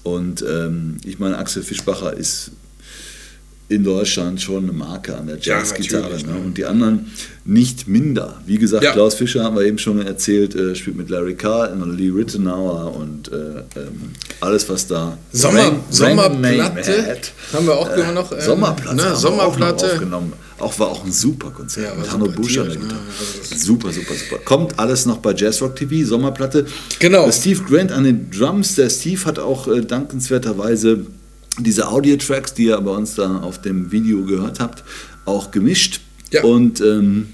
und 0.02 0.42
ähm, 0.48 0.96
ich 1.04 1.20
meine, 1.20 1.38
Axel 1.38 1.62
Fischbacher 1.62 2.16
ist 2.16 2.50
in 3.70 3.84
Deutschland 3.84 4.40
schon 4.42 4.64
eine 4.64 4.72
Marke 4.72 5.16
an 5.16 5.28
der 5.28 5.38
Ja, 5.38 5.58
Jazzgitarre. 5.58 6.02
natürlich, 6.02 6.26
ne? 6.26 6.32
ne? 6.34 6.40
Und 6.40 6.58
die 6.58 6.64
anderen 6.66 7.06
nicht 7.44 7.86
minder. 7.88 8.40
Wie 8.44 8.58
gesagt, 8.58 8.82
Ja. 8.84 8.92
Klaus 8.92 9.14
Fischer 9.14 9.44
haben 9.44 9.56
wir 9.56 9.62
eben 9.64 9.78
schon 9.78 10.04
erzählt, 10.04 10.54
äh, 10.56 10.74
spielt 10.74 10.96
mit 10.96 11.08
Larry 11.08 11.34
Carlton 11.36 11.80
und 11.82 11.96
Lee 11.96 12.10
Rittenauer 12.10 12.94
und 12.96 13.30
äh, 13.32 13.34
ähm, 13.78 14.10
alles, 14.40 14.68
was 14.68 14.86
da. 14.88 15.16
Sommer, 15.32 15.60
Rank- 15.60 15.78
Sommerplatte 15.88 17.22
haben 17.52 17.66
wir 17.66 17.74
auch 17.76 17.96
immer 17.96 18.12
noch. 18.12 18.32
ähm, 18.32 18.38
Sommerplatte, 18.40 18.96
ne, 18.96 19.16
Sommerplatte. 19.16 19.86
auch 19.86 19.92
aufgenommen. 19.94 20.32
Auch 20.58 20.78
war 20.78 20.88
auch 20.88 21.04
ein 21.06 21.12
super 21.12 21.50
Konzert 21.50 21.94
Ja, 21.94 21.94
mit 21.98 22.12
Hanno 22.12 22.26
super, 22.26 22.36
Busch 22.36 22.58
an 22.58 22.64
der 22.64 22.72
tierisch, 22.74 22.88
ne? 22.92 22.98
Also 23.48 23.64
super, 23.66 23.92
super, 23.92 24.12
super. 24.14 24.42
Kommt 24.44 24.78
alles 24.78 25.06
noch 25.06 25.16
bei 25.18 25.32
Jazzrock 25.34 25.74
TV, 25.76 26.06
Sommerplatte. 26.06 26.66
Genau. 26.98 27.26
Äh, 27.28 27.32
Steve 27.32 27.62
Grant 27.68 27.92
an 27.92 28.04
den 28.04 28.30
Drums. 28.30 28.74
Der 28.74 28.90
Steve 28.90 29.24
hat 29.24 29.38
auch 29.38 29.68
äh, 29.68 29.80
dankenswerterweise 29.80 31.06
diese 31.58 31.88
Audio-Tracks, 31.88 32.54
die 32.54 32.66
ihr 32.66 32.80
bei 32.80 32.90
uns 32.92 33.14
da 33.14 33.38
auf 33.38 33.60
dem 33.60 33.92
Video 33.92 34.24
gehört 34.24 34.60
habt, 34.60 34.84
auch 35.24 35.50
gemischt. 35.50 36.00
Ja. 36.32 36.44
Und 36.44 36.80
ähm, 36.80 37.28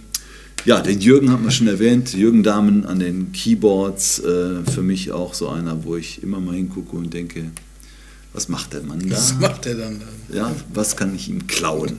ja, 0.65 0.81
den 0.81 1.01
Jürgen 1.01 1.31
haben 1.31 1.45
wir 1.45 1.51
schon 1.51 1.69
erwähnt. 1.69 2.13
Jürgen 2.15 2.43
Dahmen 2.43 2.87
an 2.87 2.99
den 2.99 3.33
Keyboards. 3.33 4.19
Äh, 4.19 4.71
für 4.73 4.83
mich 4.83 5.13
auch 5.13 5.35
so 5.35 5.49
einer, 5.49 5.85
wo 5.85 5.97
ich 5.97 6.23
immer 6.23 6.41
mal 6.41 6.57
hingucke 6.57 6.97
und 6.97 7.13
denke, 7.15 7.45
was 8.33 8.49
macht 8.49 8.75
der 8.75 8.83
Mann 8.83 9.01
da? 9.09 9.17
Was 9.17 9.35
macht 9.35 9.65
er 9.65 9.77
dann? 9.77 10.01
da? 10.29 10.37
Ja, 10.37 10.57
was 10.75 10.97
kann 10.97 11.15
ich 11.15 11.29
ihm 11.29 11.47
klauen? 11.47 11.99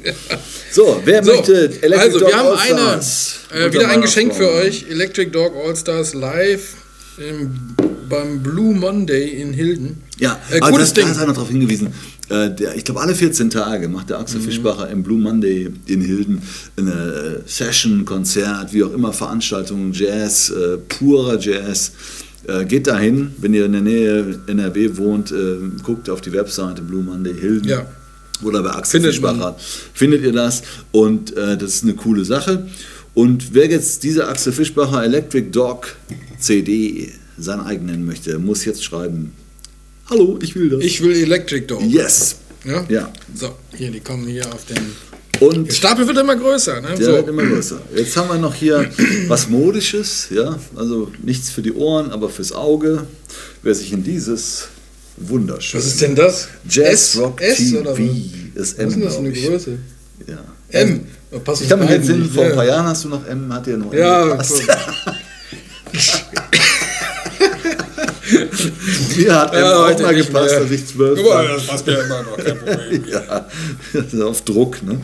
So, 0.72 1.02
wer 1.04 1.24
So, 1.24 1.32
möchte 1.32 1.82
Electric 1.82 2.00
also 2.00 2.20
Dog 2.20 2.30
wir 2.30 2.38
haben 2.38 2.58
eine, 2.60 3.66
äh, 3.66 3.74
wieder 3.74 3.90
ein 3.90 4.02
Geschenk 4.02 4.36
für 4.36 4.52
euch. 4.52 4.86
Electric 4.90 5.32
Dog 5.32 5.54
All 5.56 5.76
Stars 5.76 6.14
live 6.14 6.76
im, 7.18 7.76
beim 8.10 8.42
Blue 8.44 8.74
Monday 8.76 9.30
in 9.42 9.54
Hilden. 9.54 10.02
Ja, 10.20 10.40
äh, 10.52 10.60
aber 10.62 10.80
das, 10.80 10.94
da 10.94 11.02
Ding. 11.02 11.10
hat 11.10 11.18
einer 11.18 11.34
darauf 11.34 11.50
hingewiesen. 11.50 11.88
Äh, 12.30 12.54
der, 12.54 12.76
ich 12.76 12.84
glaube, 12.84 13.00
alle 13.02 13.16
14 13.16 13.50
Tage 13.50 13.88
macht 13.88 14.10
der 14.10 14.18
Mhm. 14.18 14.24
Axel 14.24 14.42
Fischbacher 14.42 14.90
im 14.90 15.04
Blue 15.04 15.20
Monday 15.20 15.70
in 15.86 16.02
Hilden 16.02 16.42
eine 16.76 17.44
Session, 17.46 18.04
Konzert, 18.06 18.74
wie 18.74 18.84
auch 18.84 18.94
immer, 18.94 19.14
Veranstaltungen, 19.14 19.94
Jazz, 19.94 20.50
äh, 20.50 20.78
purer 20.78 21.40
Jazz. 21.40 21.92
Äh, 22.48 22.66
geht 22.66 22.88
dahin, 22.88 23.32
wenn 23.40 23.54
ihr 23.54 23.66
in 23.66 23.72
der 23.74 23.82
Nähe 23.82 24.40
NRW 24.48 24.98
wohnt, 24.98 25.32
äh, 25.32 25.58
guckt 25.84 26.10
auf 26.10 26.22
die 26.22 26.32
Webseite 26.34 26.82
Blue 26.82 27.04
Monday 27.04 27.34
Hilden. 27.34 27.68
Ja. 27.68 27.86
Oder 28.44 28.62
bei 28.62 28.70
Axel 28.72 29.02
Findet 29.02 29.22
man. 29.22 29.36
Fischbacher 29.36 29.58
findet 29.94 30.22
ihr 30.24 30.32
das 30.32 30.62
und 30.92 31.36
äh, 31.36 31.58
das 31.58 31.76
ist 31.76 31.84
eine 31.84 31.94
coole 31.96 32.24
Sache. 32.24 32.68
Und 33.14 33.56
wer 33.56 33.68
jetzt 33.68 34.04
diese 34.04 34.28
Axel 34.28 34.54
Fischbacher 34.54 35.04
Electric 35.04 35.50
Dog 35.50 35.96
CD 36.40 37.12
sein 37.38 37.60
eigen 37.62 37.86
nennen 37.86 38.06
möchte, 38.06 38.38
muss 38.40 38.66
jetzt 38.66 38.84
schreiben: 38.84 39.34
Hallo, 40.10 40.40
ich 40.42 40.56
will 40.56 40.70
das. 40.70 40.84
Ich 40.84 41.02
will 41.02 41.12
Electric 41.16 41.66
Dog. 41.68 41.82
yes. 41.84 42.36
Ja? 42.66 42.84
Ja. 42.90 43.14
So, 43.34 43.56
hier, 43.76 43.92
die 43.92 44.00
kommen 44.00 44.28
hier 44.28 44.46
auf 44.54 44.66
den. 44.66 44.78
Und 45.40 45.68
Der 45.68 45.74
Stapel 45.74 46.08
wird 46.08 46.18
immer 46.18 46.36
größer, 46.36 46.82
ne? 46.82 46.96
der 46.98 47.06
so. 47.06 47.12
wird 47.14 47.28
immer 47.28 47.46
größer. 47.46 47.80
Jetzt 47.96 48.18
haben 48.18 48.28
wir 48.30 48.38
noch 48.40 48.56
hier 48.56 48.90
was 49.28 49.48
Modisches, 49.50 50.28
ja, 50.32 50.58
also 50.76 51.12
nichts 51.22 51.52
für 51.52 51.62
die 51.62 51.74
Ohren, 51.74 52.10
aber 52.12 52.28
fürs 52.30 52.52
Auge. 52.52 53.06
Wer 53.62 53.76
sich 53.76 53.94
in 53.94 54.04
dieses 54.04 54.68
wunderschön 55.18 55.80
Was 55.80 55.86
ist 55.88 56.02
denn 56.02 56.16
das? 56.16 56.48
Jazz 56.68 57.14
S? 57.14 57.18
Rock 57.20 57.40
S 57.42 57.58
TV 57.58 57.80
oder 57.82 57.92
was? 57.92 58.00
ist 58.00 58.56
Was 58.56 58.74
M, 58.74 58.88
ist 58.88 58.96
denn 58.96 59.02
das 59.04 59.14
für 59.14 59.20
eine. 59.20 59.32
Größe? 59.32 59.78
Ja. 60.28 60.38
M. 60.70 61.06
Passt 61.44 61.62
Ich 61.62 61.70
kann 61.70 61.80
mich 61.80 61.90
beiden 61.90 62.08
jetzt 62.08 62.18
nicht, 62.18 62.34
vor 62.34 62.44
ein 62.46 62.56
paar 62.56 62.66
Jahren 62.66 62.86
hast 62.88 63.04
du 63.04 63.10
noch 63.10 63.26
M, 63.28 63.54
hat 63.54 63.68
dir 63.68 63.78
noch 63.78 63.94
M 63.94 64.00
Ja, 64.00 64.26
gepasst. 64.26 64.64
cool. 64.68 65.14
Mir 69.18 69.36
hat 69.36 69.54
Ja, 69.54 69.76
auch 69.80 69.88
heute 69.88 70.04
mal 70.04 70.16
gepasst, 70.16 70.52
mehr. 70.52 70.62
als 70.62 70.72
ich 70.72 70.88
zwölf 70.88 71.24
war. 71.24 71.44
das 71.48 71.66
passt 71.68 71.86
mir 71.88 72.00
immer 72.00 72.24
noch, 72.24 72.38
kein 72.38 72.58
Problem. 72.66 73.04
Ja, 73.08 73.46
auf 74.26 74.42
Druck, 74.44 74.82
ne? 74.84 75.00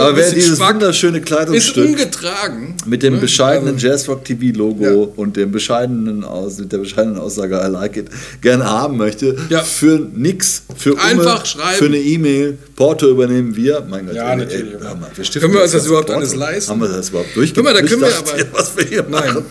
Aber 0.00 0.16
wer 0.16 0.30
dieses 0.32 0.58
schwack. 0.58 0.74
wunderschöne 0.74 1.18
Ist 1.18 1.26
Kleidungsstück 1.26 1.86
umgetragen. 1.88 2.74
mit 2.86 3.02
dem 3.02 3.14
ne? 3.14 3.20
bescheidenen 3.20 3.74
Also, 3.74 3.86
Jazzrock 3.86 4.24
TV 4.24 4.56
Logo 4.56 4.84
Ja. 4.84 5.08
und 5.16 5.36
dem 5.36 5.52
bescheidenen 5.52 6.24
Aus, 6.24 6.56
der 6.58 6.78
bescheidenen 6.78 7.18
Aussage 7.18 7.56
I 7.64 7.70
like 7.70 7.96
it 7.96 8.06
gerne 8.40 8.64
haben 8.64 8.96
möchte, 8.96 9.36
Ja. 9.48 9.62
für 9.62 9.98
nix, 10.14 10.62
für 10.76 10.98
Einfach 11.00 11.44
schreiben. 11.46 11.76
für 11.78 11.84
eine 11.86 11.98
E-Mail, 11.98 12.58
Porto 12.74 13.08
übernehmen 13.08 13.54
wir. 13.56 13.84
Mein 13.88 14.06
Gott, 14.06 14.14
Ja, 14.16 14.30
ey, 14.32 14.36
natürlich. 14.38 14.74
ey, 14.74 14.80
mal, 14.80 15.10
wir 15.14 15.24
Können 15.40 15.54
wir 15.54 15.62
uns 15.62 15.72
das 15.72 15.86
überhaupt 15.86 16.06
Porto. 16.06 16.20
alles 16.20 16.34
leisten? 16.34 16.70
Haben 16.70 16.80
wir 16.82 16.88
das 16.88 17.08
überhaupt 17.10 17.34
durch? 17.34 17.54
Guck 17.54 17.64
mal, 17.64 17.74
da 17.74 17.80
können 17.82 18.00
wir 18.00 18.08
aber- 18.16 18.32
was 18.52 18.76
wir 18.76 18.84
hier 18.84 19.04
Nein. 19.08 19.34
machen. 19.34 19.44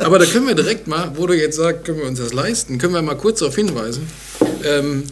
Aber 0.00 0.18
da 0.18 0.24
können 0.26 0.46
wir 0.46 0.54
direkt 0.54 0.86
mal, 0.86 1.10
wo 1.14 1.26
du 1.26 1.34
jetzt 1.34 1.56
sagst, 1.56 1.84
können 1.84 1.98
wir 1.98 2.06
uns 2.06 2.18
das 2.18 2.32
leisten, 2.32 2.78
können 2.78 2.94
wir 2.94 3.02
mal 3.02 3.16
kurz 3.16 3.40
darauf 3.40 3.54
hinweisen. 3.56 4.06
Ähm, 4.64 5.04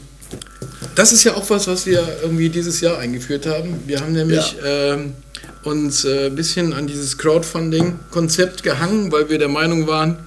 das 0.94 1.12
ist 1.12 1.24
ja 1.24 1.34
auch 1.34 1.48
was, 1.50 1.66
was 1.66 1.86
wir 1.86 2.04
irgendwie 2.22 2.48
dieses 2.48 2.80
Jahr 2.80 2.98
eingeführt 2.98 3.46
haben. 3.46 3.82
Wir 3.86 4.00
haben 4.00 4.12
nämlich 4.12 4.56
ähm, 4.64 5.14
uns 5.62 6.04
äh, 6.04 6.26
ein 6.26 6.36
bisschen 6.36 6.72
an 6.72 6.86
dieses 6.86 7.18
Crowdfunding-Konzept 7.18 8.62
gehangen, 8.62 9.10
weil 9.12 9.28
wir 9.28 9.38
der 9.38 9.48
Meinung 9.48 9.86
waren, 9.86 10.18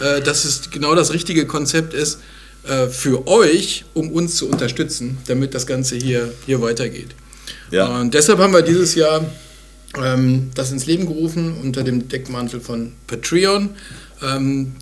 äh, 0.00 0.20
dass 0.20 0.44
es 0.44 0.70
genau 0.70 0.94
das 0.94 1.12
richtige 1.12 1.46
Konzept 1.46 1.94
ist 1.94 2.20
äh, 2.66 2.88
für 2.88 3.26
euch, 3.26 3.84
um 3.94 4.10
uns 4.10 4.36
zu 4.36 4.48
unterstützen, 4.48 5.18
damit 5.26 5.54
das 5.54 5.66
Ganze 5.66 5.96
hier, 5.96 6.32
hier 6.46 6.60
weitergeht. 6.60 7.10
Ja. 7.70 8.00
Und 8.00 8.14
deshalb 8.14 8.38
haben 8.38 8.52
wir 8.52 8.62
dieses 8.62 8.94
Jahr 8.94 9.24
ähm, 9.96 10.50
das 10.54 10.70
ins 10.72 10.86
Leben 10.86 11.06
gerufen 11.06 11.56
unter 11.62 11.82
dem 11.82 12.08
Deckmantel 12.08 12.60
von 12.60 12.92
Patreon, 13.06 13.70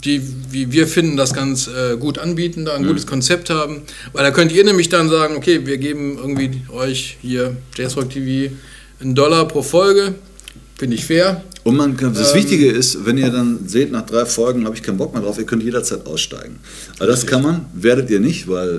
die, 0.04 0.22
wie 0.50 0.72
wir 0.72 0.86
finden, 0.86 1.16
das 1.16 1.32
ganz 1.32 1.68
äh, 1.68 1.96
gut 1.96 2.18
anbieten, 2.18 2.64
da 2.64 2.74
ein 2.74 2.84
gutes 2.84 3.06
Konzept 3.06 3.50
haben. 3.50 3.82
Weil 4.12 4.24
da 4.24 4.30
könnt 4.30 4.52
ihr 4.52 4.64
nämlich 4.64 4.88
dann 4.88 5.08
sagen, 5.08 5.36
okay, 5.36 5.66
wir 5.66 5.78
geben 5.78 6.18
irgendwie 6.18 6.62
euch 6.70 7.18
hier 7.22 7.56
JazzRock 7.76 8.10
TV 8.10 8.54
einen 9.00 9.14
Dollar 9.14 9.46
pro 9.46 9.62
Folge, 9.62 10.14
finde 10.76 10.96
ich 10.96 11.04
fair. 11.04 11.44
Und 11.68 11.76
man 11.76 11.98
kann, 11.98 12.14
das 12.14 12.30
Ähm, 12.30 12.38
Wichtige 12.38 12.70
ist, 12.70 13.04
wenn 13.04 13.18
ihr 13.18 13.28
dann 13.28 13.68
seht, 13.68 13.92
nach 13.92 14.06
drei 14.06 14.24
Folgen 14.24 14.64
habe 14.64 14.74
ich 14.74 14.82
keinen 14.82 14.96
Bock 14.96 15.12
mehr 15.12 15.20
drauf, 15.20 15.38
ihr 15.38 15.44
könnt 15.44 15.62
jederzeit 15.62 16.06
aussteigen. 16.06 16.58
Also 16.98 17.12
das 17.12 17.26
kann 17.26 17.42
man, 17.42 17.66
werdet 17.74 18.08
ihr 18.08 18.20
nicht, 18.20 18.48
weil 18.48 18.76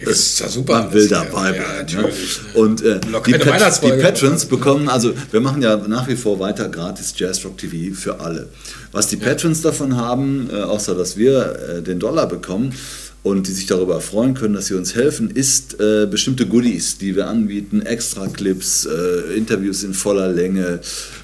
äh, 0.00 0.04
Das 0.04 0.18
ist 0.18 0.40
ja 0.40 0.48
super 0.48 0.82
man 0.82 0.92
will 0.92 1.08
dabei 1.08 1.46
ja. 1.46 1.52
bleiben. 1.52 1.88
Ja, 1.88 1.96
ne? 1.96 2.02
natürlich. 2.02 2.40
Und 2.52 2.82
äh, 2.82 3.00
die, 3.26 3.32
Pat 3.32 3.82
die 3.82 3.92
Patrons 3.92 4.44
bekommen, 4.44 4.90
also 4.90 5.14
wir 5.30 5.40
machen 5.40 5.62
ja 5.62 5.78
nach 5.78 6.08
wie 6.08 6.16
vor 6.16 6.38
weiter 6.38 6.68
gratis 6.68 7.14
Jazzrock 7.16 7.56
TV 7.56 7.94
für 7.94 8.20
alle. 8.20 8.50
Was 8.92 9.06
die 9.06 9.16
Patrons 9.16 9.62
davon 9.62 9.96
haben, 9.96 10.50
äh, 10.52 10.56
außer 10.56 10.94
dass 10.94 11.16
wir 11.16 11.78
äh, 11.78 11.82
den 11.82 11.98
Dollar 11.98 12.28
bekommen, 12.28 12.74
und 13.22 13.46
die 13.46 13.52
sich 13.52 13.66
darüber 13.66 14.00
freuen 14.00 14.34
können, 14.34 14.54
dass 14.54 14.66
sie 14.66 14.74
uns 14.74 14.94
helfen, 14.94 15.30
ist 15.30 15.78
äh, 15.80 16.06
bestimmte 16.10 16.46
Goodies, 16.46 16.98
die 16.98 17.14
wir 17.14 17.26
anbieten, 17.26 17.82
extra 17.82 18.28
Clips, 18.28 18.86
äh, 18.86 19.36
Interviews 19.36 19.82
in 19.82 19.92
voller 19.92 20.28
Länge, 20.28 20.80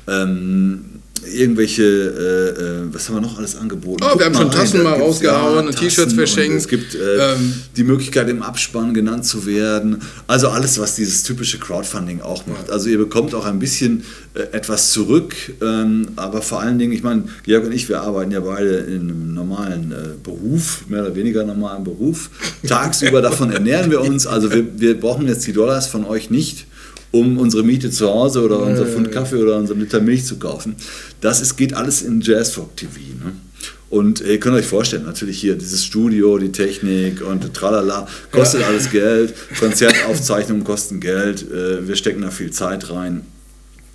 ähm, 0.06 0.84
irgendwelche, 1.24 1.82
äh, 1.82 2.62
äh, 2.62 2.94
was 2.94 3.08
haben 3.08 3.16
wir 3.16 3.20
noch 3.20 3.38
alles 3.38 3.56
angeboten? 3.56 4.02
Oh, 4.04 4.18
wir 4.18 4.26
haben 4.26 4.34
schon 4.34 4.50
Tassen 4.50 4.82
mal 4.82 4.94
rausgehauen 4.94 5.66
und 5.66 5.76
T-Shirts 5.76 6.14
verschenkt. 6.14 6.56
Es 6.56 6.68
gibt 6.68 6.94
äh, 6.94 6.98
Ähm, 7.16 7.54
die 7.76 7.84
Möglichkeit, 7.84 8.28
im 8.28 8.42
Abspann 8.42 8.94
genannt 8.94 9.24
zu 9.24 9.46
werden. 9.46 10.02
Also 10.26 10.48
alles, 10.48 10.78
was 10.78 10.96
dieses 10.96 11.22
typische 11.22 11.58
Crowdfunding 11.58 12.20
auch 12.20 12.46
macht. 12.46 12.70
Also 12.70 12.88
ihr 12.88 12.98
bekommt 12.98 13.34
auch 13.34 13.46
ein 13.46 13.58
bisschen 13.58 14.04
äh, 14.34 14.42
etwas 14.52 14.92
zurück, 14.92 15.34
ähm, 15.62 16.08
aber 16.16 16.42
vor 16.42 16.60
allen 16.60 16.78
Dingen, 16.78 16.92
ich 16.92 17.02
meine, 17.02 17.24
Georg 17.44 17.64
und 17.64 17.72
ich, 17.72 17.88
wir 17.88 18.02
arbeiten 18.02 18.32
ja 18.32 18.40
beide 18.40 18.76
in 18.76 19.00
einem 19.02 19.34
normalen 19.34 19.92
äh, 19.92 19.94
Beruf, 20.22 20.84
mehr 20.88 21.02
oder 21.02 21.14
weniger 21.14 21.44
normalen 21.44 21.84
Beruf. 21.84 22.30
Tagsüber 22.66 23.22
davon 23.30 23.50
ernähren 23.50 23.90
wir 23.90 24.00
uns. 24.00 24.26
Also 24.26 24.52
wir, 24.52 24.64
wir 24.78 24.98
brauchen 25.00 25.26
jetzt 25.26 25.46
die 25.46 25.52
Dollars 25.52 25.86
von 25.86 26.04
euch 26.04 26.30
nicht 26.30 26.66
um 27.20 27.38
unsere 27.38 27.62
Miete 27.62 27.90
zu 27.90 28.08
Hause 28.08 28.42
oder 28.42 28.60
unser 28.60 28.86
Pfund 28.86 29.10
Kaffee 29.12 29.36
oder 29.36 29.56
unseren 29.56 29.80
Liter 29.80 30.00
Milch 30.00 30.24
zu 30.24 30.38
kaufen. 30.38 30.76
Das 31.20 31.40
ist, 31.40 31.56
geht 31.56 31.74
alles 31.74 32.02
in 32.02 32.20
Jazzrock 32.20 32.76
TV. 32.76 32.98
Ne? 33.24 33.32
Und 33.88 34.20
ihr 34.20 34.40
könnt 34.40 34.56
euch 34.56 34.66
vorstellen, 34.66 35.04
natürlich 35.04 35.38
hier 35.40 35.54
dieses 35.54 35.84
Studio, 35.84 36.38
die 36.38 36.50
Technik 36.50 37.22
und 37.24 37.54
tralala, 37.54 38.08
kostet 38.32 38.64
alles 38.64 38.90
Geld. 38.90 39.34
Konzertaufzeichnungen 39.60 40.64
kosten 40.64 41.00
Geld. 41.00 41.50
äh, 41.50 41.86
Wir 41.86 41.96
stecken 41.96 42.22
da 42.22 42.30
viel 42.30 42.50
Zeit 42.50 42.90
rein. 42.90 43.22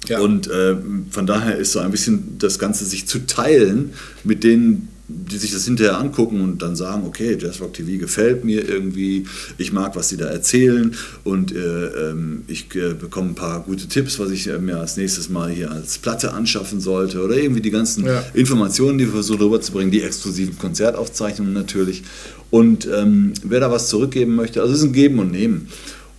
Ja. 0.07 0.19
Und 0.19 0.47
äh, 0.49 0.75
von 1.11 1.27
daher 1.27 1.57
ist 1.57 1.73
so 1.73 1.79
ein 1.79 1.91
bisschen 1.91 2.37
das 2.39 2.57
Ganze 2.57 2.85
sich 2.85 3.05
zu 3.05 3.27
teilen 3.27 3.93
mit 4.23 4.43
denen, 4.43 4.87
die 5.29 5.37
sich 5.37 5.51
das 5.51 5.65
hinterher 5.65 5.97
angucken 5.99 6.41
und 6.41 6.61
dann 6.61 6.75
sagen, 6.75 7.03
okay, 7.05 7.37
Jazzrock 7.39 7.73
TV 7.73 7.99
gefällt 7.99 8.43
mir 8.45 8.67
irgendwie, 8.67 9.25
ich 9.57 9.71
mag, 9.73 9.95
was 9.95 10.09
sie 10.09 10.17
da 10.17 10.25
erzählen 10.25 10.95
und 11.23 11.53
äh, 11.55 12.09
ähm, 12.11 12.43
ich 12.47 12.73
äh, 12.75 12.93
bekomme 12.93 13.29
ein 13.29 13.35
paar 13.35 13.61
gute 13.61 13.87
Tipps, 13.87 14.19
was 14.19 14.31
ich 14.31 14.47
äh, 14.47 14.57
mir 14.59 14.77
als 14.79 14.97
nächstes 14.97 15.29
mal 15.29 15.49
hier 15.49 15.71
als 15.71 15.97
Platte 15.97 16.33
anschaffen 16.33 16.79
sollte 16.79 17.21
oder 17.23 17.35
irgendwie 17.37 17.61
die 17.61 17.71
ganzen 17.71 18.05
Ja. 18.05 18.23
Informationen, 18.33 18.97
die 18.97 19.05
wir 19.05 19.13
versuchen 19.13 19.41
rüberzubringen, 19.41 19.91
die 19.91 20.01
exklusiven 20.01 20.57
Konzertaufzeichnungen 20.57 21.53
natürlich. 21.53 22.03
Und 22.49 22.87
ähm, 22.93 23.33
wer 23.43 23.59
da 23.59 23.71
was 23.71 23.87
zurückgeben 23.89 24.35
möchte, 24.35 24.61
also 24.61 24.73
es 24.73 24.79
ist 24.79 24.85
ein 24.85 24.93
Geben 24.93 25.19
und 25.19 25.31
Nehmen. 25.31 25.67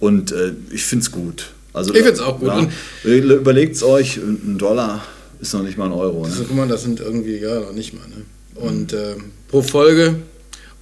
Und 0.01 0.32
äh, 0.32 0.53
ich 0.72 0.82
finde 0.84 1.03
es 1.05 1.11
gut. 1.12 1.51
Also, 1.74 1.95
Ich 1.95 2.03
find's 2.03 2.20
auch 2.20 2.38
gut. 2.40 2.51
Überlegt 3.05 3.76
es 3.76 3.82
euch, 3.82 4.16
ein 4.18 4.59
Dollar 4.59 5.03
ist 5.40 5.55
noch 5.55 5.62
nicht 5.62 5.76
mal 5.78 5.86
ein 5.86 5.93
Euro. 5.93 6.24
Also 6.24 6.40
Ne? 6.40 6.45
guck 6.49 6.57
mal, 6.57 6.68
das 6.68 6.82
sind 6.82 7.01
irgendwie, 7.01 7.36
ja, 7.36 7.61
noch 7.61 7.72
nicht 7.72 7.93
mal, 7.95 8.07
ne? 8.09 8.24
Und 8.55 8.92
ähm, 8.92 9.32
pro 9.48 9.62
Folge. 9.62 10.16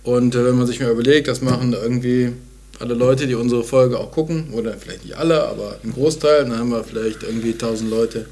Und 0.03 0.35
äh, 0.35 0.45
wenn 0.45 0.57
man 0.57 0.67
sich 0.67 0.81
mal 0.81 0.91
überlegt, 0.91 1.29
das 1.29 1.41
machen 1.43 1.73
irgendwie 1.73 2.33
alle 2.79 2.95
Leute, 2.95 3.27
die 3.27 3.35
unsere 3.35 3.63
Folge 3.63 3.99
auch 3.99 4.11
gucken, 4.11 4.49
oder 4.53 4.75
vielleicht 4.79 5.05
nicht 5.05 5.17
alle, 5.17 5.47
aber 5.47 5.79
ein 5.85 5.93
Großteil, 5.93 6.45
dann 6.45 6.59
haben 6.59 6.71
wir 6.71 6.83
vielleicht 6.83 7.23
irgendwie 7.23 7.53
1000 7.53 7.91
Leute, 7.91 8.27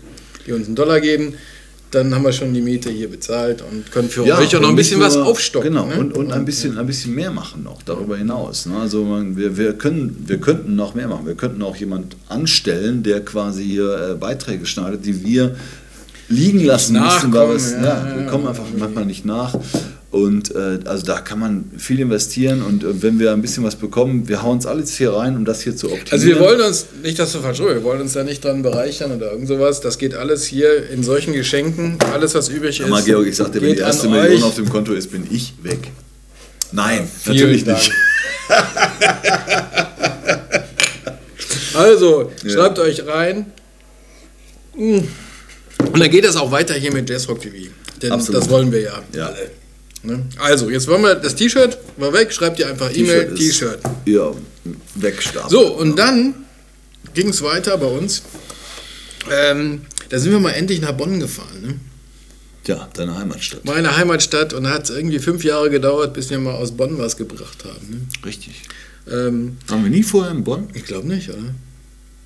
die 0.47 0.53
uns 0.53 0.67
einen 0.67 0.77
Dollar 0.77 1.01
geben. 1.01 1.35
Dann 1.91 2.15
haben 2.15 2.23
wir 2.23 2.33
schon 2.33 2.53
die 2.53 2.61
Miete 2.61 2.91
hier 2.91 3.09
bezahlt 3.09 3.63
und 3.63 3.91
können 3.91 4.11
für 4.11 4.23
euch 4.23 4.55
auch 4.55 4.61
noch 4.61 4.69
ein 4.69 4.77
bisschen 4.77 5.01
was 5.01 5.15
nur- 5.15 5.27
aufstocken. 5.27 5.71
Genau, 5.71 5.87
ne? 5.87 5.99
und, 5.99 6.13
und 6.15 6.33
ein, 6.33 6.45
bisschen, 6.45 6.77
ein 6.77 6.87
bisschen 6.87 7.15
mehr 7.15 7.31
machen 7.31 7.63
noch 7.63 7.81
darüber 7.83 8.19
hinaus. 8.19 8.67
Ne? 8.67 8.77
Also 8.77 9.05
man, 9.05 9.39
wir, 9.39 9.57
wir, 9.57 9.73
können, 9.73 10.25
wir 10.27 10.39
könnten 10.39 10.77
noch 10.77 10.95
mehr 10.95 11.09
machen. 11.09 11.27
Wir 11.27 11.35
könnten 11.35 11.63
auch 11.63 11.77
jemand 11.77 12.15
anstellen, 12.29 13.03
der 13.03 13.25
quasi 13.25 13.65
hier 13.65 14.11
äh, 14.11 14.15
Beiträge 14.17 14.67
schneidet, 14.67 15.07
die 15.07 15.25
wir 15.25 15.57
liegen 16.29 16.65
lassen 16.65 16.95
müssen. 16.95 17.31
Nachkommen, 17.31 17.57
es, 17.57 17.73
ja, 17.73 17.79
ja, 17.79 17.85
ja, 18.09 18.17
wir 18.17 18.23
ja. 18.25 18.31
kommen 18.31 18.47
einfach 18.47 18.65
manchmal 18.77 19.07
nicht 19.07 19.25
nach. 19.25 19.55
Und 20.11 20.55
äh, 20.55 20.79
also 20.87 21.05
da 21.05 21.21
kann 21.21 21.39
man 21.39 21.71
viel 21.77 22.01
investieren 22.01 22.63
und 22.63 22.83
äh, 22.83 23.03
wenn 23.03 23.19
wir 23.19 23.33
ein 23.33 23.43
bisschen 23.43 23.63
was 23.63 23.77
bekommen, 23.77 24.27
wir 24.27 24.43
hauen 24.43 24.57
es 24.57 24.65
alles 24.65 24.97
hier 24.97 25.13
rein, 25.13 25.37
um 25.37 25.45
das 25.45 25.61
hier 25.61 25.77
zu 25.77 25.89
optimieren. 25.89 26.13
Also 26.13 26.27
wir 26.27 26.41
wollen 26.41 26.61
uns, 26.63 26.87
nicht 27.03 27.19
dass 27.19 27.33
du 27.33 27.41
falsch 27.41 27.59
wir 27.61 27.85
wollen 27.85 28.01
uns 28.01 28.15
da 28.15 28.25
nicht 28.25 28.43
dran 28.43 28.63
bereichern 28.63 29.13
oder 29.13 29.33
irgend 29.33 29.49
sowas. 29.49 29.83
Das 29.83 29.99
geht 29.99 30.15
alles 30.15 30.47
hier 30.47 30.89
in 30.89 31.03
solchen 31.03 31.35
Geschenken. 31.35 31.99
Alles, 32.11 32.35
was 32.35 32.49
übrig 32.49 32.81
ist. 32.81 32.89
Mal, 32.89 33.03
Georg, 33.03 33.27
ich 33.27 33.37
sagte, 33.37 33.61
wenn 33.61 33.75
die 33.75 33.81
erste 33.81 34.09
Million 34.09 34.39
euch. 34.39 34.45
auf 34.45 34.55
dem 34.55 34.71
Konto 34.71 34.95
ist, 34.95 35.11
bin 35.13 35.27
ich 35.31 35.53
weg. 35.63 35.91
Nein, 36.73 37.07
vielen 37.23 37.37
natürlich 37.37 37.65
Dank. 37.65 37.79
nicht. 37.79 37.93
Also, 41.75 42.33
Ja. 42.43 42.51
schreibt 42.51 42.79
euch 42.81 43.07
rein. 43.07 43.47
Mm. 44.77 44.99
Und 45.93 46.01
dann 46.01 46.11
geht 46.11 46.25
es 46.25 46.37
auch 46.37 46.51
weiter 46.51 46.75
hier 46.75 46.93
mit 46.93 47.09
Jazzrock 47.09 47.41
TV. 47.41 47.71
Denn 48.03 48.13
Absolut. 48.13 48.43
das 48.43 48.49
wollen 48.51 48.71
wir 48.73 48.81
ja, 48.81 49.03
Ja. 49.15 49.27
alle. 49.29 49.51
Ne? 50.03 50.25
Also, 50.39 50.71
jetzt 50.71 50.87
wollen 50.87 51.03
wir 51.03 51.17
das 51.17 51.35
T-Shirt, 51.35 51.77
war 51.97 52.13
weg, 52.13 52.33
schreibt 52.33 52.59
ihr 52.61 52.69
einfach 52.69 52.95
E-Mail, 52.95 53.35
T-Shirt. 53.35 53.81
Ja, 54.05 54.33
wegstarten. 54.95 55.51
So, 55.51 55.75
und 55.77 55.97
dann 55.99 56.35
ging 57.15 57.29
es 57.31 57.43
weiter 57.43 57.77
bei 57.79 57.87
uns. 57.87 58.23
Ähm, 59.31 59.83
da 60.09 60.19
sind 60.19 60.31
wir 60.33 60.39
mal 60.41 60.53
endlich 60.53 60.81
nach 60.81 60.93
Bonn 60.93 61.19
gefahren. 61.19 61.61
Ne? 61.63 61.75
Ja, 62.67 62.89
deine 62.95 63.19
Heimatstadt. 63.19 63.65
Meine 63.65 63.97
Heimatstadt 63.97 64.53
und 64.53 64.69
hat 64.69 64.89
irgendwie 64.91 65.19
fünf 65.19 65.43
Jahre 65.43 65.69
gedauert, 65.71 66.15
bis 66.15 66.31
wir 66.31 66.39
mal 66.39 66.55
aus 66.55 66.73
Bonn 66.73 66.99
was 66.99 67.17
gebracht 67.17 67.65
haben. 67.65 67.91
Ne? 67.91 68.01
Richtig. 68.25 68.63
Ähm, 69.11 69.57
Waren 69.67 69.83
wir 69.85 69.91
nie 69.91 70.03
vorher 70.03 70.31
in 70.33 70.45
Bonn? 70.45 70.69
ich 70.75 70.85
glaube 70.85 71.09
nicht, 71.09 71.29
oder? 71.31 71.55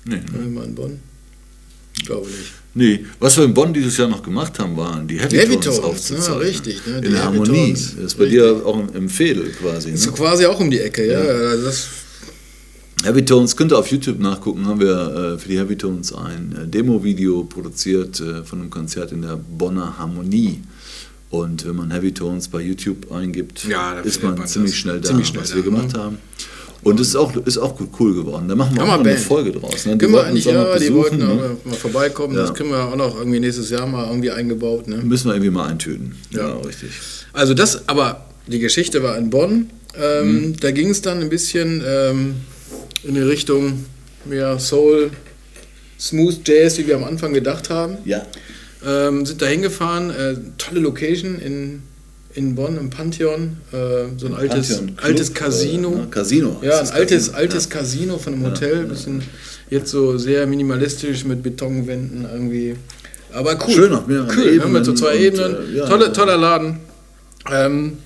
Nee. 0.05 0.21
Waren 0.31 0.43
wir 0.53 0.59
mal 0.61 0.65
in 0.65 0.75
Bonn? 0.75 0.99
Ich 1.97 2.05
glaube 2.05 2.27
nicht. 2.27 2.51
Nee, 2.75 3.05
was 3.19 3.37
wir 3.37 3.43
in 3.45 3.53
Bonn 3.53 3.71
dieses 3.73 3.95
Jahr 3.97 4.07
noch 4.07 4.23
gemacht 4.23 4.57
haben, 4.57 4.75
waren 4.75 5.07
die 5.07 5.19
Heavy, 5.19 5.37
Heavy 5.37 5.59
Tones 5.59 5.79
Tones, 5.79 5.79
aufzuzeichnen. 5.81 6.33
ja, 6.33 6.37
richtig, 6.47 6.87
ne, 6.87 7.01
die 7.01 7.07
in 7.07 7.13
der 7.13 7.25
Heavy 7.25 7.37
Harmonie. 7.37 7.59
Tones, 7.73 7.95
Das 7.95 8.05
ist 8.05 8.17
bei 8.17 8.25
dir 8.25 8.61
auch 8.65 8.79
im- 8.79 8.95
im 8.95 9.09
Fädel 9.09 9.51
quasi. 9.51 9.91
Ist 9.91 10.03
so 10.03 10.09
Ne? 10.09 10.17
quasi 10.17 10.45
auch 10.47 10.59
um 10.59 10.71
die 10.71 10.79
Ecke, 10.79 11.05
ja. 11.11 11.19
Also 11.19 11.65
das, 11.65 11.87
Heavy 13.03 13.23
Tones 13.25 13.55
könnt 13.55 13.71
ihr 13.73 13.77
auf 13.77 13.87
YouTube 13.91 14.19
nachgucken. 14.19 14.65
Haben 14.65 14.79
wir 14.79 15.33
äh, 15.35 15.37
für 15.39 15.49
die 15.49 15.57
Heavy 15.59 15.75
Tones 15.75 16.13
ein 16.13 16.55
äh, 16.63 16.67
Demo-Video 16.67 17.43
produziert 17.43 18.19
äh, 18.21 18.43
von 18.43 18.61
einem 18.61 18.69
Konzert 18.69 19.11
in 19.11 19.21
der 19.21 19.35
Bonner 19.37 19.97
Harmonie. 19.99 20.61
Und 21.29 21.65
wenn 21.65 21.75
man 21.75 21.91
Heavy 21.91 22.11
Tones 22.13 22.47
bei 22.47 22.61
YouTube 22.61 23.11
eingibt, 23.11 23.65
Ja, 23.65 23.99
ist 23.99 24.23
man 24.23 24.47
ziemlich 24.47 24.75
schnell 24.77 24.99
da, 25.01 25.09
Ziemlich 25.09 25.27
schnell 25.27 25.41
was 25.43 25.49
da, 25.49 25.55
wir 25.57 25.63
gemacht 25.63 25.93
ne? 25.93 25.99
haben. 25.99 26.17
Und 26.83 26.99
es 26.99 27.09
ist 27.09 27.15
auch, 27.15 27.35
ist 27.45 27.57
auch 27.57 27.79
cool 27.99 28.13
geworden. 28.13 28.47
Da 28.47 28.55
machen 28.55 28.75
wir 28.75 28.83
auch 28.83 28.87
noch 28.87 28.99
eine. 28.99 29.17
Folge 29.17 29.51
draus. 29.51 29.85
Ne? 29.85 29.93
Die 29.93 29.97
können 29.99 30.11
wir 30.13 30.17
wollten 30.17 30.29
eigentlich, 30.29 30.45
ja, 30.45 30.77
die 30.77 30.93
wollten 30.93 31.17
ne? 31.17 31.57
mal 31.63 31.73
vorbeikommen. 31.75 32.35
Ja. 32.35 32.41
Das 32.41 32.53
können 32.53 32.69
wir 32.71 32.83
auch 32.83 32.95
noch 32.95 33.17
irgendwie 33.17 33.39
nächstes 33.39 33.69
Jahr 33.69 33.87
mal 33.87 34.07
irgendwie 34.07 34.31
eingebaut. 34.31 34.87
Ne? 34.87 34.97
Müssen 34.97 35.27
wir 35.27 35.33
irgendwie 35.33 35.51
mal 35.51 35.69
eintüten. 35.69 36.15
Ja, 36.31 36.49
Ja. 36.49 36.55
richtig. 36.57 36.89
Also 37.31 37.53
das, 37.53 37.87
aber 37.87 38.25
die 38.47 38.59
Geschichte 38.59 39.01
war 39.03 39.17
in 39.17 39.29
Bonn. 39.29 39.69
Ähm, 39.95 40.27
Mhm. 40.47 40.55
Da 40.59 40.71
ging 40.71 40.89
es 40.89 41.01
dann 41.01 41.19
ein 41.21 41.29
bisschen 41.29 41.81
ähm, 41.85 42.35
in 43.03 43.13
die 43.15 43.21
Richtung 43.21 43.85
mehr 44.25 44.57
Soul, 44.59 45.11
Smooth 45.99 46.39
Jazz, 46.47 46.77
wie 46.77 46.87
wir 46.87 46.95
am 46.95 47.03
Anfang 47.03 47.33
gedacht 47.33 47.69
haben. 47.69 47.97
Ja. 48.05 48.25
Ähm, 48.85 49.25
sind 49.25 49.41
da 49.41 49.45
hingefahren, 49.45 50.09
äh, 50.09 50.35
tolle 50.57 50.81
Location 50.81 51.39
in, 51.39 51.81
in 52.35 52.55
Bonn 52.55 52.77
im 52.77 52.89
Pantheon, 52.89 53.57
äh, 53.71 54.05
so 54.17 54.27
ein 54.27 54.33
altes, 54.33 54.77
Pantheon 54.77 54.97
altes 55.01 55.33
Casino. 55.33 55.91
äh, 55.93 55.95
ne? 55.97 56.07
Casino 56.09 56.59
Ja, 56.61 56.79
ein 56.79 56.89
altes, 56.89 57.25
Casino. 57.27 57.37
altes 57.37 57.63
Ja. 57.65 57.69
Casino 57.69 58.17
von 58.17 58.33
einem 58.33 58.43
Ja, 58.43 58.49
Hotel, 58.49 58.75
ja. 58.77 58.83
bisschen 58.83 59.21
jetzt 59.69 59.91
so 59.91 60.17
sehr 60.17 60.45
minimalistisch 60.47 61.25
mit 61.25 61.43
Betonwänden 61.43 62.25
irgendwie. 62.31 62.75
Aber 63.31 63.57
cool. 63.67 63.73
Schön 63.73 63.93
auf 63.93 64.07
mehreren 64.07 64.29
cool, 64.37 64.57
ne, 64.57 64.65
mit 64.67 64.85
so 64.85 64.91
Ebenen 64.91 64.97
zwei 64.97 65.15
und, 65.15 65.21
Ebenen. 65.21 65.73
äh, 65.73 65.77
ja, 65.77 65.85
Tolle, 65.87 66.05
ja. 66.05 66.11
Toller 66.11 66.37
Laden. 66.37 66.77
Ähm, 67.51 67.97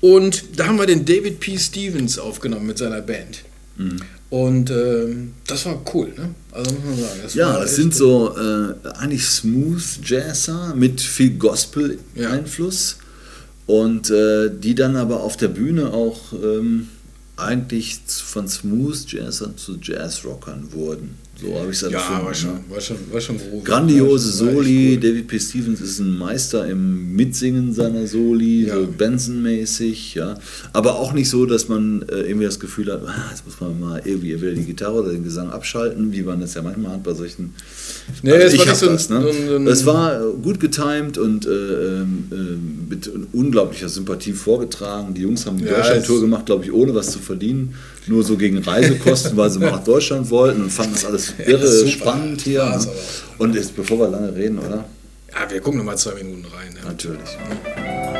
und 0.00 0.58
da 0.58 0.66
haben 0.66 0.78
wir 0.78 0.86
den 0.86 1.04
David 1.04 1.40
P. 1.40 1.58
Stevens 1.58 2.18
aufgenommen 2.18 2.66
mit 2.66 2.78
seiner 2.78 3.02
Band. 3.02 3.40
Mhm. 3.76 3.96
Und 4.30 4.70
ähm, 4.70 5.32
das 5.46 5.66
war 5.66 5.82
cool, 5.92 6.08
ne? 6.16 6.34
Also 6.52 6.70
muss 6.72 6.84
man 6.84 6.96
sagen. 7.00 7.20
Das 7.22 7.34
Ja, 7.34 7.58
das 7.58 7.76
sind 7.76 7.94
so 7.94 8.34
äh, 8.36 8.88
eigentlich 8.98 9.26
Smooth 9.26 9.82
Jazzer 10.04 10.72
mit 10.76 11.00
viel 11.00 11.30
Gospel-Einfluss 11.36 12.98
und 13.70 14.10
äh, 14.10 14.50
die 14.50 14.74
dann 14.74 14.96
aber 14.96 15.22
auf 15.22 15.36
der 15.36 15.46
Bühne 15.46 15.92
auch 15.92 16.32
ähm, 16.32 16.88
eigentlich 17.36 18.00
von 18.08 18.48
Smooth 18.48 19.12
Jazzern 19.12 19.56
zu 19.56 19.78
Jazzrockern 19.80 20.72
wurden. 20.72 21.16
So 21.40 21.58
habe 21.58 21.70
ich 21.70 21.76
es 21.82 21.90
Ja, 21.90 21.98
empfunden. 21.98 22.24
war 22.26 22.34
schon, 22.34 22.50
war 22.68 22.80
schon, 22.80 22.96
war 23.10 23.20
schon 23.20 23.38
groß. 23.38 23.64
Grandiose 23.64 24.30
Soli. 24.32 24.92
cool. 24.94 24.96
David 25.00 25.26
P. 25.28 25.38
Stevens 25.40 25.80
ist 25.80 25.98
ein 26.00 26.18
Meister 26.18 26.66
im 26.68 27.14
Mitsingen 27.16 27.72
seiner 27.72 28.06
Soli, 28.06 28.66
Ja. 28.66 28.74
so 28.74 28.86
Benson-mäßig, 28.86 30.14
ja. 30.14 30.38
Aber 30.72 30.96
auch 30.96 31.12
nicht 31.12 31.28
so, 31.30 31.46
dass 31.46 31.68
man 31.68 32.02
äh, 32.08 32.20
irgendwie 32.22 32.44
das 32.46 32.60
Gefühl 32.60 32.92
hat, 32.92 33.02
jetzt 33.30 33.44
muss 33.46 33.60
man 33.60 33.78
mal 33.80 34.02
irgendwie 34.04 34.40
wieder 34.40 34.52
die 34.52 34.64
Gitarre 34.64 35.00
oder 35.02 35.12
den 35.12 35.24
Gesang 35.24 35.50
abschalten, 35.50 36.12
wie 36.12 36.22
man 36.22 36.40
das 36.40 36.54
ja 36.54 36.62
manchmal 36.62 36.92
hat 36.92 37.02
bei 37.02 37.14
solchen. 37.14 37.54
Nee, 38.22 38.32
Also 38.32 38.46
es 38.46 38.52
ich 38.54 38.58
war 38.60 38.66
nicht 38.66 38.76
so 38.76 38.86
das, 38.86 39.08
ne? 39.10 39.20
so 39.48 39.56
ein- 39.56 39.66
Es 39.66 39.86
war 39.86 40.20
äh, 40.20 40.32
gut 40.42 40.60
getimed 40.60 41.16
und 41.18 41.46
äh, 41.46 41.50
ähm, 41.50 42.24
ähm, 42.32 42.60
mit 42.88 43.10
unglaublicher 43.32 43.88
Sympathie 43.88 44.32
vorgetragen. 44.32 45.14
Die 45.14 45.22
Jungs 45.22 45.46
haben 45.46 45.58
die 45.58 45.64
Ja, 45.64 45.76
Deutschland-Tour 45.76 46.20
gemacht, 46.20 46.46
glaube 46.46 46.64
ich, 46.64 46.72
ohne 46.72 46.94
was 46.94 47.10
zu 47.12 47.18
verdienen. 47.18 47.74
Nur 48.10 48.24
so 48.24 48.36
gegen 48.36 48.58
Reisekosten, 48.58 49.36
weil 49.36 49.50
sie 49.50 49.60
mal 49.60 49.70
nach 49.70 49.84
Deutschland 49.84 50.28
wollten 50.30 50.62
und 50.64 50.70
fanden 50.70 50.94
das 50.94 51.04
alles 51.04 51.32
irre 51.46 51.68
super. 51.68 51.90
spannend 51.90 52.40
hier. 52.40 52.64
Ne? 52.64 52.86
Und 53.38 53.54
jetzt, 53.54 53.76
bevor 53.76 54.00
wir 54.00 54.08
lange 54.08 54.34
reden, 54.34 54.58
oder? 54.58 54.84
Ja, 55.32 55.48
wir 55.48 55.60
gucken 55.60 55.78
noch 55.78 55.84
mal 55.84 55.96
zwei 55.96 56.14
Minuten 56.14 56.44
rein. 56.52 56.74
Ne? 56.74 56.80
Natürlich. 56.88 58.18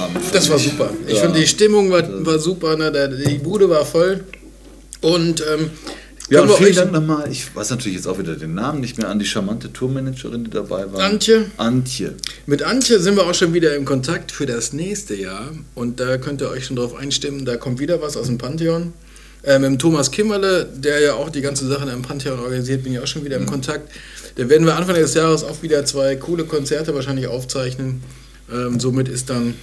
Abend. 0.00 0.18
Das 0.32 0.48
war 0.50 0.58
super. 0.58 0.90
Ich 1.06 1.14
Ja. 1.16 1.22
fand 1.22 1.36
die 1.36 1.46
Stimmung 1.46 1.90
war, 1.90 2.02
war 2.26 2.38
super, 2.38 2.76
ne? 2.76 2.90
Die 3.26 3.38
Bude 3.38 3.68
war 3.68 3.84
voll. 3.84 4.24
Und 5.00 5.42
ähm, 5.52 5.70
Ja, 6.28 6.42
und 6.42 6.48
wir 6.48 6.56
vielen 6.56 6.76
Dank 6.76 6.92
nochmal. 6.92 7.28
Ich 7.30 7.54
weiß 7.56 7.70
natürlich 7.70 7.96
jetzt 7.96 8.06
auch 8.06 8.18
wieder 8.18 8.36
den 8.36 8.54
Namen 8.54 8.80
nicht 8.80 8.98
mehr 8.98 9.08
an 9.08 9.18
die 9.18 9.24
charmante 9.26 9.72
Tourmanagerin, 9.72 10.44
die 10.44 10.50
dabei 10.50 10.92
war. 10.92 11.00
Antje. 11.00 11.46
Antje. 11.56 12.14
Mit 12.46 12.62
Antje 12.62 13.00
sind 13.00 13.16
wir 13.16 13.24
auch 13.26 13.34
schon 13.34 13.52
wieder 13.52 13.74
im 13.74 13.84
Kontakt 13.84 14.30
für 14.30 14.46
das 14.46 14.72
nächste 14.72 15.14
Jahr. 15.14 15.50
Und 15.74 15.98
da 16.00 16.18
könnt 16.18 16.40
ihr 16.40 16.48
euch 16.50 16.66
schon 16.66 16.76
drauf 16.76 16.94
einstimmen. 16.94 17.44
Da 17.44 17.56
kommt 17.56 17.80
wieder 17.80 18.00
was 18.00 18.16
aus 18.16 18.26
dem 18.26 18.38
Pantheon. 18.38 18.92
Äh, 19.42 19.58
mit 19.58 19.70
dem 19.70 19.78
Thomas 19.78 20.10
Kimmerle, 20.10 20.68
der 20.72 21.00
ja 21.00 21.14
auch 21.14 21.30
die 21.30 21.40
ganze 21.40 21.66
Sache 21.66 21.88
im 21.90 22.02
Pantheon 22.02 22.38
organisiert, 22.38 22.84
bin 22.84 22.92
ich 22.92 23.00
auch 23.00 23.06
schon 23.06 23.24
wieder 23.24 23.36
im 23.36 23.46
Kontakt. 23.46 23.90
Da 24.36 24.48
werden 24.48 24.66
wir 24.66 24.76
Anfang 24.76 24.94
des 24.96 25.14
Jahres 25.14 25.42
auch 25.42 25.62
wieder 25.62 25.84
zwei 25.86 26.14
coole 26.16 26.44
Konzerte 26.44 26.94
wahrscheinlich 26.94 27.26
aufzeichnen. 27.26 28.02
Ähm, 28.52 28.78
somit 28.78 29.08
ist 29.08 29.30
dann 29.30 29.54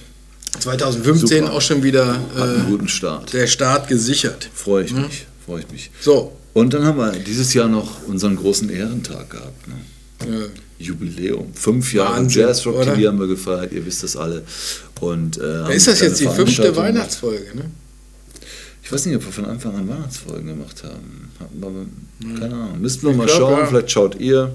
2015 0.60 1.40
Super. 1.44 1.52
auch 1.52 1.60
schon 1.60 1.82
wieder 1.82 2.16
äh, 2.36 2.68
guten 2.68 2.88
Start. 2.88 3.32
der 3.32 3.46
Start 3.46 3.88
gesichert. 3.88 4.48
Freue 4.54 4.84
ich 4.84 4.90
Ja. 4.92 4.98
mich. 5.00 5.26
Freue 5.46 5.60
ich 5.60 5.70
mich. 5.70 5.90
So, 6.00 6.32
Und 6.54 6.74
dann 6.74 6.84
haben 6.84 6.98
wir 6.98 7.12
dieses 7.12 7.54
Jahr 7.54 7.68
noch 7.68 8.02
unseren 8.06 8.36
großen 8.36 8.68
Ehrentag 8.70 9.30
gehabt. 9.30 9.66
Ne? 9.68 9.74
äh, 10.26 10.48
Jubiläum. 10.82 11.52
Fünf 11.54 11.92
Jahre 11.94 12.16
Wahnsinn, 12.16 12.42
Jazzrock? 12.42 12.82
TV 12.82 13.08
haben 13.08 13.18
wir 13.20 13.26
gefeiert, 13.28 13.72
ihr 13.72 13.84
wisst 13.86 14.02
das 14.02 14.16
alle. 14.16 14.42
Und, 15.00 15.38
äh, 15.38 15.74
ist 15.74 15.86
das 15.86 16.00
jetzt 16.00 16.20
die 16.20 16.26
fünfte. 16.28 16.74
Weihnachtsfolge? 16.76 17.56
Ne? 17.56 17.64
Ich 18.82 18.90
weiß 18.92 19.06
nicht, 19.06 19.16
ob 19.16 19.24
wir 19.26 19.32
von 19.32 19.44
Anfang 19.44 19.76
an 19.76 19.88
Weihnachtsfolgen 19.88 20.46
gemacht 20.46 20.82
haben. 20.82 21.30
Wir, 21.52 22.38
keine 22.40 22.54
Ahnung. 22.54 22.80
Müssten 22.80 23.02
wir 23.06 23.10
Ich 23.10 23.16
mal 23.16 23.26
glaub, 23.26 23.38
schauen, 23.38 23.58
ja. 23.60 23.66
vielleicht 23.66 23.90
schaut 23.90 24.20
ihr. 24.20 24.52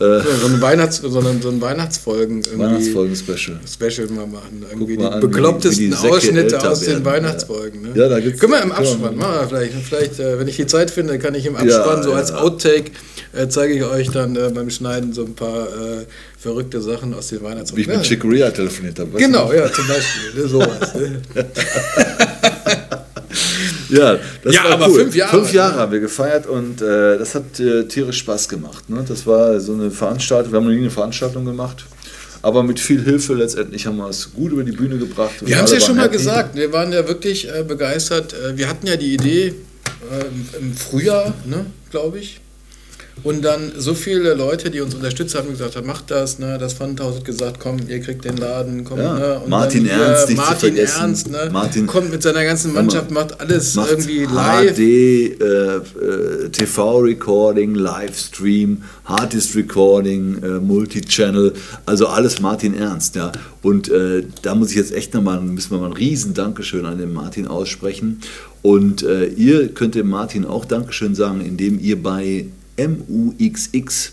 Äh, 0.00 0.20
so 0.40 0.46
ein 0.46 0.60
Weihnachts 0.62 0.96
so 0.96 1.18
ein, 1.20 1.42
so 1.42 1.50
ein 1.50 1.60
Weihnachtsfolgen 1.60 2.42
Weihnachtsfolgen-Special. 2.56 3.60
Special 3.70 4.06
mal 4.08 4.26
machen. 4.26 4.64
Irgendwie 4.70 4.96
mal 4.96 5.08
die 5.08 5.14
an, 5.14 5.22
wie- 5.22 5.26
beklopptesten 5.26 5.84
wie 5.84 5.90
die 5.90 5.96
Säcke 5.96 6.14
Ausschnitte 6.14 6.70
aus 6.70 6.80
den 6.80 6.88
werden, 6.88 7.04
Weihnachtsfolgen. 7.04 7.82
Ne? 7.82 7.88
Ja, 7.94 8.08
da 8.08 8.18
gibt's- 8.18 8.40
Können 8.40 8.52
wir 8.54 8.62
im 8.62 8.72
Abspann, 8.72 9.16
machen. 9.16 9.46
vielleicht. 9.48 9.72
Vielleicht, 9.86 10.18
äh, 10.18 10.38
wenn 10.38 10.48
ich 10.48 10.56
die 10.56 10.66
Zeit 10.66 10.90
finde, 10.90 11.18
kann 11.18 11.34
ich 11.34 11.44
im 11.44 11.54
Abspann 11.54 11.98
Ja, 11.98 12.02
so 12.02 12.12
als 12.14 12.30
ja. 12.30 12.38
Outtake 12.40 12.92
äh, 13.34 13.46
zeige 13.48 13.74
ich 13.74 13.84
euch 13.84 14.08
dann 14.10 14.36
äh, 14.36 14.50
beim 14.54 14.70
Schneiden 14.70 15.12
so 15.12 15.22
ein 15.22 15.34
paar 15.34 15.66
äh, 15.68 16.06
verrückte 16.38 16.80
Sachen 16.80 17.12
aus 17.12 17.28
den 17.28 17.40
Wie 17.40 17.44
Weihnachtsfolgen. 17.44 17.90
ich 17.90 17.96
mit. 17.98 18.02
Chick 18.06 18.20
Corea 18.20 18.50
telefoniert 18.50 18.98
habe. 18.98 19.10
Genau, 19.18 19.52
ja, 19.52 19.70
zum 19.70 19.86
Beispiel. 19.86 20.42
Ne, 20.42 20.48
sowas. 20.48 20.94
Ne? 20.94 21.20
Ja, 23.90 24.18
das 24.42 24.54
Ja, 24.54 24.64
war 24.64 24.72
aber 24.72 24.88
cool. 24.88 25.00
fünf 25.04 25.14
Jahre, 25.16 25.30
Fünf 25.36 25.52
Jahre 25.52 25.74
haben 25.76 25.92
wir 25.92 26.00
gefeiert 26.00 26.46
und 26.46 26.80
äh, 26.82 27.18
das 27.18 27.34
hat 27.34 27.58
äh, 27.60 27.84
tierisch 27.86 28.18
Spaß 28.18 28.48
gemacht. 28.48 28.88
Ne? 28.90 29.04
Das 29.06 29.26
war 29.26 29.60
so 29.60 29.72
eine 29.74 29.90
Veranstaltung, 29.90 30.52
wir 30.52 30.56
haben 30.58 30.64
noch 30.66 30.72
nie 30.72 30.78
eine 30.78 30.90
Veranstaltung 30.90 31.44
gemacht, 31.44 31.84
aber 32.42 32.62
mit 32.62 32.80
viel 32.80 33.02
Hilfe 33.02 33.34
letztendlich 33.34 33.86
haben 33.86 33.96
wir 33.98 34.08
es 34.08 34.32
gut 34.32 34.52
über 34.52 34.64
die 34.64 34.72
Bühne 34.72 34.96
gebracht. 34.98 35.32
Wir 35.40 35.56
haben 35.58 35.64
es 35.66 35.72
ja 35.72 35.80
schon 35.80 35.96
mal 35.96 36.04
happy. 36.04 36.16
gesagt, 36.16 36.56
wir 36.56 36.72
waren 36.72 36.92
ja 36.92 37.06
wirklich 37.06 37.48
äh, 37.48 37.62
begeistert. 37.62 38.32
Äh, 38.34 38.56
wir 38.56 38.68
hatten 38.68 38.86
ja 38.86 38.96
die 38.96 39.12
Idee 39.14 39.48
äh, 39.48 40.20
im- 40.60 40.68
im 40.68 40.74
Frühjahr, 40.74 41.34
ne, 41.46 41.66
glaube 41.90 42.18
ich. 42.18 42.39
Und 43.22 43.42
dann 43.44 43.72
so 43.76 43.94
viele 43.94 44.34
Leute, 44.34 44.70
die 44.70 44.80
uns 44.80 44.94
unterstützt 44.94 45.34
haben, 45.34 45.50
gesagt 45.50 45.76
haben, 45.76 45.86
macht 45.86 46.10
das, 46.10 46.38
ne? 46.38 46.56
Das 46.58 46.74
Pfandhaus 46.74 47.16
hat 47.16 47.24
gesagt, 47.24 47.58
komm, 47.60 47.76
ihr 47.88 48.00
kriegt 48.00 48.24
den 48.24 48.36
Laden, 48.36 48.84
komm, 48.84 48.98
Ja, 48.98 49.18
ne? 49.18 49.40
Und 49.40 49.50
Martin 49.50 49.84
dann 49.86 49.96
hier 49.96 50.04
Ernst, 50.06 50.28
nicht 50.28 50.38
zu 50.38 50.42
Martin 50.46 50.74
vergessen. 50.74 51.00
Ernst, 51.00 51.30
ne? 51.30 51.48
Martin- 51.52 51.86
kommt 51.86 52.10
mit 52.10 52.22
seiner 52.22 52.44
ganzen 52.44 52.72
Mannschaft, 52.72 53.10
macht 53.10 53.40
alles 53.40 53.74
macht 53.74 53.90
irgendwie 53.90 54.24
live. 54.24 54.74
HD, 54.74 54.80
äh, 54.80 55.76
äh, 55.76 56.48
TV-Recording, 56.50 57.74
Livestream, 57.74 58.82
Harddisk 59.04 59.54
Recording, 59.56 60.42
äh, 60.42 60.48
Multichannel, 60.60 61.52
also 61.86 62.06
alles 62.06 62.40
Martin 62.40 62.74
Ernst, 62.74 63.16
ja. 63.16 63.32
Und 63.62 63.88
äh, 63.90 64.24
da 64.42 64.54
muss 64.54 64.70
ich 64.70 64.76
jetzt 64.76 64.92
echt 64.94 65.12
nochmal, 65.14 65.40
müssen 65.40 65.70
wir 65.72 65.78
mal 65.78 65.86
ein 65.86 65.92
riesen 65.92 66.32
Dankeschön 66.34 66.86
an 66.86 66.98
den 66.98 67.12
Martin 67.12 67.46
aussprechen. 67.46 68.20
Und 68.62 69.02
äh, 69.02 69.26
ihr 69.26 69.68
könnt 69.68 69.94
dem 69.94 70.08
Martin 70.08 70.44
auch 70.44 70.64
Dankeschön 70.64 71.14
sagen, 71.14 71.40
indem 71.40 71.78
ihr 71.80 72.02
bei 72.02 72.46
muxx.tv, 72.88 74.12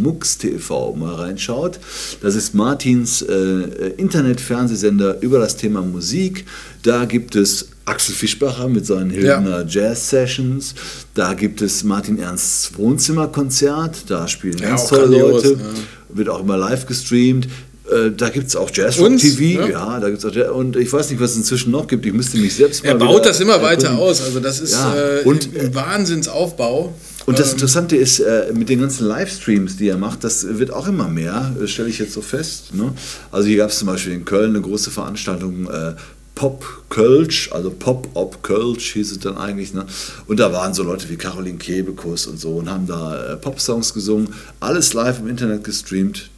MUX.tv 0.00 0.94
mal 0.96 1.14
reinschaut. 1.14 1.78
Das 2.22 2.34
ist 2.34 2.54
Martins 2.54 3.22
äh, 3.22 3.92
Internetfernsehsender 3.96 5.20
über 5.22 5.38
das 5.38 5.56
Thema 5.56 5.82
Musik. 5.82 6.44
Da 6.82 7.04
gibt 7.04 7.36
es 7.36 7.68
Axel 7.86 8.14
Fischbacher 8.14 8.68
mit 8.68 8.86
seinen 8.86 9.10
Hildener 9.10 9.64
Jazz 9.68 10.08
Sessions. 10.10 10.74
Da 11.14 11.34
gibt 11.34 11.62
es 11.62 11.84
Martin 11.84 12.18
Ernsts 12.18 12.72
Wohnzimmerkonzert. 12.76 14.04
Da 14.10 14.26
spielen 14.28 14.58
Ja, 14.58 14.70
ganz 14.70 14.86
tolle 14.88 15.06
Leute. 15.18 15.56
ne? 15.56 15.62
Wird 16.10 16.28
auch 16.28 16.40
immer 16.40 16.56
live 16.56 16.86
gestreamt. 16.86 17.46
Äh, 17.90 18.10
Da 18.16 18.30
gibt 18.30 18.46
es 18.46 18.56
auch 18.56 18.70
Jazz 18.72 18.96
Uns, 18.98 19.20
TV, 19.20 19.60
ne? 19.66 19.72
ja, 19.72 20.00
da 20.00 20.08
gibt's 20.08 20.24
auch 20.24 20.34
Jazz, 20.34 20.50
und 20.50 20.74
ich 20.76 20.90
weiß 20.90 21.10
nicht, 21.10 21.20
was 21.20 21.32
es 21.32 21.36
inzwischen 21.36 21.70
noch 21.70 21.86
gibt. 21.86 22.06
Ich 22.06 22.14
müsste 22.14 22.38
mich 22.38 22.54
selbst 22.54 22.82
mal 22.82 22.92
Er 22.92 22.94
baut 22.94 23.26
das 23.26 23.40
immer 23.40 23.60
weiter 23.60 23.88
erkundigen. 23.88 23.98
aus. 24.10 24.22
Also 24.22 24.40
das 24.40 24.60
ist 24.60 24.72
Ja, 24.72 24.94
äh, 24.96 25.22
und- 25.24 25.50
ein 25.54 25.74
Wahnsinnsaufbau. 25.74 26.94
Und 27.26 27.38
das 27.38 27.48
Ähm, 27.48 27.54
Interessante 27.54 27.96
ist, 27.96 28.20
äh, 28.20 28.52
mit 28.52 28.68
den 28.68 28.80
ganzen 28.80 29.06
Livestreams, 29.06 29.76
die 29.76 29.88
er 29.88 29.96
macht, 29.96 30.24
das 30.24 30.58
wird 30.58 30.70
auch 30.70 30.86
immer 30.86 31.08
mehr, 31.08 31.54
äh, 31.60 31.66
stelle 31.66 31.88
ich 31.88 31.98
jetzt 31.98 32.12
so 32.12 32.22
fest. 32.22 32.74
Ne? 32.74 32.92
Also 33.30 33.48
hier 33.48 33.58
gab 33.58 33.70
es 33.70 33.78
zum 33.78 33.86
Beispiel 33.86 34.12
in 34.12 34.24
Köln 34.24 34.50
eine 34.50 34.60
große 34.60 34.90
Veranstaltung, 34.90 35.68
äh, 35.68 35.94
Pop 36.34 36.64
Kölsch, 36.88 37.52
also 37.52 37.70
Pop 37.70 38.08
Op 38.14 38.42
Kölsch 38.42 38.92
hieß 38.94 39.12
es 39.12 39.20
dann 39.20 39.36
eigentlich. 39.36 39.72
Ne? 39.72 39.86
Und 40.26 40.40
da 40.40 40.52
waren 40.52 40.74
so 40.74 40.82
Leute 40.82 41.08
wie 41.08 41.16
Caroline 41.16 41.58
Kebekus 41.58 42.26
und 42.26 42.40
so 42.40 42.56
und 42.56 42.68
haben 42.68 42.86
da 42.86 43.32
äh, 43.32 43.36
Popsongs 43.36 43.94
gesungen. 43.94 44.34
Alles 44.58 44.94
live 44.94 45.20
im 45.20 45.28
Internet 45.28 45.62
gestreamt 45.62 46.30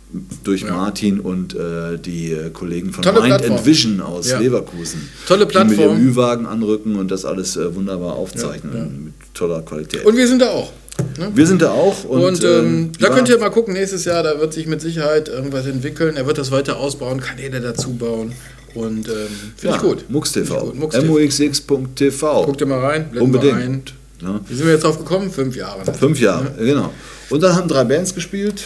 durch 0.45 0.65
Martin 0.69 1.21
und 1.21 1.55
äh, 1.55 1.99
die 1.99 2.33
äh, 2.33 2.51
Kollegen 2.51 2.93
von 2.93 3.03
Tolle 3.03 3.21
Mind 3.21 3.29
Plattform. 3.29 3.57
and 3.59 3.67
Vision 3.67 4.01
aus 4.01 4.31
Ja. 4.31 4.39
Leverkusen. 4.39 5.09
Tolle 5.27 5.41
Die 5.41 5.45
mit 5.47 5.53
Plattform. 5.53 5.79
ihrem 5.99 6.09
Ü-Wagen 6.09 6.47
anrücken 6.47 6.97
und 6.97 7.11
das 7.11 7.25
alles 7.25 7.57
äh, 7.57 7.75
wunderbar 7.75 8.15
aufzeichnen 8.15 9.05
mit 9.07 9.15
toller 9.35 9.63
Qualität. 9.63 10.05
Und 10.05 10.17
wir 10.17 10.27
sind 10.29 10.41
da 10.43 10.49
auch. 10.49 10.73
Ne? 11.19 11.31
Wir 11.35 11.47
sind 11.47 11.61
da 11.61 11.73
auch. 11.73 12.05
Und, 12.05 12.23
Und, 12.23 12.45
ähm, 12.45 12.51
ähm, 12.65 12.93
da 12.99 13.09
ja, 13.09 13.15
könnt 13.15 13.29
ihr 13.29 13.39
mal 13.39 13.51
gucken, 13.51 13.75
nächstes 13.75 14.05
Jahr, 14.07 14.23
da 14.23 14.39
wird 14.41 14.53
sich 14.55 14.67
mit 14.67 14.81
Sicherheit 14.81 15.29
irgendwas 15.29 15.67
entwickeln. 15.67 16.17
Er 16.17 16.27
wird 16.27 16.39
das 16.39 16.51
weiter 16.51 16.79
ausbauen, 16.79 17.21
Kanäle 17.21 17.61
dazu 17.61 17.93
bauen. 17.95 18.33
Und 18.75 19.09
ähm, 19.09 19.15
finde 19.57 19.75
ja, 19.75 19.77
ich 19.77 19.83
gut. 19.83 20.09
MUX 20.11 20.33
TV. 20.33 20.61
gut. 20.61 20.75
MUX 20.77 20.95
TV. 20.97 21.13
MUX6.tv. 21.15 22.45
Guckt 22.47 22.61
ihr 22.61 22.67
mal 22.67 22.81
rein, 22.81 23.11
Unbedingt. 23.19 23.55
mal 23.55 23.63
ein. 23.63 23.83
Ja. 24.23 24.41
Wie 24.49 24.55
sind 24.55 24.67
wir 24.67 24.73
jetzt 24.75 24.85
drauf 24.85 24.99
gekommen? 24.99 25.31
Fünf 25.31 25.57
Jahre. 25.57 25.81
Fünf 25.93 26.21
Jahre, 26.21 26.53
genau. 26.59 26.91
Und 27.29 27.43
dann 27.43 27.55
haben 27.55 27.69
drei 27.69 27.85
Bands 27.85 28.15
gespielt. 28.15 28.65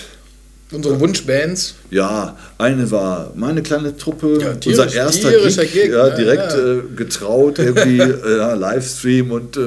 Unsere 0.72 1.00
Wunschbands. 1.00 1.74
Ja, 1.90 2.36
eine 2.58 2.88
war 2.92 3.32
meine 3.34 3.60
kleine 3.62 3.96
Truppe, 3.96 4.38
Ja, 4.40 4.54
tierisch- 4.54 4.78
unser 4.84 4.94
erster 4.94 5.30
Gig, 5.32 5.72
Gig, 5.72 5.90
ja, 5.90 6.08
ne? 6.10 6.14
direkt 6.16 6.52
Ja. 6.52 6.72
Äh, 6.74 6.82
getraut, 6.94 7.58
irgendwie 7.58 7.98
äh, 8.00 8.54
Livestream 8.54 9.32
und 9.32 9.56
äh, 9.56 9.60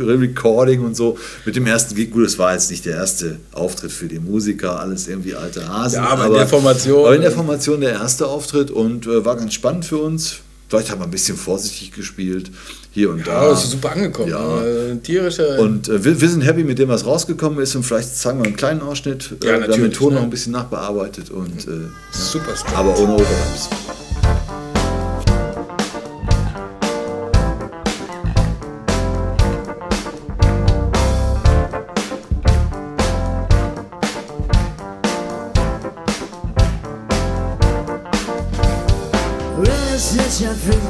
Recording 0.00 0.84
und 0.84 0.96
so. 0.96 1.16
Mit 1.44 1.54
dem 1.56 1.66
ersten 1.66 1.94
Gig, 1.94 2.10
gut, 2.10 2.26
es 2.26 2.38
war 2.38 2.54
jetzt 2.54 2.70
nicht 2.70 2.84
der 2.86 2.96
erste 2.96 3.36
Auftritt 3.52 3.92
für 3.92 4.06
die 4.08 4.18
Musiker, 4.18 4.80
alles 4.80 5.06
irgendwie 5.06 5.34
alte 5.36 5.68
Hasen. 5.68 5.96
Ja, 6.02 6.08
aber 6.08 6.26
in 6.26 6.32
der 6.34 6.48
Formation. 6.48 7.06
Aber 7.06 7.14
in 7.14 7.22
der 7.22 7.30
Formation 7.32 7.80
der 7.80 7.92
erste 7.92 8.26
Auftritt 8.26 8.70
und 8.72 9.06
äh, 9.06 9.24
war 9.24 9.36
ganz 9.36 9.54
spannend 9.54 9.84
für 9.84 9.98
uns. 9.98 10.38
Vielleicht 10.68 10.90
haben 10.90 11.00
wir 11.00 11.04
ein 11.06 11.10
bisschen 11.10 11.36
vorsichtig 11.36 11.92
gespielt, 11.92 12.50
hier 12.92 13.10
und 13.10 13.20
Ja, 13.26 13.44
da. 13.46 13.52
ist 13.52 13.70
super 13.70 13.92
angekommen. 13.92 14.30
Ja. 14.30 14.62
Äh, 14.62 14.96
tierische. 14.98 15.58
Und 15.60 15.88
äh, 15.88 16.04
wir, 16.04 16.20
wir 16.20 16.28
sind 16.28 16.42
happy 16.42 16.62
mit 16.64 16.78
dem, 16.78 16.88
was 16.90 17.06
rausgekommen 17.06 17.58
ist 17.60 17.74
und 17.74 17.84
vielleicht 17.84 18.14
zeigen 18.16 18.40
wir 18.40 18.46
einen 18.46 18.56
kleinen 18.56 18.82
Ausschnitt. 18.82 19.30
Ja, 19.30 19.36
äh, 19.36 19.40
wir 19.40 19.52
haben 19.54 19.60
den 19.62 19.70
natürlich, 19.70 19.96
Ton 19.98 20.08
ne? 20.12 20.16
noch 20.16 20.24
ein 20.24 20.30
bisschen 20.30 20.52
nachbearbeitet 20.52 21.30
und 21.30 21.66
äh, 21.66 21.70
super 22.12 22.54
Strong. 22.54 22.74
aber 22.74 22.98
ohne 22.98 23.14
Overlaps. 23.14 23.68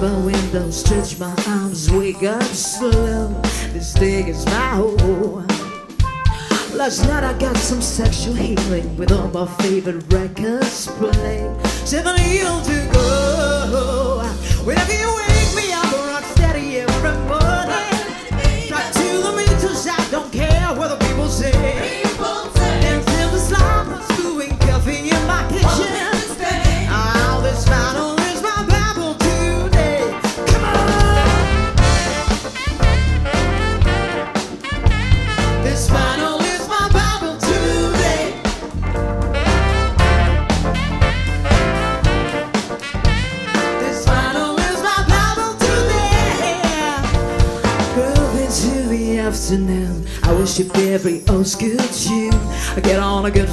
My 0.01 0.17
window, 0.25 0.71
stretch 0.71 1.19
my 1.19 1.35
arms, 1.49 1.91
wake 1.91 2.23
up 2.23 2.43
slow. 2.43 3.29
This 3.73 3.93
day 3.95 4.29
is 4.29 4.45
my 4.47 4.69
home. 4.77 5.47
Last 6.73 7.05
night 7.09 7.25
I 7.25 7.37
got 7.39 7.57
some 7.57 7.83
sexual 7.83 8.35
healing 8.35 8.97
with 8.97 9.11
all 9.11 9.29
my 9.29 9.47
favorite 9.63 10.05
records 10.13 10.87
playing. 10.87 11.59
Seven 11.85 12.17
years 12.31 12.67
to 12.69 12.91
go. 12.93 14.23
Whenever 14.65 14.93
you 14.93 15.08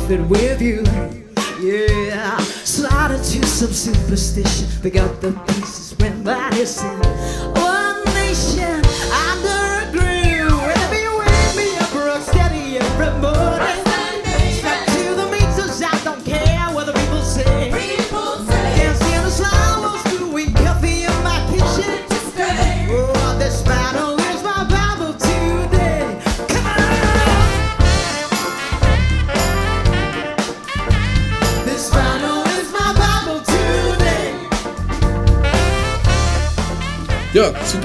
with 0.09 0.61
you. 0.61 0.83
Yeah, 1.59 2.37
slide 2.37 3.11
into 3.11 3.43
some 3.45 3.71
superstition. 3.71 4.67
Pick 4.81 4.97
up 4.97 5.19
the 5.19 5.31
pieces 5.47 5.84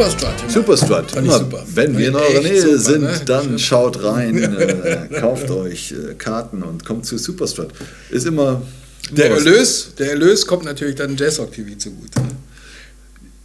Ja, 0.01 0.09
Superstrut. 0.09 0.51
Superstrut. 0.51 1.11
Fand 1.11 1.31
super. 1.31 1.65
Wenn 1.75 1.99
wir 1.99 2.09
in 2.09 2.15
eurer 2.15 2.41
Nähe 2.41 2.63
super, 2.63 2.79
sind, 2.79 3.03
ne? 3.03 3.21
dann 3.27 3.59
schaut 3.59 4.03
rein, 4.03 4.43
äh, 4.59 5.21
kauft 5.21 5.51
euch 5.51 5.93
äh, 5.93 6.15
Karten 6.15 6.63
und 6.63 6.87
kommt 6.87 7.05
zu 7.05 7.19
Superstrut. 7.19 7.69
Ist 8.09 8.27
immer. 8.27 8.63
Der 9.11 9.31
Erlös, 9.31 9.95
der 9.99 10.13
Erlös 10.13 10.47
kommt 10.47 10.65
natürlich 10.65 10.95
dann 10.95 11.17
Jazzrock 11.17 11.53
TV 11.53 11.77
zugute. 11.77 12.21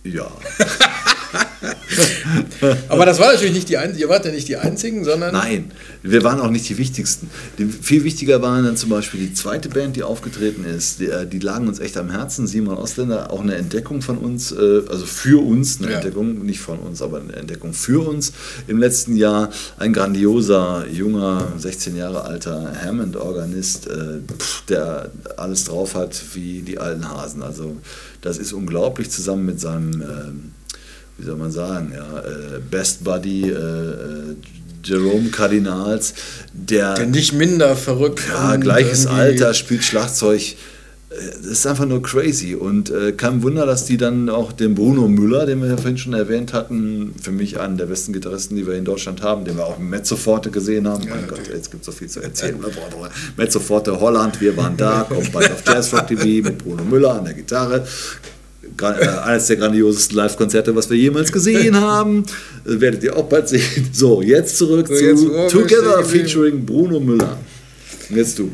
Ja. 0.03 0.31
Aber 2.89 3.05
das 3.05 3.19
war 3.19 3.33
natürlich 3.33 3.53
nicht 3.53 3.69
die 3.69 3.77
einzigen, 3.77 3.99
ihr 4.01 4.09
wart 4.09 4.25
ja 4.25 4.31
nicht 4.31 4.47
die 4.47 4.57
einzigen, 4.57 5.03
sondern 5.03 5.33
Nein, 5.33 5.71
wir 6.03 6.23
waren 6.23 6.39
auch 6.39 6.49
nicht 6.49 6.67
die 6.69 6.77
wichtigsten. 6.77 7.29
Die, 7.57 7.65
viel 7.65 8.03
wichtiger 8.03 8.41
waren 8.41 8.63
dann 8.63 8.77
zum 8.77 8.89
Beispiel 8.89 9.19
die 9.19 9.33
zweite 9.33 9.69
Band, 9.69 9.95
die 9.95 10.03
aufgetreten 10.03 10.65
ist. 10.65 10.99
Die, 10.99 11.07
äh, 11.07 11.25
die 11.27 11.39
lagen 11.39 11.67
uns 11.67 11.79
echt 11.79 11.97
am 11.97 12.09
Herzen. 12.11 12.47
Simon 12.47 12.77
Ausländer, 12.77 13.31
auch 13.31 13.41
eine 13.41 13.55
Entdeckung 13.55 14.01
von 14.01 14.17
uns, 14.17 14.51
äh, 14.51 14.81
also 14.89 15.05
für 15.05 15.43
uns 15.45 15.79
eine 15.79 15.91
Ja. 15.91 15.97
Entdeckung, 15.97 16.45
nicht 16.45 16.59
von 16.59 16.79
uns, 16.79 17.01
aber 17.01 17.19
eine 17.19 17.33
Entdeckung 17.33 17.73
für 17.73 18.07
uns 18.07 18.33
im 18.67 18.77
letzten 18.79 19.15
Jahr. 19.15 19.49
Ein 19.77 19.93
grandioser, 19.93 20.85
junger, 20.91 21.53
16 21.57 21.95
Jahre 21.95 22.23
alter 22.23 22.73
Hammond-Organist, 22.83 23.87
äh, 23.87 24.19
der 24.69 25.11
alles 25.37 25.65
drauf 25.65 25.95
hat 25.95 26.21
wie 26.33 26.61
die 26.61 26.79
alten 26.79 27.09
Hasen. 27.09 27.43
Also 27.43 27.77
das 28.21 28.37
ist 28.37 28.53
unglaublich 28.53 29.09
zusammen 29.09 29.45
mit 29.45 29.59
seinem... 29.59 30.53
wie 31.17 31.25
soll 31.25 31.37
man 31.37 31.51
sagen, 31.51 31.93
ja, 31.95 32.19
äh, 32.19 32.59
Best 32.69 33.03
Buddy 33.03 33.49
äh, 33.49 33.53
äh, 33.53 34.35
Jerome 34.83 35.29
Cardinals, 35.29 36.13
der, 36.53 36.93
Der 36.93 37.07
nicht 37.07 37.33
minder 37.33 37.75
verrückt. 37.75 38.21
ja, 38.29 38.55
gleiches 38.57 39.07
Alter, 39.07 39.53
spielt 39.53 39.83
Schlagzeug. 39.83 40.55
Das 41.09 41.45
ist 41.45 41.65
einfach 41.65 41.85
nur 41.85 42.01
crazy. 42.03 42.55
Und 42.55 42.89
äh, 42.89 43.13
kein 43.13 43.41
Wunder, 43.41 43.65
dass 43.65 43.85
die 43.85 43.95
dann 43.95 44.29
auch 44.29 44.51
den 44.51 44.75
Bruno 44.75 45.07
Müller, 45.07 45.45
den 45.45 45.61
wir 45.61 45.69
ja 45.69 45.77
vorhin 45.77 45.97
schon 45.97 46.13
erwähnt 46.13 46.51
hatten, 46.51 47.15
für 47.21 47.31
mich 47.31 47.57
einen 47.59 47.77
der 47.77 47.85
besten 47.85 48.11
Gitarristen, 48.11 48.57
die 48.57 48.67
wir 48.67 48.73
in 48.73 48.83
Deutschland 48.83 49.21
haben, 49.21 49.45
den 49.45 49.55
wir 49.55 49.65
auch 49.65 49.79
im 49.79 49.89
Mezzoforte 49.89 50.51
gesehen 50.51 50.87
haben. 50.89 51.07
mein 51.07 51.25
Gott, 51.27 51.47
jetzt 51.47 51.71
gibt 51.71 51.83
es 51.83 51.85
so 51.85 51.91
viel 51.93 52.09
zu 52.09 52.21
erzählen. 52.21 52.57
Mezzoforte 53.37 53.97
Holland, 53.99 54.41
wir 54.41 54.57
waren 54.57 54.75
da, 54.75 55.03
kommt 55.09 55.31
bald 55.31 55.51
auf 55.51 55.63
Jazz 55.65 55.93
Rock 55.93 56.07
TV 56.07 56.47
mit 56.49 56.57
Bruno 56.57 56.83
Müller 56.83 57.13
an 57.13 57.23
der 57.23 57.33
Gitarre. 57.33 57.87
Äh, 58.81 59.07
eines 59.23 59.47
der 59.47 59.55
grandiosesten 59.57 60.17
Live-Konzerte, 60.17 60.75
was 60.75 60.89
wir 60.89 60.97
jemals 60.97 61.31
gesehen 61.31 61.75
haben. 61.79 62.25
Äh, 62.65 62.79
werdet 62.81 63.03
ihr 63.03 63.15
auch 63.15 63.25
bald 63.25 63.47
sehen. 63.49 63.61
So, 63.93 64.21
jetzt 64.21 64.57
zurück 64.57 64.87
So, 64.87 64.95
zu 64.95 65.03
jetzt, 65.03 65.23
wir 65.23 65.47
Together 65.47 66.03
featuring 66.03 66.65
Bruno 66.65 66.99
Müller. 66.99 67.37
Und 68.09 68.15
Jetzt 68.17 68.37
du. 68.39 68.51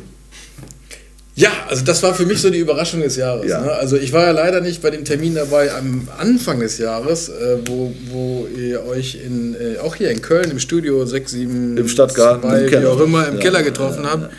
Ja, 1.34 1.50
also 1.70 1.84
das 1.86 2.04
war 2.04 2.14
für 2.14 2.26
mich 2.26 2.40
so 2.42 2.50
die 2.50 2.60
Überraschung 2.60 3.02
des 3.02 3.16
Jahres. 3.16 3.48
Ja. 3.50 3.62
Ne? 3.62 3.72
Also 3.72 3.96
ich 3.96 4.12
war 4.12 4.26
ja 4.26 4.32
leider 4.32 4.60
nicht 4.60 4.82
bei 4.82 4.90
dem 4.90 5.06
Termin 5.06 5.34
dabei 5.34 5.74
am 5.74 6.08
Anfang 6.18 6.60
des 6.60 6.78
Jahres, 6.78 7.30
äh, 7.30 7.58
wo, 7.68 7.94
wo 8.12 8.48
ihr 8.56 8.86
euch 8.86 9.18
in, 9.26 9.56
äh, 9.56 9.80
auch 9.80 9.96
hier 9.96 10.12
in 10.12 10.22
Köln 10.22 10.52
im 10.52 10.60
Studio 10.60 11.06
6, 11.06 11.32
7, 11.32 11.78
Im 11.78 11.88
Stadtgarten, 11.88 12.52
im 12.52 12.66
wie 12.66 12.70
Keller. 12.70 12.92
auch 12.92 13.00
immer, 13.00 13.28
im 13.30 13.36
Ja, 13.36 13.40
Keller 13.42 13.64
getroffen 13.64 14.06
habt. 14.06 14.30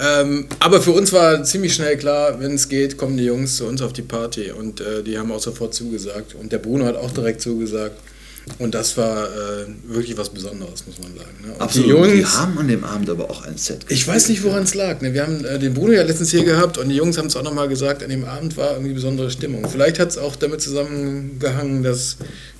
Ähm, 0.00 0.46
aber 0.60 0.80
für 0.80 0.92
uns 0.92 1.12
war 1.12 1.42
ziemlich 1.44 1.74
schnell 1.74 1.96
klar, 1.96 2.38
wenn 2.40 2.54
es 2.54 2.68
geht, 2.68 2.96
kommen 2.96 3.16
die 3.16 3.24
Jungs 3.24 3.56
zu 3.56 3.66
uns 3.66 3.82
auf 3.82 3.92
die 3.92 4.02
Party. 4.02 4.50
Und 4.50 4.80
äh, 4.80 5.02
die 5.02 5.18
haben 5.18 5.32
auch 5.32 5.40
sofort 5.40 5.74
zugesagt. 5.74 6.34
Und 6.34 6.52
der 6.52 6.58
Bruno 6.58 6.84
hat 6.84 6.96
auch 6.96 7.10
direkt 7.10 7.40
zugesagt. 7.40 7.96
Und 8.58 8.74
das 8.76 8.96
war 8.96 9.24
äh, 9.26 9.66
wirklich 9.88 10.16
was 10.16 10.28
Besonderes, 10.28 10.84
muss 10.86 10.98
man 11.00 11.16
sagen. 11.16 11.34
Ne? 11.44 11.54
Absolut. 11.58 11.86
Die 11.86 11.90
Jungs, 11.90 12.12
die 12.12 12.24
haben 12.26 12.56
an 12.58 12.68
dem 12.68 12.84
Abend 12.84 13.10
aber 13.10 13.28
auch 13.28 13.44
ein 13.44 13.56
Set. 13.56 13.84
ich 13.88 14.06
weiß 14.06 14.28
nicht, 14.28 14.44
woran 14.44 14.62
es 14.62 14.74
lag. 14.74 15.00
Ne? 15.00 15.12
Wir 15.14 15.22
haben 15.22 15.44
äh, 15.44 15.58
den 15.58 15.74
Bruno 15.74 15.92
ja 15.92 16.04
letztens 16.04 16.30
hier 16.30 16.44
gehabt 16.44 16.78
und 16.78 16.88
die 16.88 16.94
Jungs 16.94 17.18
haben 17.18 17.26
es 17.26 17.34
auch 17.34 17.42
nochmal 17.42 17.68
gesagt, 17.68 18.04
an 18.04 18.10
dem 18.10 18.24
Abend 18.24 18.56
war 18.56 18.74
irgendwie 18.74 18.92
besondere 18.92 19.32
Stimmung. 19.32 19.68
Vielleicht 19.68 19.98
hat 19.98 20.10
es 20.10 20.18
auch 20.18 20.36
damit 20.36 20.62
zusammengehangen, 20.62 21.82
dass 21.82 22.18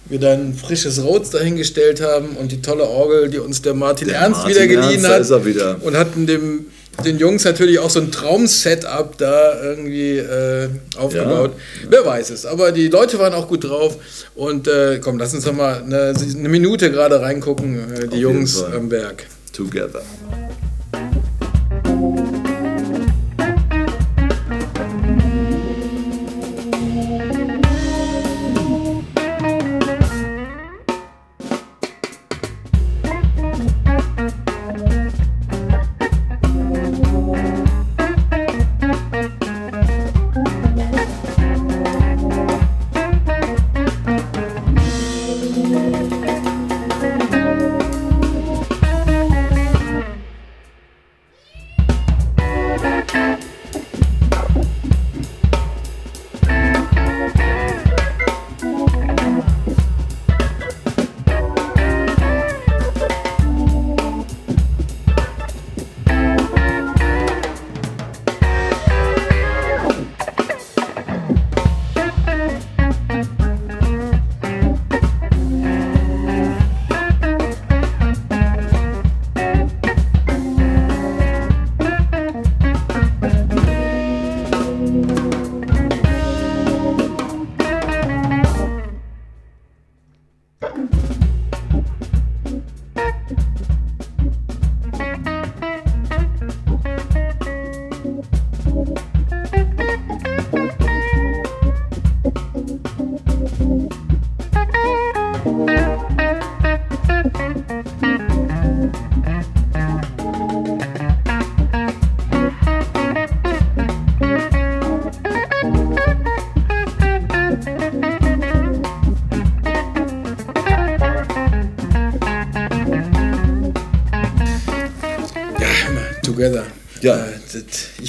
wir 0.09 0.19
da 0.19 0.33
ein 0.33 0.55
frisches 0.55 1.03
Rhodes 1.03 1.31
dahingestellt 1.31 2.01
haben 2.01 2.31
und 2.37 2.51
die 2.51 2.63
tolle 2.63 2.85
Orgel, 2.85 3.29
die 3.29 3.39
uns 3.39 3.63
der 3.63 3.75
Martin 3.75 4.09
Der 4.09 4.19
Ernst 4.19 4.41
Martin 4.41 4.57
wieder 4.57 4.67
geliehen 4.67 5.05
Ernst, 5.05 5.09
hat. 5.09 5.21
ist 5.21 5.31
er 5.31 5.45
wieder. 5.45 5.77
Und 5.83 5.97
hatten 5.97 6.27
dem, 6.27 6.67
den 7.05 7.19
Jungs 7.19 7.45
natürlich 7.45 7.79
auch 7.79 7.91
so 7.91 8.01
ein 8.01 8.11
Traum-Setup 8.11 9.17
da 9.19 9.63
irgendwie 9.63 10.19
äh, 10.19 10.69
aufgebaut. 10.97 11.53
Wer 11.89 12.05
weiß 12.05 12.31
es. 12.31 12.47
Aber 12.47 12.73
die 12.73 12.89
Leute 12.89 13.19
waren 13.19 13.35
auch 13.35 13.49
gut 13.49 13.65
drauf. 13.65 13.97
Und 14.35 14.69
äh, 14.69 14.99
komm, 15.03 15.19
lass 15.19 15.35
uns 15.35 15.45
doch 15.45 15.53
mal 15.53 15.83
eine, 15.83 16.15
eine 16.17 16.49
Minute 16.49 16.91
gerade 16.91 17.21
reingucken, 17.21 17.93
äh, 17.93 18.09
die 18.09 18.17
jeden 18.17 18.21
Jungs 18.21 18.63
am 18.63 18.89
Berg. 18.89 19.27
Together. 19.53 20.03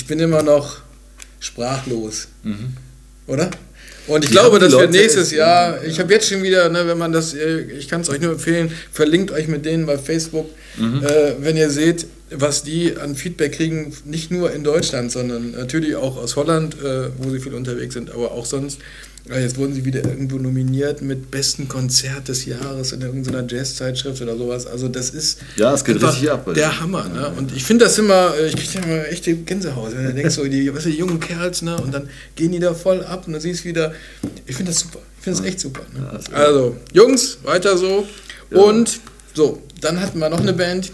Ich 0.07 0.09
bin 0.09 0.19
immer 0.19 0.41
noch 0.41 0.77
sprachlos. 1.41 2.29
Oder? 3.27 3.49
Und 4.07 4.23
ich 4.23 4.29
Die 4.29 4.35
glaube, 4.37 4.57
dass 4.57 4.71
wir 4.71 4.87
nächstes 4.87 5.31
Jahr, 5.31 5.83
ich 5.83 5.99
habe 5.99 6.13
jetzt 6.13 6.29
schon 6.29 6.41
wieder, 6.43 6.69
ne, 6.69 6.87
wenn 6.87 6.97
man 6.97 7.11
das, 7.11 7.33
äh, 7.33 7.63
ich 7.77 7.89
kann 7.89 7.99
es 7.99 8.09
euch 8.09 8.21
nur 8.21 8.31
empfehlen, 8.31 8.71
verlinkt 8.89 9.31
euch 9.31 9.49
mit 9.49 9.65
denen 9.65 9.85
bei 9.85 9.97
Facebook, 9.97 10.49
äh, 10.79 11.33
wenn 11.41 11.57
ihr 11.57 11.69
seht, 11.69 12.05
was 12.29 12.63
die 12.63 12.95
an 12.95 13.17
Feedback 13.17 13.51
kriegen, 13.51 13.93
nicht 14.05 14.31
nur 14.31 14.53
in 14.53 14.63
Deutschland, 14.63 15.11
sondern 15.11 15.51
natürlich 15.51 15.97
auch 15.97 16.15
aus 16.15 16.37
Holland, 16.37 16.75
äh, 16.81 17.09
wo 17.17 17.29
sie 17.29 17.41
viel 17.41 17.53
unterwegs 17.53 17.93
sind, 17.93 18.09
aber 18.09 18.31
auch 18.31 18.45
sonst. 18.45 18.79
Äh, 19.29 19.41
Jetzt 19.41 19.57
wurden 19.57 19.73
sie 19.73 19.85
wieder 19.85 20.03
irgendwo 20.03 20.37
nominiert 20.37 21.01
mit 21.01 21.31
besten 21.31 21.67
Konzert 21.67 22.27
des 22.27 22.45
Jahres 22.45 22.91
in 22.91 23.01
irgendeiner 23.01 23.45
Jazzzeitschrift 23.47 24.21
oder 24.21 24.37
sowas. 24.37 24.67
Also 24.67 24.87
das 24.87 25.09
ist 25.09 25.39
Ja, 25.55 25.73
es 25.73 25.83
geht 25.83 26.01
richtig 26.01 26.31
ab 26.31 26.51
der. 26.53 26.79
Hammer. 26.79 27.07
Ne? 27.09 27.31
Und 27.37 27.55
ich 27.55 27.63
finde 27.63 27.85
das 27.85 27.97
immer, 27.97 28.33
äh, 28.37 28.47
ich 28.47 28.55
kriege 28.55 28.85
immer 28.85 29.07
echte 29.07 29.35
Gänsehaut. 29.35 29.95
Wenn 29.95 30.05
du 30.05 30.13
denkst, 30.13 30.35
so, 30.35 30.45
die, 30.45 30.73
weißt 30.73 30.85
du, 30.85 30.89
die 30.89 30.97
jungen 30.97 31.19
Kerls, 31.19 31.61
ne? 31.61 31.77
und 31.77 31.93
dann 31.93 32.09
gehen 32.35 32.51
die 32.51 32.59
da 32.59 32.73
voll 32.73 33.03
ab 33.03 33.27
und 33.27 33.33
du 33.33 33.41
siehst 33.41 33.65
wieder, 33.65 33.93
ich 34.45 34.55
finde 34.55 34.71
das 34.71 34.81
super. 34.81 34.99
Ich 35.17 35.23
finde 35.23 35.39
das 35.39 35.47
echt 35.47 35.59
super. 35.59 35.81
Ne? 35.93 36.19
Also, 36.33 36.75
Jungs, 36.93 37.39
weiter 37.43 37.77
so. 37.77 38.07
Und 38.51 38.99
so, 39.33 39.61
dann 39.81 39.99
hatten 39.99 40.19
wir 40.19 40.29
noch 40.29 40.39
eine 40.39 40.53
Band. 40.53 40.91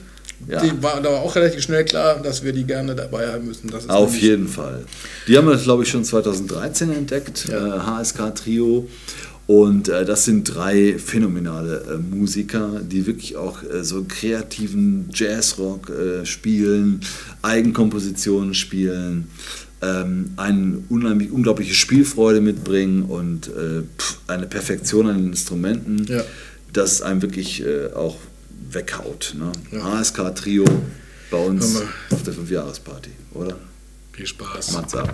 Ja. 0.47 0.61
Die 0.61 0.71
war, 0.83 1.01
da 1.01 1.09
war 1.11 1.21
auch 1.21 1.35
relativ 1.35 1.61
schnell 1.61 1.85
klar, 1.85 2.19
dass 2.21 2.43
wir 2.43 2.51
die 2.51 2.65
gerne 2.65 2.95
dabei 2.95 3.27
haben 3.31 3.47
müssen. 3.47 3.71
Auf 3.89 4.15
jeden 4.17 4.47
Fall. 4.47 4.83
Die 5.27 5.37
haben 5.37 5.47
wir, 5.47 5.55
glaube 5.57 5.83
ich, 5.83 5.89
schon 5.89 6.03
2013 6.03 6.91
entdeckt, 6.91 7.47
Ja. 7.49 7.77
äh, 7.77 7.79
HSK 7.79 8.35
Trio. 8.35 8.87
Und 9.45 9.89
äh, 9.89 10.05
das 10.05 10.23
sind 10.25 10.43
drei 10.55 10.97
phänomenale 10.97 11.83
äh, 11.93 11.97
Musiker, 11.97 12.79
die 12.81 13.05
wirklich 13.05 13.35
auch 13.35 13.61
äh, 13.63 13.83
so 13.83 14.05
kreativen 14.07 15.09
Jazzrock 15.13 15.89
äh, 15.89 16.25
spielen, 16.25 17.01
Eigenkompositionen 17.41 18.53
spielen, 18.53 19.27
ähm, 19.81 20.31
eine 20.37 20.77
unglaubliche 20.89 21.73
Spielfreude 21.73 22.39
mitbringen 22.41 23.03
und 23.03 23.47
äh, 23.47 23.83
pff, 23.97 24.19
eine 24.27 24.45
Perfektion 24.47 25.07
an 25.07 25.17
den 25.17 25.27
Instrumenten, 25.27 26.05
Ja. 26.07 26.23
das 26.71 27.01
einem 27.01 27.21
wirklich 27.21 27.63
äh, 27.65 27.93
auch 27.93 28.15
weghaut. 28.73 29.35
Ne? 29.37 29.51
Ja. 29.71 29.99
HSK 29.99 30.35
Trio 30.35 30.65
bei 31.31 31.37
uns 31.37 31.81
auf 32.11 32.23
der 32.23 32.33
Fünfjahresparty, 32.33 33.11
oder? 33.33 33.57
Viel 34.11 34.27
Spaß. 34.27 34.73
Mats 34.73 34.95
ab. 34.95 35.11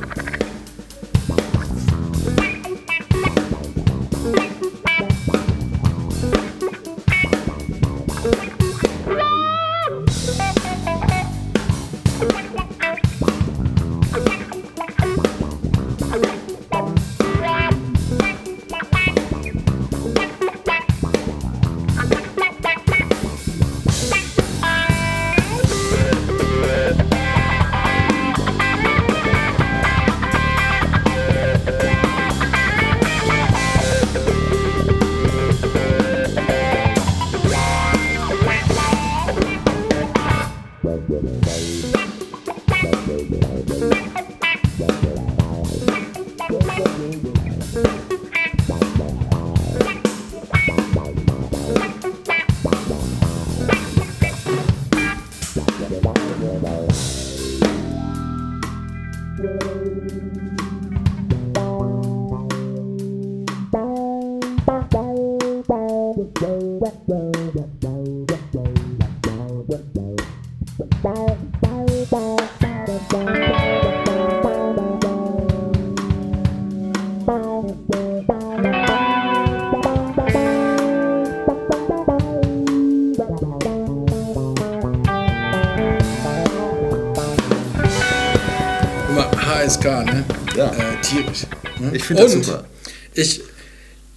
Finde 92.09 92.23
das 92.23 92.33
Und 92.33 92.45
super. 92.45 92.65
Ich, 93.13 93.41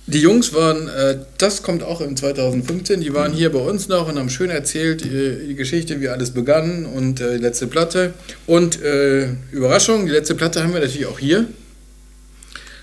die 0.07 0.21
Jungs 0.21 0.53
waren, 0.53 0.89
äh, 0.89 1.19
das 1.39 1.63
kommt 1.63 1.83
auch 1.83 2.01
im 2.01 2.17
2015, 2.17 3.01
die 3.01 3.15
waren 3.15 3.33
hier 3.33 3.53
bei 3.53 3.59
uns 3.59 3.89
noch 3.89 4.09
und 4.09 4.19
haben 4.19 4.31
schön 4.31 4.51
erzählt, 4.51 5.05
äh, 5.05 5.47
die 5.47 5.55
Geschichte, 5.55 6.01
wie 6.01 6.09
alles 6.09 6.33
begann 6.33 6.87
und 6.87 7.21
äh, 7.21 7.37
die 7.37 7.43
letzte 7.43 7.67
Platte. 7.67 8.15
Und 8.47 8.83
äh, 8.83 9.29
Überraschung, 9.53 10.07
die 10.07 10.13
letzte 10.13 10.35
Platte 10.35 10.63
haben 10.63 10.73
wir 10.73 10.81
natürlich 10.81 11.07
auch 11.07 11.19
hier. 11.19 11.47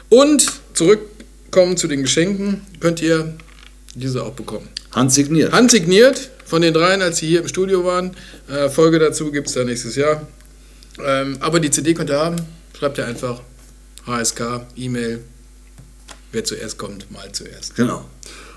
Und 0.09 0.45
zurückkommen 0.73 1.75
zu 1.75 1.87
den 1.87 2.03
Geschenken, 2.03 2.61
könnt 2.79 3.01
ihr 3.01 3.33
diese 3.95 4.23
auch 4.23 4.33
bekommen. 4.33 4.69
Handsigniert. 4.91 5.51
Handsigniert 5.51 6.29
von 6.45 6.61
den 6.61 6.73
dreien, 6.73 7.01
als 7.01 7.17
sie 7.17 7.27
hier 7.27 7.41
im 7.41 7.47
Studio 7.47 7.83
waren. 7.83 8.11
Äh, 8.47 8.69
Folge 8.69 8.99
dazu 8.99 9.31
gibt 9.31 9.47
es 9.47 9.53
dann 9.53 9.67
nächstes 9.67 9.95
Jahr. 9.95 10.27
Ähm, 11.03 11.37
aber 11.39 11.59
die 11.59 11.69
CD 11.69 11.93
könnt 11.93 12.09
ihr 12.09 12.19
haben. 12.19 12.37
Schreibt 12.77 12.97
ihr 12.97 13.05
einfach 13.05 13.41
HSK, 14.09 14.65
E-Mail. 14.75 15.19
Wer 16.31 16.43
zuerst 16.43 16.77
kommt, 16.77 17.09
mal 17.11 17.31
zuerst. 17.31 17.75
Genau. 17.75 18.05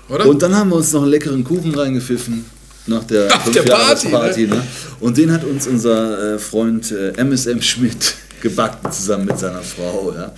Oder? 0.09 0.25
Und 0.27 0.41
dann 0.41 0.55
haben 0.55 0.69
wir 0.69 0.75
uns 0.75 0.91
noch 0.91 1.01
einen 1.01 1.11
leckeren 1.11 1.43
Kuchen 1.43 1.73
reingepfiffen 1.73 2.45
nach 2.85 3.03
der, 3.05 3.27
Nach 3.29 3.43
der 3.49 3.61
Party, 3.63 4.07
Fünfjahresparty, 4.09 4.47
ne? 4.47 4.61
Und 4.99 5.17
den 5.17 5.31
hat 5.31 5.43
uns 5.43 5.65
unser 5.67 6.35
äh, 6.35 6.39
Freund 6.39 6.91
äh, 6.91 7.13
MSM 7.23 7.61
Schmidt 7.61 8.15
gebacken 8.41 8.91
zusammen 8.91 9.25
mit 9.25 9.39
seiner 9.39 9.61
Frau. 9.63 10.13
Ja? 10.13 10.33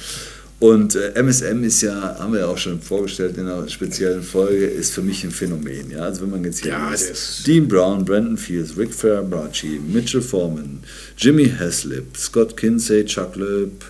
Und 0.60 0.96
äh, 0.96 1.12
MSM 1.22 1.64
ist 1.64 1.82
ja, 1.82 2.16
haben 2.20 2.34
wir 2.34 2.42
ja 2.42 2.46
auch 2.48 2.58
schon 2.58 2.80
vorgestellt 2.80 3.38
in 3.38 3.48
einer 3.48 3.68
speziellen 3.68 4.24
Folge, 4.24 4.66
ist 4.68 4.94
für 4.94 5.02
mich 5.02 5.24
ein 5.24 5.32
Phänomen. 5.32 5.90
Ja? 5.92 6.04
Also 6.04 6.22
wenn 6.22 6.30
man 6.30 6.44
jetzt 6.46 6.62
hier 6.62 6.72
Ja, 6.72 6.94
ist- 6.94 7.46
Dean 7.48 7.68
Brown, 7.68 8.06
Brandon 8.06 8.38
Fields, 8.38 8.78
Rick 8.78 8.94
Fairbrachi, 8.94 9.82
Mitchell 9.92 10.22
Foreman, 10.22 10.84
Jimmy 11.18 11.50
Haslip, 11.60 12.16
Scott 12.16 12.56
Kinsey, 12.56 13.04
Chuck 13.06 13.36
Loeb, 13.36 13.84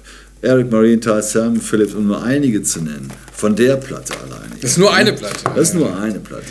Eric 0.45 0.71
Marienthal, 0.71 1.23
Sam 1.23 1.59
Phillips, 1.59 1.93
um 1.93 2.07
nur 2.07 2.21
einige 2.21 2.61
zu 2.61 2.79
nennen. 2.81 3.07
Von 3.33 3.55
der 3.55 3.77
Platte 3.77 4.13
alleine. 4.23 4.55
Das 4.61 4.71
ist 4.71 4.77
nur 4.77 4.93
eine 4.93 5.11
Platte. 5.13 5.39
Das 5.55 5.69
ist 5.69 5.73
nur 5.75 5.95
eine 5.97 6.19
Platte. 6.19 6.45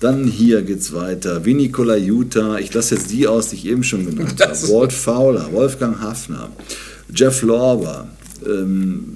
Dann 0.00 0.24
hier 0.24 0.62
geht's 0.62 0.92
weiter. 0.92 1.44
Vinny 1.44 1.68
Colaiuta, 1.70 2.58
ich 2.58 2.72
lasse 2.74 2.94
jetzt 2.96 3.10
die 3.10 3.26
aus, 3.26 3.48
die 3.50 3.56
ich 3.56 3.66
eben 3.66 3.84
schon 3.84 4.06
genannt 4.06 4.34
Das 4.38 4.62
habe. 4.64 4.72
Walt 4.72 4.92
Fowler, 4.92 5.52
Wolfgang 5.52 6.00
Hafner, 6.00 6.48
Jeff 7.14 7.42
Lorber, 7.42 8.08
ähm, 8.46 9.12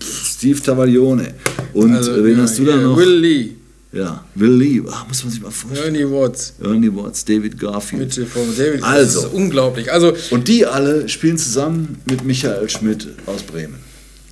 Steve 0.00 0.60
Tavallione. 0.60 1.34
Und 1.72 1.94
Also, 1.94 2.22
wen 2.24 2.36
ja, 2.36 2.42
hast 2.42 2.58
du 2.58 2.64
da 2.64 2.76
noch? 2.76 2.96
Will 2.96 3.16
Lee, 3.18 3.50
Ja, 3.94 4.24
Will 4.34 4.50
Lee. 4.50 4.82
Ah, 4.88 5.04
muss 5.06 5.22
man 5.22 5.32
sich 5.32 5.40
mal 5.40 5.52
vorstellen. 5.52 5.94
Ernie 5.94 6.10
Watts, 6.10 6.54
Ernie 6.60 6.90
Watts, 6.94 7.24
David 7.24 7.58
Garfield. 7.60 8.02
Mitchell 8.02 8.26
von 8.26 8.42
David. 8.56 8.82
Also. 8.82 9.20
Das 9.22 9.28
ist 9.30 9.34
unglaublich. 9.34 9.92
Also, 9.92 10.12
Und 10.30 10.48
die 10.48 10.66
alle 10.66 11.08
spielen 11.08 11.38
zusammen 11.38 12.00
mit 12.10 12.24
Michael 12.24 12.68
Schmidt 12.68 13.06
aus 13.26 13.42
Bremen. 13.44 13.78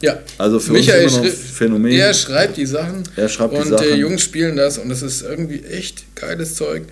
ja. 0.00 0.18
Also 0.36 0.58
für 0.58 0.72
Michael 0.72 1.04
uns 1.04 1.16
immer 1.16 1.26
noch 1.26 1.32
Phänomen. 1.32 1.92
Er 1.92 2.12
schreibt 2.12 2.56
die 2.56 2.66
Sachen. 2.66 3.04
Er 3.14 3.28
schreibt 3.28 3.54
die 3.54 3.58
und 3.58 3.68
Sachen. 3.68 3.86
die 3.86 4.00
Jungs 4.00 4.22
spielen 4.22 4.56
das 4.56 4.78
und 4.78 4.88
das 4.88 5.00
ist 5.02 5.22
irgendwie 5.22 5.62
echt 5.62 6.16
geiles 6.16 6.56
Zeug. 6.56 6.82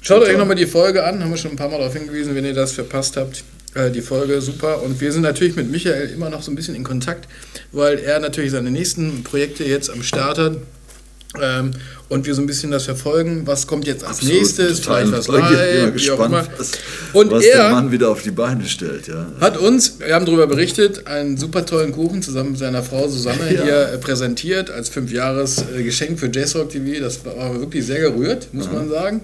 Schaut 0.00 0.22
euch 0.22 0.36
nochmal 0.36 0.56
die 0.56 0.66
Folge 0.66 1.04
an, 1.04 1.22
haben 1.22 1.30
wir 1.30 1.36
schon 1.36 1.52
ein 1.52 1.56
paar 1.56 1.68
Mal 1.68 1.78
darauf 1.78 1.94
hingewiesen, 1.94 2.34
wenn 2.34 2.44
ihr 2.44 2.54
das 2.54 2.72
verpasst 2.72 3.16
habt. 3.16 3.44
Äh, 3.74 3.90
die 3.92 4.00
Folge 4.02 4.40
super. 4.40 4.82
Und 4.82 5.00
wir 5.00 5.12
sind 5.12 5.22
natürlich 5.22 5.54
mit 5.54 5.70
Michael 5.70 6.10
immer 6.10 6.28
noch 6.30 6.42
so 6.42 6.50
ein 6.50 6.56
bisschen 6.56 6.74
in 6.74 6.82
Kontakt, 6.82 7.28
weil 7.70 7.98
er 8.00 8.18
natürlich 8.18 8.50
seine 8.50 8.70
nächsten 8.72 9.22
Projekte 9.22 9.62
jetzt 9.64 9.90
am 9.90 10.02
Start 10.02 10.38
hat. 10.38 10.56
Ähm, 11.40 11.72
und 12.08 12.24
wir 12.24 12.34
so 12.34 12.40
ein 12.40 12.46
bisschen 12.46 12.70
das 12.70 12.84
verfolgen, 12.84 13.46
was 13.46 13.66
kommt 13.66 13.86
jetzt 13.86 14.02
als 14.02 14.18
Absolut, 14.20 14.34
nächstes, 14.36 14.80
vielleicht 14.80 15.12
was 15.12 15.28
live, 15.28 15.92
gespannt, 15.92 16.48
was, 16.56 16.72
Und 17.12 17.30
was 17.30 17.44
er- 17.44 17.56
der 17.64 17.70
Mann 17.70 17.92
wieder 17.92 18.08
auf 18.08 18.22
die 18.22 18.30
Beine 18.30 18.64
stellt. 18.66 19.08
Ja. 19.08 19.26
hat 19.38 19.58
uns, 19.58 20.00
wir 20.00 20.14
haben 20.14 20.24
darüber 20.24 20.46
berichtet, 20.46 21.06
einen 21.06 21.36
super 21.36 21.66
tollen 21.66 21.92
Kuchen 21.92 22.22
zusammen 22.22 22.52
mit 22.52 22.58
seiner 22.58 22.82
Frau 22.82 23.08
Susanne 23.08 23.52
Ja. 23.54 23.62
hier 23.62 23.88
äh, 23.92 23.98
präsentiert 23.98 24.70
als 24.70 24.88
Fünfjahres-Geschenk 24.88 26.18
für 26.18 26.30
Jazzrock 26.34 26.70
TV. 26.70 26.98
Das 27.02 27.22
war 27.26 27.60
wirklich 27.60 27.84
sehr 27.84 28.00
gerührt, 28.00 28.48
muss 28.52 28.72
man 28.72 28.88
sagen. 28.88 29.20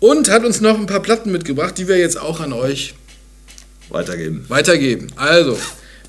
Und 0.00 0.30
hat 0.30 0.46
uns 0.46 0.62
noch 0.62 0.78
ein 0.78 0.86
paar 0.86 1.00
Platten 1.02 1.30
mitgebracht, 1.30 1.76
die 1.76 1.88
wir 1.88 1.98
jetzt 1.98 2.18
auch 2.18 2.40
an 2.40 2.54
euch 2.54 2.94
Weitergeben. 3.90 4.46
weitergeben. 4.48 5.08
Also, 5.16 5.58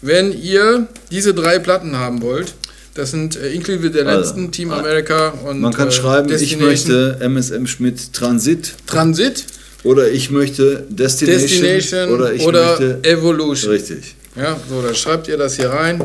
wenn 0.01 0.31
ihr 0.31 0.87
diese 1.11 1.33
drei 1.33 1.59
Platten 1.59 1.97
haben 1.97 2.21
wollt, 2.21 2.53
das 2.95 3.11
sind 3.11 3.35
äh, 3.35 3.51
inklusive 3.51 3.91
der 3.91 4.07
Also, 4.07 4.21
letzten 4.21 4.51
Team 4.51 4.71
America 4.71 5.33
und 5.45 5.59
Man 5.59 5.73
kann 5.73 5.89
äh, 5.89 5.91
schreiben, 5.91 6.33
ich 6.33 6.57
möchte 6.57 7.17
MSM 7.19 7.67
Schmidt 7.67 8.13
Transit 8.13 8.73
Transit, 8.87 9.45
oder 9.83 10.09
ich 10.09 10.31
möchte 10.31 10.85
Destination, 10.89 11.61
Destination 11.61 12.09
oder 12.09 12.33
ich 12.33 12.41
oder 12.41 12.79
möchte 12.79 12.99
Evolution. 13.03 13.71
richtig. 13.73 14.15
Ja, 14.35 14.57
so, 14.69 14.81
dann 14.81 14.93
schreibt 14.95 15.27
ihr 15.29 15.37
das 15.37 15.55
hier 15.55 15.69
rein 15.69 16.03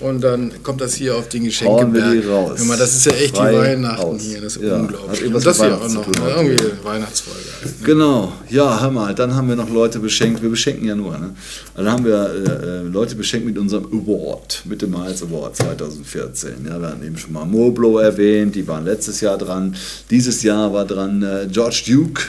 und 0.00 0.20
dann 0.22 0.52
kommt 0.62 0.82
das 0.82 0.92
hier 0.94 1.16
auf 1.16 1.30
den 1.30 1.44
Hauen 1.64 1.94
wir 1.94 2.00
die 2.02 2.16
Geschenkeberg. 2.18 2.28
raus. 2.50 2.58
Hör 2.58 2.66
mal, 2.66 2.76
das 2.76 2.94
ist 2.94 3.06
ja 3.06 3.12
echt 3.12 3.34
Frei 3.36 3.52
die 3.52 3.56
Weihnachten 3.58 4.02
Haus. 4.02 4.20
hier, 4.20 4.40
das 4.42 4.56
ist 4.56 4.62
Ja, 4.62 4.76
unglaublich. 4.76 5.24
Und 5.34 5.46
das 5.46 5.56
hier 5.62 5.74
auch 5.74 5.88
noch, 5.88 6.06
ne? 6.06 6.12
irgendwie 6.36 6.62
Weihnachtsfolge. 6.82 7.40
halt, 7.62 7.80
ne? 7.80 7.86
Genau, 7.86 8.32
ja, 8.50 8.80
hör 8.82 8.90
mal, 8.90 9.14
dann 9.14 9.34
haben 9.34 9.48
wir 9.48 9.56
noch 9.56 9.70
Leute 9.70 9.98
beschenkt, 9.98 10.42
wir 10.42 10.50
beschenken 10.50 10.86
ja 10.86 10.94
nur, 10.94 11.16
ne? 11.16 11.30
Dann 11.74 11.90
haben 11.90 12.04
wir 12.04 12.30
äh, 12.34 12.66
äh, 12.66 12.82
Leute 12.82 13.14
beschenkt 13.14 13.46
mit 13.46 13.56
unserem 13.56 13.86
Award, 13.86 14.60
mit 14.66 14.82
dem 14.82 14.90
Miles 14.90 15.22
Award 15.22 15.56
2014. 15.56 16.66
Ja, 16.68 16.78
wir 16.78 16.88
hatten 16.88 17.06
eben 17.06 17.16
schon 17.16 17.32
mal 17.32 17.46
Moblo 17.46 17.98
erwähnt, 17.98 18.54
die 18.56 18.68
waren 18.68 18.84
letztes 18.84 19.22
Jahr 19.22 19.38
dran. 19.38 19.74
Dieses 20.10 20.42
Jahr 20.42 20.70
war 20.74 20.84
dran 20.84 21.22
äh, 21.22 21.46
George 21.50 21.82
Duke, 21.86 22.24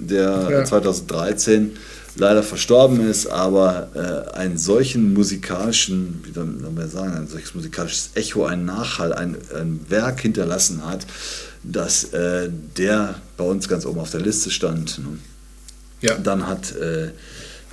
der 0.00 0.48
Ja. 0.50 0.60
äh, 0.62 0.64
2013 0.64 1.70
leider 2.16 2.42
verstorben 2.42 3.08
ist, 3.08 3.26
aber 3.26 3.88
äh, 4.34 4.36
einen 4.36 4.58
solchen 4.58 5.14
musikalischen, 5.14 6.22
wie 6.24 6.32
soll 6.32 6.44
man 6.46 6.90
sagen, 6.90 7.14
ein 7.14 7.28
solches 7.28 7.54
musikalisches 7.54 8.10
Echo, 8.14 8.44
ein 8.44 8.64
Nachhall, 8.64 9.12
ein, 9.12 9.36
ein 9.54 9.80
Werk 9.88 10.20
hinterlassen 10.20 10.84
hat, 10.84 11.06
dass 11.62 12.04
äh, 12.12 12.50
der 12.76 13.20
bei 13.36 13.44
uns 13.44 13.68
ganz 13.68 13.86
oben 13.86 14.00
auf 14.00 14.10
der 14.10 14.20
Liste 14.20 14.50
stand. 14.50 14.98
Ne? 14.98 15.18
Ja. 16.00 16.16
Dann 16.18 16.46
hat 16.46 16.74
äh, 16.76 17.12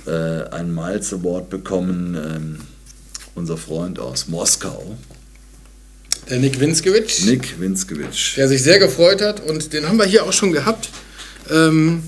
äh, 0.06 0.48
einen 0.50 0.74
Miles 0.74 1.12
Award 1.12 1.50
bekommen 1.50 2.14
ähm, 2.14 2.58
unser 3.34 3.56
Freund 3.56 3.98
aus 3.98 4.28
Moskau, 4.28 4.96
Der 6.28 6.38
Nick 6.38 6.60
Winskewitsch, 6.60 7.24
Nick 7.24 7.58
Winskewitsch. 7.60 8.36
der 8.36 8.48
sich 8.48 8.62
sehr 8.62 8.78
gefreut 8.78 9.20
hat 9.22 9.40
und 9.40 9.72
den 9.72 9.88
haben 9.88 9.98
wir 9.98 10.04
hier 10.06 10.24
auch 10.24 10.32
schon 10.32 10.52
gehabt. 10.52 10.90
Ähm, 11.50 12.02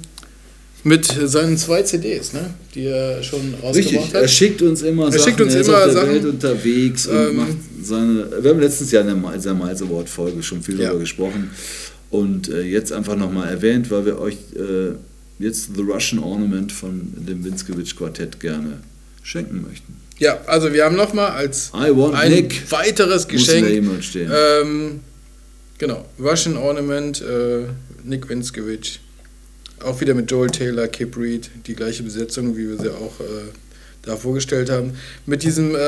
mit 0.84 1.04
seinen 1.06 1.56
zwei 1.56 1.82
CDs, 1.82 2.32
ne, 2.32 2.52
die 2.74 2.86
er 2.86 3.22
schon 3.22 3.54
rausgebracht 3.62 3.76
Richtig, 3.76 4.14
er 4.14 4.22
hat. 4.22 4.30
schickt 4.30 4.62
uns 4.62 4.82
immer 4.82 5.06
Er 5.06 5.12
Sachen, 5.12 5.24
schickt 5.24 5.40
uns 5.40 5.54
er 5.54 5.60
ist 5.60 5.68
immer 5.68 5.78
auf 5.78 5.84
der 5.84 5.92
Sachen, 5.92 6.08
Welt 6.10 6.24
unterwegs 6.24 7.06
und 7.06 7.16
ähm, 7.16 7.36
macht 7.36 7.56
seine. 7.82 8.26
Wir 8.42 8.50
haben 8.50 8.60
letztens 8.60 8.90
ja 8.90 9.00
in 9.02 9.06
der, 9.06 9.38
der 9.38 9.54
Miles 9.54 9.82
Award 9.82 10.08
Folge 10.08 10.42
schon 10.42 10.62
viel 10.62 10.78
Ja. 10.78 10.86
darüber 10.86 11.00
gesprochen 11.00 11.50
und 12.10 12.48
äh, 12.48 12.62
jetzt 12.62 12.92
einfach 12.92 13.16
nochmal 13.16 13.48
erwähnt, 13.48 13.90
weil 13.90 14.06
wir 14.06 14.18
euch 14.18 14.36
äh, 14.56 14.92
jetzt 15.38 15.70
The 15.76 15.82
Russian 15.82 16.22
Ornament 16.22 16.72
von 16.72 17.12
dem 17.16 17.44
Winskewitsch 17.44 17.96
Quartett 17.96 18.40
gerne 18.40 18.78
schenken 19.22 19.62
möchten. 19.68 19.94
Ja, 20.18 20.40
also 20.46 20.72
wir 20.72 20.84
haben 20.84 20.96
nochmal 20.96 21.30
als 21.30 21.70
I 21.74 21.90
want 21.96 22.14
ein 22.14 22.30
Nick. 22.30 22.70
weiteres 22.70 23.26
Geschenk. 23.26 23.66
Ähm, 24.14 25.00
genau, 25.78 26.04
Russian 26.20 26.56
Ornament, 26.56 27.20
äh, 27.22 27.64
Nick 28.04 28.28
Winskewitsch. 28.28 28.98
Auch 29.84 30.00
wieder 30.00 30.14
mit 30.14 30.30
Joel 30.30 30.50
Taylor, 30.50 30.86
Kip 30.88 31.16
Reed, 31.16 31.50
die 31.66 31.74
gleiche 31.74 32.02
Besetzung, 32.02 32.56
wie 32.56 32.68
wir 32.68 32.78
sie 32.78 32.90
auch 32.90 33.20
äh, 33.20 33.50
da 34.02 34.16
vorgestellt 34.16 34.70
haben. 34.70 34.92
Mit 35.26 35.42
diesem 35.42 35.74
äh, 35.74 35.78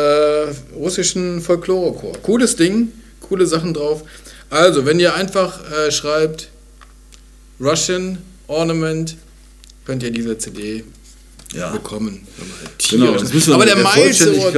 russischen 0.74 1.40
Folklorechor. 1.40 2.12
Cooles 2.22 2.57
Ding, 2.57 2.88
coole 3.20 3.47
Sachen 3.47 3.74
drauf. 3.74 4.03
Also, 4.51 4.86
wenn 4.86 5.01
ihr 5.01 5.14
einfach 5.14 5.61
äh, 5.70 5.90
schreibt 5.90 6.49
Russian 7.61 8.18
Ornament, 8.47 9.16
könnt 9.84 10.03
ihr 10.03 10.11
diese 10.11 10.36
CD 10.38 10.84
Ja. 11.53 11.70
bekommen. 11.70 12.26
Genau, 12.90 13.12
das 13.14 13.32
müssen 13.32 13.51
wir 13.51 13.55
Aber 13.55 13.64
der 13.66 13.76
der 13.76 13.84
Miles 13.84 14.22
Award, 14.22 14.55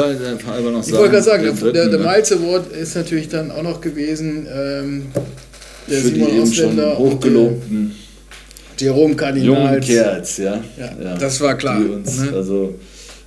noch 0.72 0.86
ich 0.86 0.92
wollte 0.92 1.10
gerade 1.10 1.22
sagen, 1.22 1.42
der, 1.44 1.52
der, 1.52 1.72
dritten, 1.72 1.90
der 1.90 1.98
ne? 2.00 2.06
Miles 2.06 2.32
Award 2.32 2.72
ist 2.72 2.94
natürlich 2.96 3.28
dann 3.28 3.50
auch 3.50 3.62
noch 3.62 3.80
gewesen. 3.80 4.46
Ähm, 4.50 5.06
der 5.88 6.00
für 6.00 6.10
die 6.10 6.20
Simon 6.20 6.42
Ausländer 6.42 6.98
und 6.98 7.12
hochgelobten 7.14 7.90
der 7.90 8.05
Jerome 8.78 9.14
Kardinals. 9.16 9.86
Kerls, 9.86 10.36
ja. 10.38 10.62
Ja, 10.78 11.16
das 11.16 11.40
war 11.40 11.54
klar, 11.56 11.80
Die 11.80 11.88
uns 11.90 12.18
ne? 12.20 12.32
also 12.32 12.74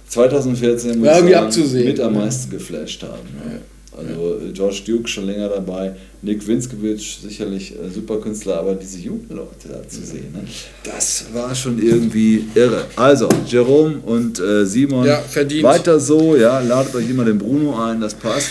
2014 0.07 0.97
muss 0.99 1.07
War 1.07 1.15
irgendwie 1.17 1.35
abzusehen. 1.35 1.85
mit 1.87 1.99
am 1.99 2.13
meisten 2.15 2.49
geflasht 2.51 3.03
haben. 3.03 3.27
Ja. 3.45 3.59
Also 3.97 4.37
äh, 4.39 4.51
George 4.53 4.81
Duke 4.85 5.07
schon 5.09 5.25
länger 5.25 5.49
dabei, 5.49 5.93
Nick 6.21 6.47
Winskowitsch 6.47 7.17
sicherlich 7.21 7.73
äh, 7.73 7.89
super 7.93 8.17
Künstler, 8.21 8.57
aber 8.59 8.75
diese 8.75 8.97
jungen 8.99 9.25
Leute 9.29 9.67
da 9.69 9.85
zu 9.87 10.01
sehen, 10.05 10.31
ne? 10.33 10.41
das 10.85 11.25
war 11.33 11.53
schon 11.53 11.81
irgendwie 11.81 12.45
irre. 12.55 12.85
Also 12.95 13.27
Jerome 13.45 13.97
und 14.05 14.39
äh, 14.39 14.65
Simon, 14.65 15.05
Ja, 15.05 15.21
weiter 15.63 15.99
so, 15.99 16.37
ja, 16.37 16.59
ladet 16.61 16.95
euch 16.95 17.09
immer 17.09 17.25
den 17.25 17.37
Bruno 17.39 17.77
ein, 17.83 17.99
das 17.99 18.13
passt. 18.13 18.47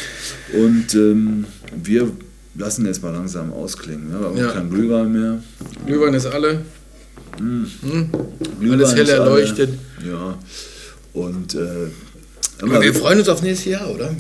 Und 0.52 0.94
ähm, 0.94 1.46
wir 1.82 2.10
lassen 2.56 2.84
jetzt 2.84 3.02
mal 3.02 3.12
langsam 3.12 3.50
ausklingen. 3.52 4.10
Ne? 4.10 4.18
Wir 4.20 4.26
haben 4.26 4.36
Ja. 4.36 4.48
keinen 4.48 4.68
Glühwein 4.70 5.10
mehr. 5.12 5.38
Glühwein 5.86 6.12
ist 6.12 6.26
alle. 6.26 6.60
Hm. 7.38 8.10
Alles 8.72 8.92
hell 8.94 9.02
ist 9.02 9.10
alle. 9.10 9.20
erleuchtet. 9.20 9.70
Ja. 10.06 10.38
Und, 11.12 11.54
äh, 11.54 11.88
Aber 12.60 12.82
wir 12.82 12.94
freuen 12.94 13.18
uns 13.20 13.28
auf 13.28 13.42
nächstes 13.42 13.72
Jahr, 13.72 13.88
oder? 13.90 14.14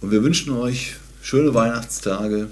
und 0.00 0.10
wir 0.10 0.22
wünschen 0.22 0.52
euch 0.52 0.94
schöne 1.22 1.52
Weihnachtstage. 1.54 2.48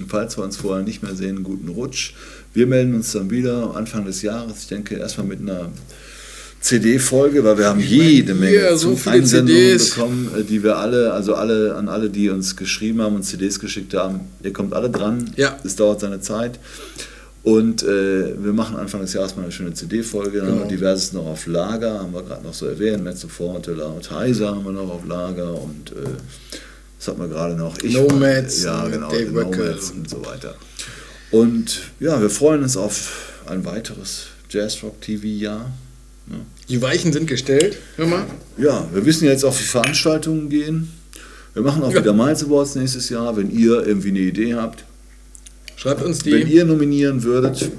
Und 0.00 0.10
falls 0.10 0.36
wir 0.36 0.44
uns 0.44 0.56
vorher 0.56 0.84
nicht 0.84 1.02
mehr 1.02 1.14
sehen, 1.14 1.36
einen 1.36 1.44
guten 1.44 1.68
Rutsch. 1.68 2.14
Wir 2.52 2.66
melden 2.66 2.94
uns 2.94 3.12
dann 3.12 3.30
wieder 3.30 3.74
Anfang 3.76 4.04
des 4.04 4.22
Jahres. 4.22 4.62
Ich 4.62 4.68
denke 4.68 4.96
erstmal 4.96 5.26
mit 5.26 5.40
einer 5.40 5.70
CD-Folge, 6.60 7.44
weil 7.44 7.58
wir 7.58 7.66
haben 7.66 7.80
jede 7.80 8.34
Menge 8.34 8.56
ja, 8.56 8.76
so 8.76 8.98
Einsendungen 9.04 9.78
CDs. 9.78 9.90
bekommen, 9.90 10.30
äh, 10.36 10.42
die 10.42 10.62
wir 10.62 10.78
alle, 10.78 11.12
also 11.12 11.34
alle 11.34 11.74
an 11.74 11.88
alle, 11.88 12.10
die 12.10 12.30
uns 12.30 12.56
geschrieben 12.56 13.02
haben 13.02 13.16
und 13.16 13.22
CDs 13.22 13.60
geschickt 13.60 13.94
haben. 13.94 14.20
Ihr 14.42 14.52
kommt 14.52 14.72
alle 14.72 14.90
dran. 14.90 15.30
Ja. 15.36 15.58
Es 15.62 15.76
dauert 15.76 16.00
seine 16.00 16.20
Zeit. 16.20 16.58
Und 17.44 17.82
äh, 17.82 18.42
wir 18.42 18.52
machen 18.54 18.76
Anfang 18.76 19.02
des 19.02 19.12
Jahres 19.12 19.36
mal 19.36 19.42
eine 19.42 19.52
schöne 19.52 19.74
CD-Folge. 19.74 20.38
Dann 20.38 20.46
haben 20.48 20.54
wir 20.54 20.58
Genau. 20.66 20.70
diverses 20.76 21.12
noch 21.12 21.26
auf 21.26 21.46
Lager, 21.46 22.00
haben 22.00 22.12
wir 22.14 22.22
gerade 22.22 22.42
noch 22.42 22.54
so 22.54 22.66
erwähnt. 22.66 23.04
Mezzo 23.04 23.28
Forte, 23.28 23.72
Laut 23.72 24.10
Heiser 24.10 24.48
haben 24.48 24.64
wir 24.64 24.72
noch 24.72 24.88
auf 24.90 25.06
Lager 25.06 25.52
und 25.60 25.92
äh, 25.92 26.08
was 26.98 27.08
hat 27.08 27.18
man 27.18 27.28
gerade 27.28 27.54
noch? 27.54 27.76
Nomads, 27.82 28.62
ja, 28.64 28.86
äh, 28.86 28.90
genau. 28.90 29.12
Nomads 29.12 29.90
und 29.90 30.08
so 30.08 30.24
weiter. 30.24 30.54
Und 31.30 31.82
ja, 32.00 32.18
wir 32.20 32.30
freuen 32.30 32.62
uns 32.62 32.78
auf 32.78 33.34
ein 33.46 33.62
weiteres 33.66 34.28
Jazzrock-TV-Jahr. 34.48 35.70
Die 36.70 36.80
Weichen 36.80 37.12
sind 37.12 37.26
gestellt. 37.26 37.76
Hör 37.96 38.06
mal. 38.06 38.24
Ja, 38.56 38.88
wir 38.94 39.04
wissen 39.04 39.26
jetzt 39.26 39.44
auch, 39.44 39.52
wie 39.58 39.64
Veranstaltungen 39.64 40.48
gehen. 40.48 40.90
Wir 41.52 41.62
machen 41.62 41.82
auch 41.82 41.92
Ja. 41.92 42.00
wieder 42.00 42.14
Miles 42.14 42.42
Awards 42.42 42.74
nächstes 42.76 43.10
Jahr, 43.10 43.36
wenn 43.36 43.50
ihr 43.50 43.86
irgendwie 43.86 44.08
eine 44.08 44.20
Idee 44.20 44.54
habt. 44.54 44.84
Schreibt 45.84 46.02
uns 46.02 46.20
die. 46.20 46.32
Wenn 46.32 46.48
ihr 46.48 46.64
nominieren 46.64 47.22
würdet, 47.24 47.70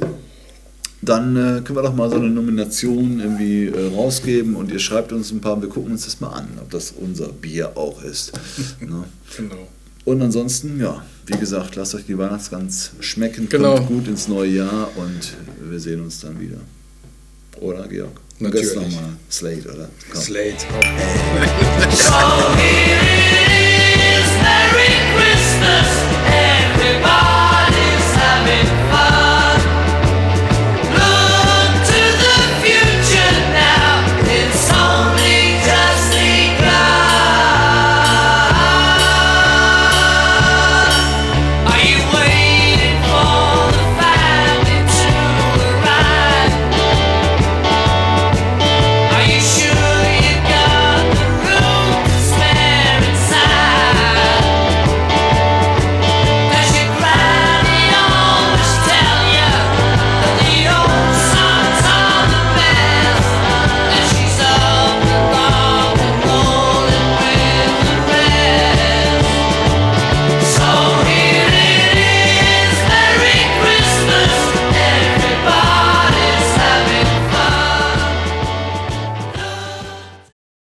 dann 1.02 1.36
äh, 1.36 1.62
können 1.62 1.76
wir 1.76 1.82
doch 1.82 1.96
mal 1.96 2.08
so 2.08 2.18
eine 2.18 2.30
Nomination 2.30 3.20
irgendwie 3.20 3.66
äh, 3.66 3.96
rausgeben 3.96 4.56
und 4.56 4.72
ihr 4.72 4.78
schreibt 4.78 5.12
uns 5.12 5.32
ein 5.32 5.42
paar, 5.42 5.60
wir 5.60 5.70
gucken 5.70 5.94
uns 5.94 6.06
das 6.06 6.22
mal 6.22 6.30
an, 6.30 6.48
ob 6.62 6.70
das 6.70 6.92
unser 6.92 7.30
Bier 7.30 7.76
auch 7.76 8.04
ist. 8.04 8.34
ne? 8.80 9.06
Genau. 9.36 9.68
Und 10.04 10.22
ansonsten, 10.22 10.80
ja, 10.80 11.04
wie 11.26 11.36
gesagt, 11.36 11.76
lasst 11.78 11.96
euch 11.96 12.06
die 12.06 12.16
Weihnachtsgans 12.16 12.92
schmecken, 13.00 13.50
Genau. 13.50 13.74
kommt 13.74 13.88
gut 13.88 14.08
ins 14.08 14.28
neue 14.28 14.52
Jahr 14.52 14.88
und 14.98 15.34
wir 15.68 15.80
sehen 15.80 16.02
uns 16.02 16.20
dann 16.20 16.40
wieder. 16.40 16.60
Oder, 17.60 17.88
Georg? 17.88 18.22
Natürlich. 18.38 18.76
Nochmal 18.76 19.14
Slate, 19.32 19.68
oder? 19.74 19.90
Komm. 20.12 20.22
Slate. 20.22 20.62
So 21.90 22.12
here 22.54 23.02
it 23.02 23.40
is. 25.74 26.05